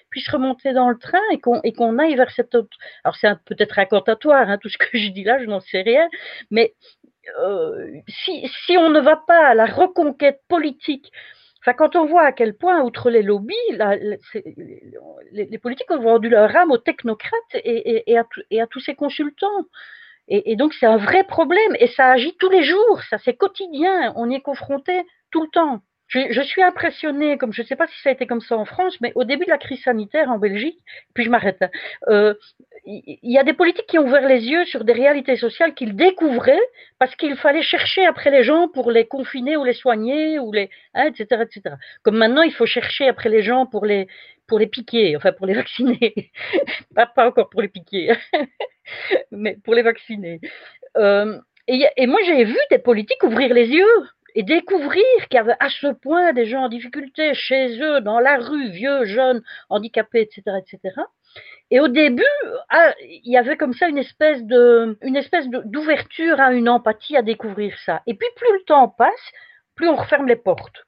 puissent 0.09 0.29
remonter 0.29 0.73
dans 0.73 0.89
le 0.89 0.97
train 0.97 1.21
et 1.31 1.39
qu'on 1.39 1.99
aille 1.99 2.15
vers 2.15 2.31
cette 2.31 2.55
autre. 2.55 2.77
Alors 3.03 3.15
c'est 3.15 3.33
peut-être 3.45 3.77
incantatoire, 3.79 4.49
hein, 4.49 4.57
tout 4.57 4.69
ce 4.69 4.77
que 4.77 4.97
je 4.97 5.09
dis 5.09 5.23
là, 5.23 5.39
je 5.39 5.45
n'en 5.45 5.59
sais 5.59 5.81
rien. 5.81 6.07
Mais 6.51 6.73
euh, 7.39 7.87
si, 8.07 8.49
si 8.65 8.77
on 8.77 8.89
ne 8.89 8.99
va 8.99 9.15
pas 9.15 9.47
à 9.47 9.53
la 9.53 9.65
reconquête 9.65 10.41
politique 10.47 11.11
Quand 11.71 11.95
on 11.95 12.05
voit 12.05 12.23
à 12.23 12.31
quel 12.31 12.55
point, 12.55 12.81
outre 12.81 13.09
les 13.09 13.23
lobbies, 13.23 13.55
les, 15.31 15.57
politiques 15.57 15.91
ont 15.91 16.01
vendu 16.01 16.29
leur 16.29 16.53
âme 16.55 16.71
aux 16.71 16.77
technocrates 16.77 17.55
et, 17.55 18.17
à, 18.17 18.67
tous 18.67 18.79
ces 18.81 18.95
consultants. 18.95 19.65
Et, 20.27 20.55
donc, 20.55 20.73
c'est 20.73 20.85
un 20.85 20.97
vrai 20.97 21.23
problème. 21.23 21.75
Et 21.79 21.87
ça 21.87 22.11
agit 22.11 22.35
tous 22.37 22.49
les 22.49 22.63
jours. 22.63 23.01
Ça, 23.09 23.17
c'est 23.19 23.35
quotidien. 23.35 24.13
On 24.15 24.29
y 24.29 24.35
est 24.35 24.41
confronté 24.41 25.03
tout 25.31 25.41
le 25.41 25.49
temps. 25.49 25.81
Je, 26.07 26.41
suis 26.41 26.61
impressionnée, 26.61 27.37
comme 27.37 27.53
je 27.53 27.63
ne 27.63 27.67
sais 27.67 27.75
pas 27.75 27.87
si 27.87 27.99
ça 28.01 28.09
a 28.09 28.11
été 28.11 28.27
comme 28.27 28.41
ça 28.41 28.55
en 28.55 28.65
France, 28.65 28.99
mais 29.01 29.11
au 29.15 29.23
début 29.23 29.45
de 29.45 29.49
la 29.49 29.57
crise 29.57 29.81
sanitaire 29.81 30.29
en 30.29 30.37
Belgique, 30.37 30.79
puis 31.15 31.23
je 31.23 31.29
m'arrête, 31.31 31.63
euh, 32.07 32.35
y 32.85 33.37
a 33.37 33.43
des 33.43 33.53
politiques 33.53 33.87
qui 33.87 33.97
ont 33.97 34.05
ouvert 34.05 34.27
les 34.27 34.43
yeux 34.45 34.65
sur 34.65 34.83
des 34.83 34.93
réalités 34.93 35.37
sociales 35.37 35.73
qu'ils 35.73 35.95
découvraient 35.95 36.61
parce 36.99 37.15
qu'il 37.15 37.35
fallait 37.37 37.61
chercher 37.61 38.05
après 38.05 38.29
les 38.29 38.43
gens 38.43 38.67
pour 38.67 38.91
les 38.91 39.07
confiner 39.07 39.55
ou 39.55 39.63
les 39.63 39.73
soigner, 39.73 40.39
ou 40.39 40.51
les, 40.51 40.69
hein, 40.93 41.07
etc., 41.07 41.43
etc. 41.43 41.75
Comme 42.03 42.17
maintenant, 42.17 42.41
il 42.41 42.51
faut 42.51 42.65
chercher 42.65 43.07
après 43.07 43.29
les 43.29 43.41
gens 43.41 43.65
pour 43.65 43.85
les, 43.85 44.07
piquer, 44.71 45.15
enfin 45.15 45.31
pour 45.31 45.45
les 45.45 45.53
vacciner. 45.61 46.31
pas, 46.93 47.09
encore 47.17 47.49
pour 47.49 47.61
les 47.61 47.69
piquer, 47.69 48.13
mais 49.31 49.57
pour 49.63 49.75
les 49.75 49.81
vacciner. 49.81 50.41
Euh, 50.97 51.39
et, 51.67 52.07
moi, 52.07 52.19
j'ai 52.25 52.43
vu 52.43 52.57
des 52.69 52.79
politiques 52.79 53.23
ouvrir 53.23 53.53
les 53.53 53.67
yeux 53.67 54.09
et 54.35 54.43
découvrir 54.43 55.05
qu'il 55.29 55.37
y 55.37 55.39
avait 55.39 55.55
à 55.59 55.69
ce 55.69 55.87
point 55.87 56.33
des 56.33 56.45
gens 56.45 56.63
en 56.63 56.69
difficulté 56.69 57.33
chez 57.33 57.79
eux, 57.79 58.01
dans 58.01 58.19
la 58.19 58.37
rue, 58.37 58.69
vieux, 58.71 59.05
jeunes, 59.05 59.41
handicapés, 59.69 60.21
etc., 60.21 60.57
etc. 60.59 61.01
Et 61.71 61.79
au 61.79 61.87
début, 61.87 62.23
ah, 62.69 62.93
il 63.01 63.31
y 63.31 63.37
avait 63.37 63.57
comme 63.57 63.73
ça 63.73 63.87
une 63.87 63.97
espèce 63.97 64.43
de, 64.43 64.97
une 65.01 65.15
espèce 65.15 65.47
d'ouverture 65.47 66.39
à 66.39 66.53
une 66.53 66.69
empathie 66.69 67.17
à 67.17 67.21
découvrir 67.21 67.75
ça. 67.85 68.01
Et 68.05 68.13
puis 68.13 68.27
plus 68.35 68.53
le 68.53 68.63
temps 68.65 68.89
passe, 68.89 69.31
plus 69.75 69.87
on 69.87 69.95
referme 69.95 70.27
les 70.27 70.35
portes. 70.35 70.85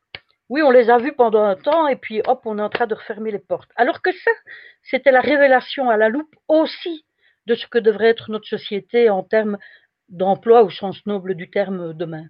Oui, 0.50 0.62
on 0.62 0.70
les 0.70 0.90
a 0.92 0.98
vus 1.00 1.14
pendant 1.14 1.44
un 1.44 1.56
temps 1.56 1.88
et 1.88 1.96
puis 1.96 2.22
hop, 2.28 2.42
on 2.46 2.60
est 2.60 2.62
en 2.62 2.70
train 2.70 2.86
de 2.86 2.94
refermer 2.94 3.32
les 3.32 3.40
portes. 3.40 3.72
Alors 3.76 4.02
que 4.02 4.12
ça, 4.12 4.32
c'était 4.84 5.12
la 5.12 5.22
révélation 5.22 5.90
à 5.90 5.98
la 5.98 6.10
loupe 6.10 6.36
aussi 6.48 7.06
de 7.48 7.56
ce 7.56 7.66
que 7.68 7.80
devrait 7.80 8.10
être 8.10 8.30
notre 8.30 8.48
société 8.48 9.10
en 9.10 9.24
termes 9.24 9.58
d'emploi 10.10 10.64
au 10.64 10.70
sens 10.70 11.04
noble 11.06 11.34
du 11.34 11.50
terme 11.50 11.94
demain. 11.94 12.26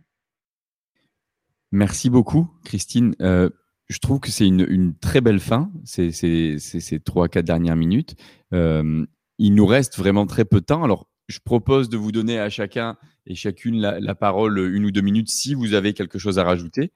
Merci 1.72 2.10
beaucoup, 2.10 2.48
Christine. 2.64 3.16
Euh, 3.22 3.50
je 3.88 4.00
trouve 4.00 4.20
que 4.20 4.32
c'est 4.32 4.48
une, 4.48 4.96
très 4.98 5.22
belle 5.22 5.40
fin, 5.40 5.72
ces, 5.84 6.12
ces, 6.12 6.58
ces, 6.60 7.00
trois, 7.00 7.28
quatre 7.28 7.46
dernières 7.46 7.76
minutes. 7.76 8.16
Euh, 8.54 9.06
il 9.38 9.54
nous 9.54 9.66
reste 9.66 9.98
vraiment 9.98 10.26
très 10.26 10.46
peu 10.46 10.60
de 10.60 10.66
temps. 10.66 10.84
Alors, 10.84 11.08
je 11.28 11.40
propose 11.44 11.90
de 11.90 11.98
vous 11.98 12.12
donner 12.12 12.40
à 12.40 12.50
chacun 12.50 12.98
et 13.26 13.36
chacune 13.36 13.80
la, 13.80 14.16
parole 14.16 14.58
une 14.74 14.86
ou 14.86 14.92
deux 14.92 15.02
minutes 15.02 15.30
si 15.30 15.54
vous 15.54 15.74
avez 15.74 15.94
quelque 15.94 16.20
chose 16.20 16.40
à 16.40 16.44
rajouter. 16.44 16.94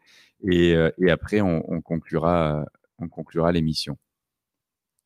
Et, 0.50 0.74
euh, 0.74 0.90
après, 1.10 1.42
on, 1.42 1.64
on, 1.72 1.82
conclura, 1.82 2.66
on 2.98 3.08
conclura 3.08 3.52
l'émission. 3.52 3.98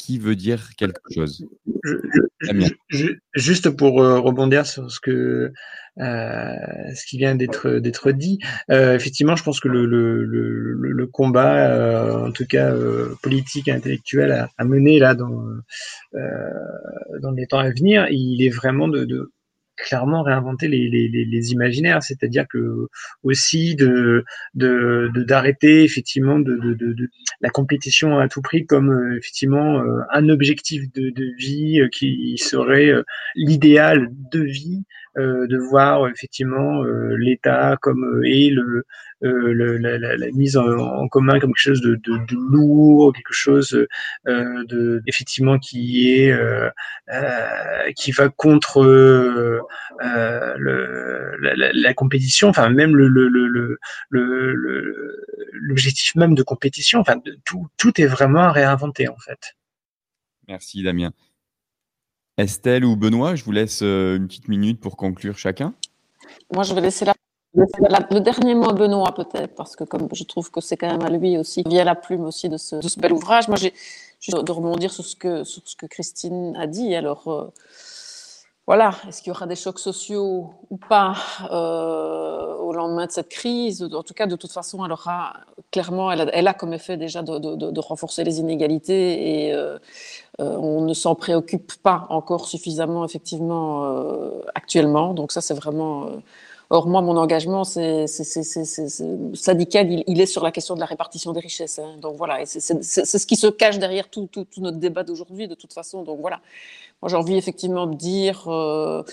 Qui 0.06 0.20
veut 0.20 0.36
dire 0.36 0.72
quelque 0.76 1.00
chose. 1.14 1.46
Je, 1.86 1.96
je, 2.42 2.74
je, 2.90 3.08
Juste 3.36 3.70
pour 3.70 4.04
euh, 4.04 4.20
rebondir 4.20 4.66
sur 4.66 4.92
ce 4.92 5.00
que 5.00 5.54
euh, 5.98 6.56
ce 6.94 7.06
qui 7.06 7.18
vient 7.18 7.36
d'être 7.36 7.70
d'être 7.70 8.12
dit, 8.12 8.38
euh, 8.70 8.96
effectivement, 8.96 9.38
je 9.38 9.44
pense 9.44 9.62
que 9.62 9.70
le, 9.70 9.86
le, 9.86 10.26
le, 10.26 10.74
le 10.74 11.08
combat, 11.08 12.26
en 12.28 12.34
tout 12.34 12.46
cas 12.46 12.74
politique 13.22 13.70
et 13.70 13.72
intellectuel, 13.72 14.34
à, 14.34 14.50
à, 14.58 14.66
mener 14.66 15.00
là 15.00 15.16
dans 15.16 15.42
dans 16.12 17.32
les 17.32 17.48
temps 17.48 17.60
à 17.60 17.70
venir, 17.70 18.06
il 18.10 18.44
est 18.44 18.50
vraiment 18.50 18.90
de, 18.90 19.06
de 19.06 19.32
clairement 19.76 20.24
réinventer 20.24 20.68
les, 20.68 20.90
les, 20.90 21.08
les 21.08 21.52
imaginaires, 21.52 22.04
c'est-à-dire 22.04 22.46
que 22.48 22.88
aussi 23.24 23.76
de 23.76 24.24
d'arrêter 24.54 25.80
de, 25.80 25.84
effectivement 25.84 26.40
de, 26.40 26.56
de, 26.56 27.10
la 27.42 27.50
compétition 27.50 28.20
à 28.20 28.28
tout 28.28 28.42
prix 28.42 28.66
comme 28.66 28.92
euh, 28.92 29.18
effectivement 29.18 29.80
euh, 29.80 30.02
un 30.12 30.30
objectif 30.30 30.92
de, 30.94 31.14
vie 31.38 31.82
euh, 31.82 31.90
qui 31.90 32.38
serait 32.38 32.92
l'idéal 33.36 34.10
de 34.32 34.42
vie, 34.42 34.84
de 35.16 35.58
voir 35.70 36.08
effectivement 36.08 36.84
l'État 36.84 37.78
comme 37.82 38.22
et 38.26 38.50
le 38.50 38.86
euh, 39.24 39.54
le, 39.54 39.78
la, 39.78 39.98
la, 39.98 40.18
la, 40.18 40.32
mise 40.32 40.58
en, 40.58 40.68
en, 40.68 41.08
commun 41.08 41.40
comme 41.40 41.54
quelque 41.54 41.62
chose 41.62 41.82
de, 41.82 41.96
de, 41.96 42.18
de 42.26 42.36
lourd, 42.36 43.14
quelque 43.14 43.32
chose 43.32 43.88
euh, 44.28 44.66
de 44.66 45.02
effectivement 45.08 45.60
qui 45.60 46.12
est 46.12 46.32
euh, 46.32 46.70
euh 47.10 47.92
qui 47.96 48.12
va 48.12 48.28
contre 48.28 48.84
euh, 48.84 49.62
le, 50.58 51.38
la, 51.40 51.72
la, 51.72 51.94
compétition, 51.94 52.50
enfin 52.50 52.70
même 52.70 52.96
le 52.98 53.08
l'objectif 55.54 56.16
même 56.16 56.36
de 56.36 56.44
compétition, 56.44 57.00
enfin 57.00 57.22
tout 57.46 57.68
tout 57.78 58.02
est 58.02 58.08
vraiment 58.08 58.42
à 58.42 58.52
réinventer 58.52 59.08
en 59.08 59.18
fait. 59.18 59.56
Merci 60.50 60.84
Damien. 60.84 61.14
Estelle 62.38 62.86
ou 62.86 62.96
Benoît, 62.96 63.36
je 63.36 63.44
vous 63.44 63.52
laisse 63.52 63.82
une 63.82 64.28
petite 64.28 64.48
minute 64.48 64.80
pour 64.80 64.98
conclure 64.98 65.38
chacun. 65.38 65.74
Moi, 66.54 66.64
je 66.64 66.74
vais 66.74 66.82
laisser 66.82 67.06
la 67.06 67.14
le 67.56 68.20
dernier 68.20 68.56
mot, 68.56 68.74
Benoît, 68.74 69.14
peut-être, 69.14 69.54
parce 69.56 69.76
que 69.76 69.84
comme 69.84 70.08
je 70.12 70.24
trouve 70.24 70.50
que 70.50 70.60
c'est 70.60 70.78
quand 70.78 70.90
même 70.90 71.04
à 71.04 71.10
lui 71.10 71.38
aussi, 71.38 71.64
via 71.68 71.84
la 71.84 71.96
plume 71.96 72.26
aussi 72.26 72.50
de 72.50 72.58
ce, 72.58 73.00
bel 73.00 73.14
ouvrage. 73.14 73.48
Moi, 73.48 73.58
j'ai 73.58 73.74
juste 74.20 74.44
de 74.44 74.52
rebondir 74.52 74.92
sur 74.92 75.06
ce 75.06 75.16
que, 75.16 75.44
sur 75.44 75.62
ce 75.64 75.76
que 75.76 75.86
Christine 75.86 76.56
a 76.58 76.66
dit. 76.66 76.96
Alors, 76.96 77.28
euh, 77.28 77.54
voilà, 78.66 78.96
est-ce 79.10 79.22
qu'il 79.22 79.28
y 79.28 79.36
aura 79.36 79.46
des 79.46 79.58
chocs 79.58 79.78
sociaux 79.78 80.54
ou 80.70 80.78
pas 80.78 81.18
euh, 81.52 82.56
au 82.56 82.72
lendemain 82.72 83.08
de 83.08 83.12
cette 83.12 83.28
crise? 83.28 83.84
En 83.94 84.04
tout 84.04 84.14
cas, 84.14 84.26
de 84.26 84.38
toute 84.38 84.54
façon, 84.54 84.86
elle 84.86 84.92
aura 84.94 85.34
clairement, 85.70 86.12
elle 86.12 86.48
a, 86.48 86.54
comme 86.54 86.74
effet 86.74 86.96
déjà 86.96 87.22
de, 87.24 87.80
renforcer 87.80 88.24
les 88.24 88.40
inégalités 88.40 89.48
et 89.48 89.54
euh, 89.54 89.76
euh, 89.76 89.80
on 90.40 90.82
ne 90.82 90.94
s'en 90.94 91.16
préoccupe 91.16 91.74
pas 91.82 92.08
encore 92.10 92.48
suffisamment, 92.48 93.06
effectivement, 93.06 93.86
euh, 93.86 94.42
actuellement. 94.56 95.14
Donc 95.14 95.32
ça, 95.32 95.42
c'est 95.42 95.54
vraiment 95.54 96.10
Or, 96.70 96.88
moi, 96.88 97.02
mon 97.02 97.18
engagement 97.18 97.64
c'est, 97.66 98.08
syndical, 98.08 99.92
il, 99.92 100.04
il, 100.08 100.20
est 100.20 100.26
sur 100.26 100.44
la 100.44 100.52
question 100.52 100.74
de 100.74 100.80
la 100.80 100.88
répartition 100.88 101.32
des 101.32 101.40
richesses. 101.40 101.78
Hein. 101.78 101.98
Donc 102.02 102.16
voilà, 102.16 102.46
c'est, 102.48 102.82
ce 102.82 103.26
qui 103.28 103.36
se 103.36 103.46
cache 103.46 103.78
derrière 103.78 104.10
tout, 104.10 104.28
tout, 104.32 104.46
tout 104.46 104.60
notre 104.60 104.78
débat 104.78 105.04
d'aujourd'hui, 105.04 105.48
de 105.48 105.54
toute 105.54 105.72
façon. 105.72 106.02
Donc 106.02 106.20
voilà, 106.20 106.40
j'ai 107.08 107.16
envie 107.16 107.36
effectivement 107.36 107.88
de 107.88 107.96
dire, 107.96 108.48
euh, 108.48 109.04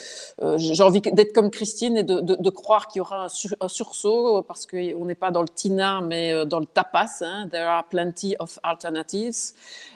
euh, 0.43 0.59
j'ai 0.59 0.83
envie 0.83 1.01
d'être 1.01 1.33
comme 1.33 1.51
Christine 1.51 1.97
et 1.97 2.03
de, 2.03 2.51
croire 2.51 2.89
qu'il 2.89 2.99
y 2.99 3.01
aura 3.01 3.25
un, 3.25 3.29
sur, 3.29 3.55
un 3.61 3.69
sursaut 3.69 4.43
parce 4.43 4.67
qu'on 4.67 5.05
n'est 5.05 5.15
pas 5.15 5.31
dans 5.31 5.43
le 5.43 5.49
TINA, 5.49 6.01
mais 6.01 6.33
euh, 6.33 6.45
dans 6.45 6.61
le 6.61 6.67
tapas. 6.67 7.23
Hein, 7.23 7.49
There 7.51 7.67
are 7.67 7.85
plenty 7.85 8.37
of 8.39 8.59
alternatives. 8.63 9.53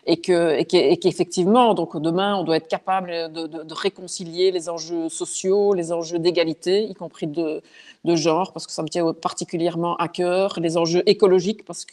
Et 0.06 0.18
que, 0.18 0.58
et 0.58 0.98
qu'effectivement, 0.98 1.72
donc 1.72 1.96
demain, 1.96 2.36
on 2.36 2.44
doit 2.44 2.56
être 2.56 2.68
capable 2.68 3.32
de, 3.32 3.74
réconcilier 3.74 4.50
les 4.50 4.68
enjeux 4.68 5.08
sociaux, 5.08 5.72
les 5.72 5.92
enjeux 5.92 6.18
d'égalité, 6.18 6.84
y 6.84 6.94
compris 6.94 7.26
de, 7.26 7.62
genre, 8.04 8.52
parce 8.52 8.66
que 8.66 8.72
ça 8.72 8.82
me 8.82 8.88
tient 8.88 9.14
particulièrement 9.14 9.96
à 9.96 10.08
cœur, 10.08 10.60
les 10.60 10.76
enjeux 10.76 11.02
écologiques, 11.06 11.64
parce 11.64 11.86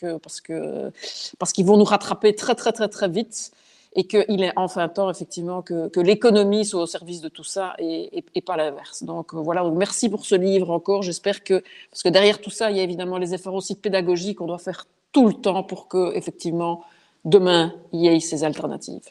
parce 1.40 1.54
qu'ils 1.54 1.66
vont 1.66 1.78
nous 1.78 1.86
rattraper 1.86 2.36
très 2.36 2.54
très 2.54 2.74
très 2.74 2.90
très 2.90 3.08
vite 3.08 3.54
et 3.94 4.06
qu'il 4.06 4.42
est 4.42 4.54
enfin 4.56 4.88
temps 4.88 5.10
effectivement 5.10 5.62
que, 5.62 6.00
l'économie 6.00 6.66
soit 6.66 6.84
au 6.84 6.86
service 6.86 7.22
de 7.22 7.30
tout 7.30 7.44
ça 7.44 7.76
et, 7.80 8.24
pas 8.46 8.58
l'inverse. 8.58 9.04
Donc 9.04 9.34
voilà, 9.34 9.62
donc 9.64 9.78
merci 9.78 10.10
pour 10.10 10.26
ce 10.26 10.36
livre 10.36 10.70
encore. 10.72 11.02
J'espère 11.02 11.44
que 11.44 11.62
parce 11.90 12.04
que 12.04 12.10
derrière 12.10 12.40
tout 12.40 12.50
ça, 12.50 12.72
il 12.72 12.78
y 12.78 12.80
a 12.80 12.84
évidemment 12.84 13.18
les 13.18 13.34
efforts 13.34 13.54
aussi 13.54 13.76
pédagogiques 13.76 14.38
qu'on 14.38 14.48
doit 14.48 14.58
faire 14.58 14.86
tout 15.12 15.28
le 15.28 15.34
temps 15.34 15.64
pour 15.64 15.88
que 15.88 16.16
effectivement 16.16 16.84
demain 17.26 17.74
il 17.92 18.02
y 18.02 18.08
ait 18.08 18.20
ces 18.20 18.44
alternatives. 18.44 19.10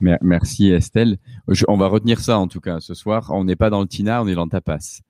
Merci 0.00 0.70
Estelle. 0.70 1.18
On 1.68 1.76
va 1.76 1.88
retenir 1.88 2.20
ça 2.20 2.38
en 2.38 2.48
tout 2.48 2.60
cas 2.60 2.80
ce 2.80 2.94
soir. 2.94 3.30
On 3.32 3.44
n'est 3.44 3.56
pas 3.56 3.70
dans 3.70 3.80
le 3.80 3.86
tina, 3.86 4.22
on 4.22 4.26
est 4.26 4.34
dans 4.34 4.44
le 4.44 4.50
tapas. 4.50 5.00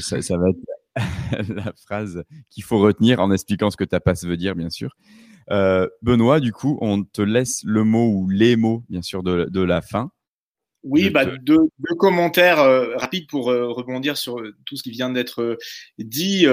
Ça 0.00 0.36
va 0.36 0.50
être 0.50 0.58
la 1.48 1.72
phrase 1.72 2.24
qu'il 2.48 2.62
faut 2.62 2.78
retenir 2.78 3.20
en 3.20 3.30
expliquant 3.32 3.70
ce 3.70 3.76
que 3.76 3.84
tapas 3.84 4.24
veut 4.24 4.36
dire, 4.36 4.54
bien 4.54 4.70
sûr. 4.70 4.96
Euh, 5.50 5.88
Benoît, 6.02 6.40
du 6.40 6.52
coup, 6.52 6.78
on 6.80 7.02
te 7.04 7.22
laisse 7.22 7.62
le 7.64 7.84
mot 7.84 8.08
ou 8.08 8.28
les 8.28 8.56
mots, 8.56 8.84
bien 8.88 9.02
sûr, 9.02 9.22
de, 9.22 9.46
de 9.50 9.62
la 9.62 9.82
fin. 9.82 10.10
Oui, 10.82 11.10
bah, 11.10 11.26
deux, 11.26 11.58
deux, 11.78 11.94
commentaires 11.98 12.60
euh, 12.60 12.96
rapides 12.96 13.26
pour 13.28 13.50
euh, 13.50 13.68
rebondir 13.68 14.16
sur 14.16 14.42
tout 14.64 14.76
ce 14.76 14.82
qui 14.82 14.90
vient 14.90 15.10
d'être 15.10 15.58
dit. 15.98 16.46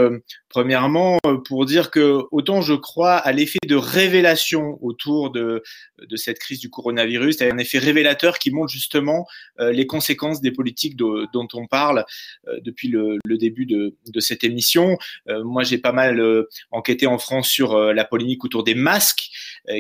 premièrement, 0.50 1.18
pour 1.46 1.66
dire 1.66 1.92
que 1.92 2.24
autant 2.32 2.62
je 2.62 2.74
crois 2.74 3.16
à 3.16 3.32
l'effet 3.32 3.60
de 3.66 3.76
révélation 3.76 4.78
autour 4.82 5.32
de, 5.32 5.64
de 6.02 6.16
cette 6.16 6.40
crise 6.40 6.60
du 6.60 6.70
coronavirus, 6.70 7.42
un 7.42 7.58
effet 7.58 7.80
révélateur 7.80 8.40
qui 8.40 8.52
montre 8.52 8.72
justement 8.72 9.28
les 9.60 9.88
conséquences 9.88 10.42
des 10.42 10.52
politiques 10.52 10.96
dont 10.96 11.48
on 11.54 11.68
parle 11.68 12.06
depuis 12.62 12.88
le, 12.88 13.20
début 13.26 13.66
de, 13.66 13.96
cette 14.20 14.44
émission. 14.44 14.98
moi, 15.28 15.64
j'ai 15.64 15.78
pas 15.78 15.92
mal 15.92 16.22
enquêté 16.72 17.08
en 17.08 17.18
France 17.18 17.48
sur 17.48 17.78
la 17.78 18.06
polémique 18.06 18.44
autour 18.46 18.64
des 18.64 18.76
masques 18.76 19.30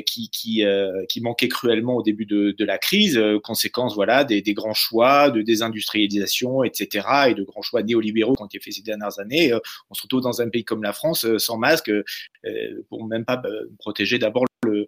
qui, 0.05 0.29
qui, 0.29 0.63
qui 1.09 1.21
manquaient 1.21 1.47
cruellement 1.47 1.97
au 1.97 2.03
début 2.03 2.25
de, 2.25 2.55
la 2.63 2.77
crise. 2.77 3.21
conséquences, 3.43 3.95
voilà, 3.95 4.23
des 4.23 4.53
grands 4.53 4.73
choix 4.73 5.29
de 5.29 5.41
désindustrialisation, 5.41 6.63
etc., 6.63 7.07
et 7.27 7.33
de 7.33 7.43
grands 7.43 7.61
choix 7.61 7.83
néolibéraux 7.83 8.35
qui 8.35 8.43
ont 8.43 8.45
été 8.45 8.59
faits 8.59 8.73
ces 8.73 8.81
dernières 8.81 9.19
années. 9.19 9.53
Euh, 9.53 9.59
on 9.89 9.93
se 9.93 10.03
retrouve 10.03 10.21
dans 10.21 10.41
un 10.41 10.49
pays 10.49 10.63
comme 10.63 10.83
la 10.83 10.93
France 10.93 11.25
euh, 11.25 11.39
sans 11.39 11.57
masque, 11.57 11.89
euh, 11.89 12.03
pour 12.89 13.05
même 13.05 13.25
pas 13.25 13.41
protéger 13.79 14.19
d'abord 14.19 14.45
le, 14.63 14.85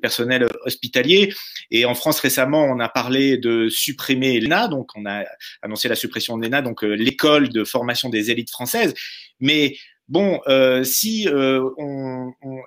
personnel 0.00 0.46
hospitalier. 0.70 1.32
Et 1.70 1.84
en 1.84 1.94
France 1.94 2.20
récemment, 2.20 2.64
on 2.64 2.80
a 2.80 2.88
parlé 2.88 3.36
de 3.36 3.68
supprimer 3.68 4.40
l'ENA, 4.40 4.68
donc 4.68 4.90
on 4.96 5.04
a 5.06 5.24
annoncé 5.62 5.88
la 5.88 5.96
suppression 5.96 6.38
de 6.38 6.44
l'ENA, 6.44 6.62
donc 6.62 6.82
l'école 6.82 7.48
de 7.50 7.64
formation 7.64 8.08
des 8.08 8.30
élites 8.30 8.50
françaises. 8.50 8.94
Mais 9.40 9.76
bon, 10.10 10.40
euh, 10.48 10.84
si 10.84 11.26
euh, 11.28 11.70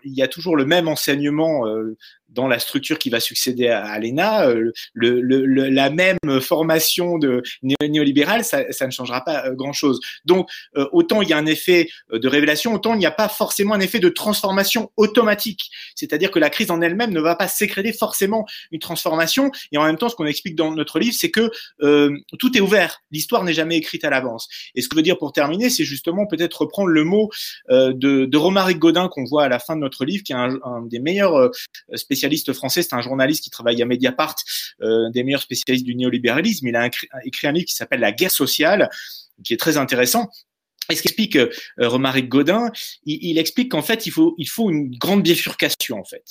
il 0.03 0.13
y 0.13 0.23
a 0.23 0.27
toujours 0.27 0.55
le 0.55 0.65
même 0.65 0.87
enseignement 0.87 1.67
euh, 1.67 1.95
dans 2.33 2.47
la 2.47 2.59
structure 2.59 2.97
qui 2.99 3.09
va 3.09 3.19
succéder 3.19 3.67
à, 3.67 3.85
à 3.85 3.99
l'ENA, 3.99 4.47
euh, 4.47 4.71
le, 4.93 5.21
le, 5.21 5.45
le, 5.45 5.69
la 5.69 5.89
même 5.89 6.17
formation 6.41 7.17
de 7.17 7.43
néolibérale, 7.81 8.43
ça, 8.43 8.71
ça 8.71 8.85
ne 8.85 8.91
changera 8.91 9.23
pas 9.23 9.45
euh, 9.45 9.53
grand-chose. 9.53 9.99
Donc, 10.25 10.49
euh, 10.75 10.87
autant 10.91 11.21
il 11.21 11.29
y 11.29 11.33
a 11.33 11.37
un 11.37 11.45
effet 11.45 11.89
de 12.11 12.27
révélation, 12.27 12.73
autant 12.73 12.93
il 12.95 12.99
n'y 12.99 13.05
a 13.05 13.11
pas 13.11 13.29
forcément 13.29 13.73
un 13.73 13.79
effet 13.79 13.99
de 13.99 14.09
transformation 14.09 14.91
automatique. 14.97 15.69
C'est-à-dire 15.95 16.31
que 16.31 16.39
la 16.39 16.49
crise 16.49 16.71
en 16.71 16.81
elle-même 16.81 17.11
ne 17.11 17.21
va 17.21 17.35
pas 17.35 17.47
sécréter 17.47 17.93
forcément 17.93 18.45
une 18.71 18.79
transformation. 18.79 19.51
Et 19.71 19.77
en 19.77 19.83
même 19.83 19.97
temps, 19.97 20.09
ce 20.09 20.15
qu'on 20.15 20.25
explique 20.25 20.55
dans 20.55 20.71
notre 20.71 20.99
livre, 20.99 21.15
c'est 21.17 21.31
que 21.31 21.51
tout 22.39 22.57
est 22.57 22.61
ouvert. 22.61 23.01
L'histoire 23.11 23.43
n'est 23.43 23.53
jamais 23.53 23.77
écrite 23.77 24.03
à 24.05 24.09
l'avance. 24.09 24.47
Et 24.75 24.81
ce 24.81 24.87
que 24.87 24.95
je 24.95 24.99
veux 24.99 25.03
dire 25.03 25.17
pour 25.17 25.31
terminer, 25.31 25.69
c'est 25.69 25.83
justement 25.83 26.25
peut-être 26.25 26.61
reprendre 26.61 26.89
le 26.89 27.03
mot 27.03 27.29
de, 27.69 28.25
de 28.25 28.37
Romaric 28.37 28.79
Godin 28.79 29.07
qu'on 29.09 29.23
voit 29.25 29.43
à 29.43 29.49
la 29.49 29.59
fin 29.59 29.75
de 29.75 29.81
notre 29.81 30.05
livre, 30.05 30.23
qui 30.23 30.33
est 30.33 30.35
un, 30.35 30.59
un 30.63 30.81
des 30.81 30.99
meilleurs 30.99 31.51
spécialistes 31.93 32.22
français, 32.53 32.81
c'est 32.81 32.93
un 32.93 33.01
journaliste 33.01 33.43
qui 33.43 33.49
travaille 33.49 33.81
à 33.81 33.85
Mediapart, 33.85 34.35
euh, 34.81 35.09
des 35.11 35.23
meilleurs 35.23 35.41
spécialistes 35.41 35.85
du 35.85 35.95
néolibéralisme. 35.95 36.67
Il 36.67 36.75
a 36.75 36.89
écrit 37.23 37.47
un 37.47 37.51
livre 37.51 37.65
qui 37.65 37.75
s'appelle 37.75 37.99
La 37.99 38.11
guerre 38.11 38.31
sociale, 38.31 38.89
qui 39.43 39.53
est 39.53 39.57
très 39.57 39.77
intéressant. 39.77 40.29
Et 40.89 40.95
ce 40.95 41.01
qu'explique 41.01 41.37
euh, 41.37 41.49
Romaric 41.77 42.27
Godin, 42.27 42.69
il, 43.05 43.19
il 43.21 43.37
explique 43.37 43.71
qu'en 43.71 43.81
fait, 43.81 44.05
il 44.05 44.11
faut, 44.11 44.35
il 44.37 44.49
faut 44.49 44.69
une 44.69 44.95
grande 44.97 45.23
bifurcation, 45.23 45.97
en 45.97 46.03
fait. 46.03 46.23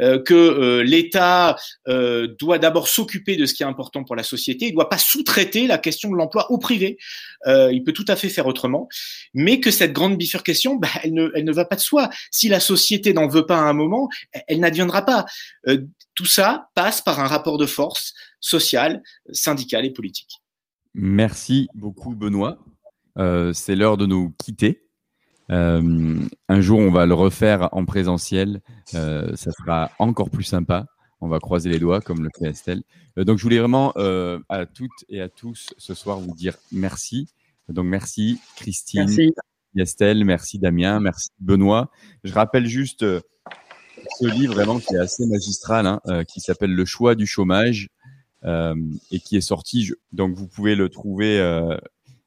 Euh, 0.00 0.20
que 0.20 0.34
euh, 0.34 0.82
l'État 0.82 1.56
euh, 1.88 2.28
doit 2.38 2.58
d'abord 2.58 2.88
s'occuper 2.88 3.36
de 3.36 3.46
ce 3.46 3.54
qui 3.54 3.62
est 3.62 3.66
important 3.66 4.02
pour 4.04 4.16
la 4.16 4.22
société, 4.22 4.66
il 4.66 4.70
ne 4.70 4.74
doit 4.74 4.88
pas 4.88 4.98
sous-traiter 4.98 5.66
la 5.66 5.78
question 5.78 6.10
de 6.10 6.16
l'emploi 6.16 6.50
au 6.50 6.58
privé, 6.58 6.98
euh, 7.46 7.72
il 7.72 7.84
peut 7.84 7.92
tout 7.92 8.04
à 8.08 8.16
fait 8.16 8.28
faire 8.28 8.46
autrement, 8.46 8.88
mais 9.34 9.60
que 9.60 9.70
cette 9.70 9.92
grande 9.92 10.16
bifurcation, 10.16 10.76
bah, 10.76 10.88
elle, 11.02 11.14
ne, 11.14 11.30
elle 11.34 11.44
ne 11.44 11.52
va 11.52 11.64
pas 11.64 11.76
de 11.76 11.80
soi. 11.80 12.10
Si 12.30 12.48
la 12.48 12.60
société 12.60 13.12
n'en 13.12 13.28
veut 13.28 13.46
pas 13.46 13.58
à 13.58 13.62
un 13.62 13.72
moment, 13.72 14.08
elle, 14.32 14.42
elle 14.48 14.60
n'adviendra 14.60 15.02
pas. 15.04 15.26
Euh, 15.68 15.78
tout 16.14 16.26
ça 16.26 16.68
passe 16.74 17.00
par 17.00 17.20
un 17.20 17.26
rapport 17.26 17.56
de 17.56 17.66
force 17.66 18.14
sociale, 18.40 19.02
syndicale 19.30 19.84
et 19.86 19.90
politique. 19.90 20.42
Merci 20.94 21.68
beaucoup, 21.74 22.14
Benoît. 22.14 22.58
Euh, 23.18 23.52
c'est 23.52 23.76
l'heure 23.76 23.96
de 23.96 24.06
nous 24.06 24.34
quitter. 24.38 24.88
Euh, 25.50 26.18
un 26.48 26.60
jour, 26.60 26.78
on 26.78 26.90
va 26.90 27.06
le 27.06 27.14
refaire 27.14 27.68
en 27.72 27.84
présentiel. 27.84 28.62
Euh, 28.94 29.34
ça 29.36 29.50
sera 29.52 29.90
encore 29.98 30.30
plus 30.30 30.44
sympa. 30.44 30.86
On 31.20 31.28
va 31.28 31.38
croiser 31.38 31.68
les 31.70 31.78
doigts, 31.78 32.00
comme 32.00 32.22
le 32.22 32.30
fait 32.36 32.48
Estelle. 32.48 32.82
Donc, 33.16 33.38
je 33.38 33.42
voulais 33.42 33.58
vraiment 33.58 33.92
à 34.48 34.66
toutes 34.66 35.04
et 35.08 35.20
à 35.20 35.28
tous 35.28 35.72
ce 35.78 35.94
soir 35.94 36.18
vous 36.18 36.34
dire 36.34 36.56
merci. 36.72 37.28
Donc, 37.68 37.86
merci 37.86 38.40
Christine, 38.56 39.04
merci. 39.04 39.32
Estelle, 39.76 40.24
merci 40.24 40.58
Damien, 40.58 40.98
merci 40.98 41.28
Benoît. 41.38 41.90
Je 42.24 42.32
rappelle 42.32 42.66
juste 42.66 43.04
ce 43.04 44.26
livre 44.26 44.54
vraiment 44.54 44.80
qui 44.80 44.94
est 44.96 44.98
assez 44.98 45.24
magistral, 45.26 45.86
hein, 45.86 46.00
qui 46.24 46.40
s'appelle 46.40 46.74
Le 46.74 46.84
choix 46.84 47.14
du 47.14 47.26
chômage 47.26 47.88
et 48.44 49.20
qui 49.20 49.36
est 49.36 49.42
sorti. 49.42 49.84
Je, 49.84 49.94
donc, 50.10 50.34
vous 50.34 50.48
pouvez 50.48 50.74
le 50.74 50.88
trouver 50.88 51.38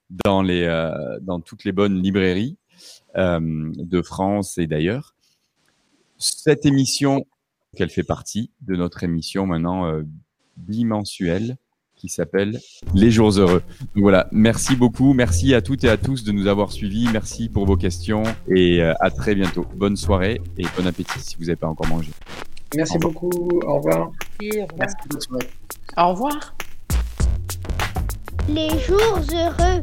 dans, 0.10 0.42
les, 0.42 0.64
euh, 0.64 1.20
dans 1.22 1.40
toutes 1.40 1.64
les 1.64 1.72
bonnes 1.72 2.02
librairies 2.02 2.58
euh, 3.16 3.72
de 3.76 4.02
France 4.02 4.58
et 4.58 4.68
d'ailleurs. 4.68 5.16
Cette 6.18 6.66
émission, 6.66 7.26
qu'elle 7.76 7.90
fait 7.90 8.04
partie 8.04 8.50
de 8.62 8.76
notre 8.76 9.04
émission 9.04 9.46
maintenant 9.46 9.86
euh, 9.86 10.04
bimensuelle 10.58 11.58
qui 11.96 12.10
s'appelle 12.10 12.60
Les 12.94 13.12
Jours 13.12 13.32
Heureux. 13.32 13.62
Donc 13.96 14.04
voilà, 14.04 14.28
merci 14.32 14.76
beaucoup, 14.76 15.14
merci 15.14 15.54
à 15.54 15.62
toutes 15.62 15.84
et 15.84 15.90
à 15.90 15.98
tous 15.98 16.24
de 16.24 16.32
nous 16.32 16.48
avoir 16.48 16.72
suivis, 16.72 17.08
merci 17.12 17.48
pour 17.48 17.66
vos 17.66 17.78
questions 17.78 18.24
et 18.48 18.82
euh, 18.82 18.94
à 19.00 19.12
très 19.12 19.36
bientôt. 19.36 19.66
Bonne 19.76 19.96
soirée 19.96 20.42
et 20.58 20.66
bon 20.78 20.88
appétit 20.88 21.20
si 21.20 21.36
vous 21.38 21.46
n'avez 21.46 21.56
pas 21.56 21.68
encore 21.68 21.88
mangé. 21.88 22.12
Merci 22.76 22.98
beaucoup, 22.98 23.32
au 23.66 23.76
revoir. 23.78 24.12
Merci, 24.42 24.60
au 24.60 24.66
revoir. 24.66 24.90
Merci, 25.12 25.28
Au 25.98 26.10
revoir. 26.10 26.56
Les 28.48 28.70
jours 28.80 29.20
heureux. 29.34 29.82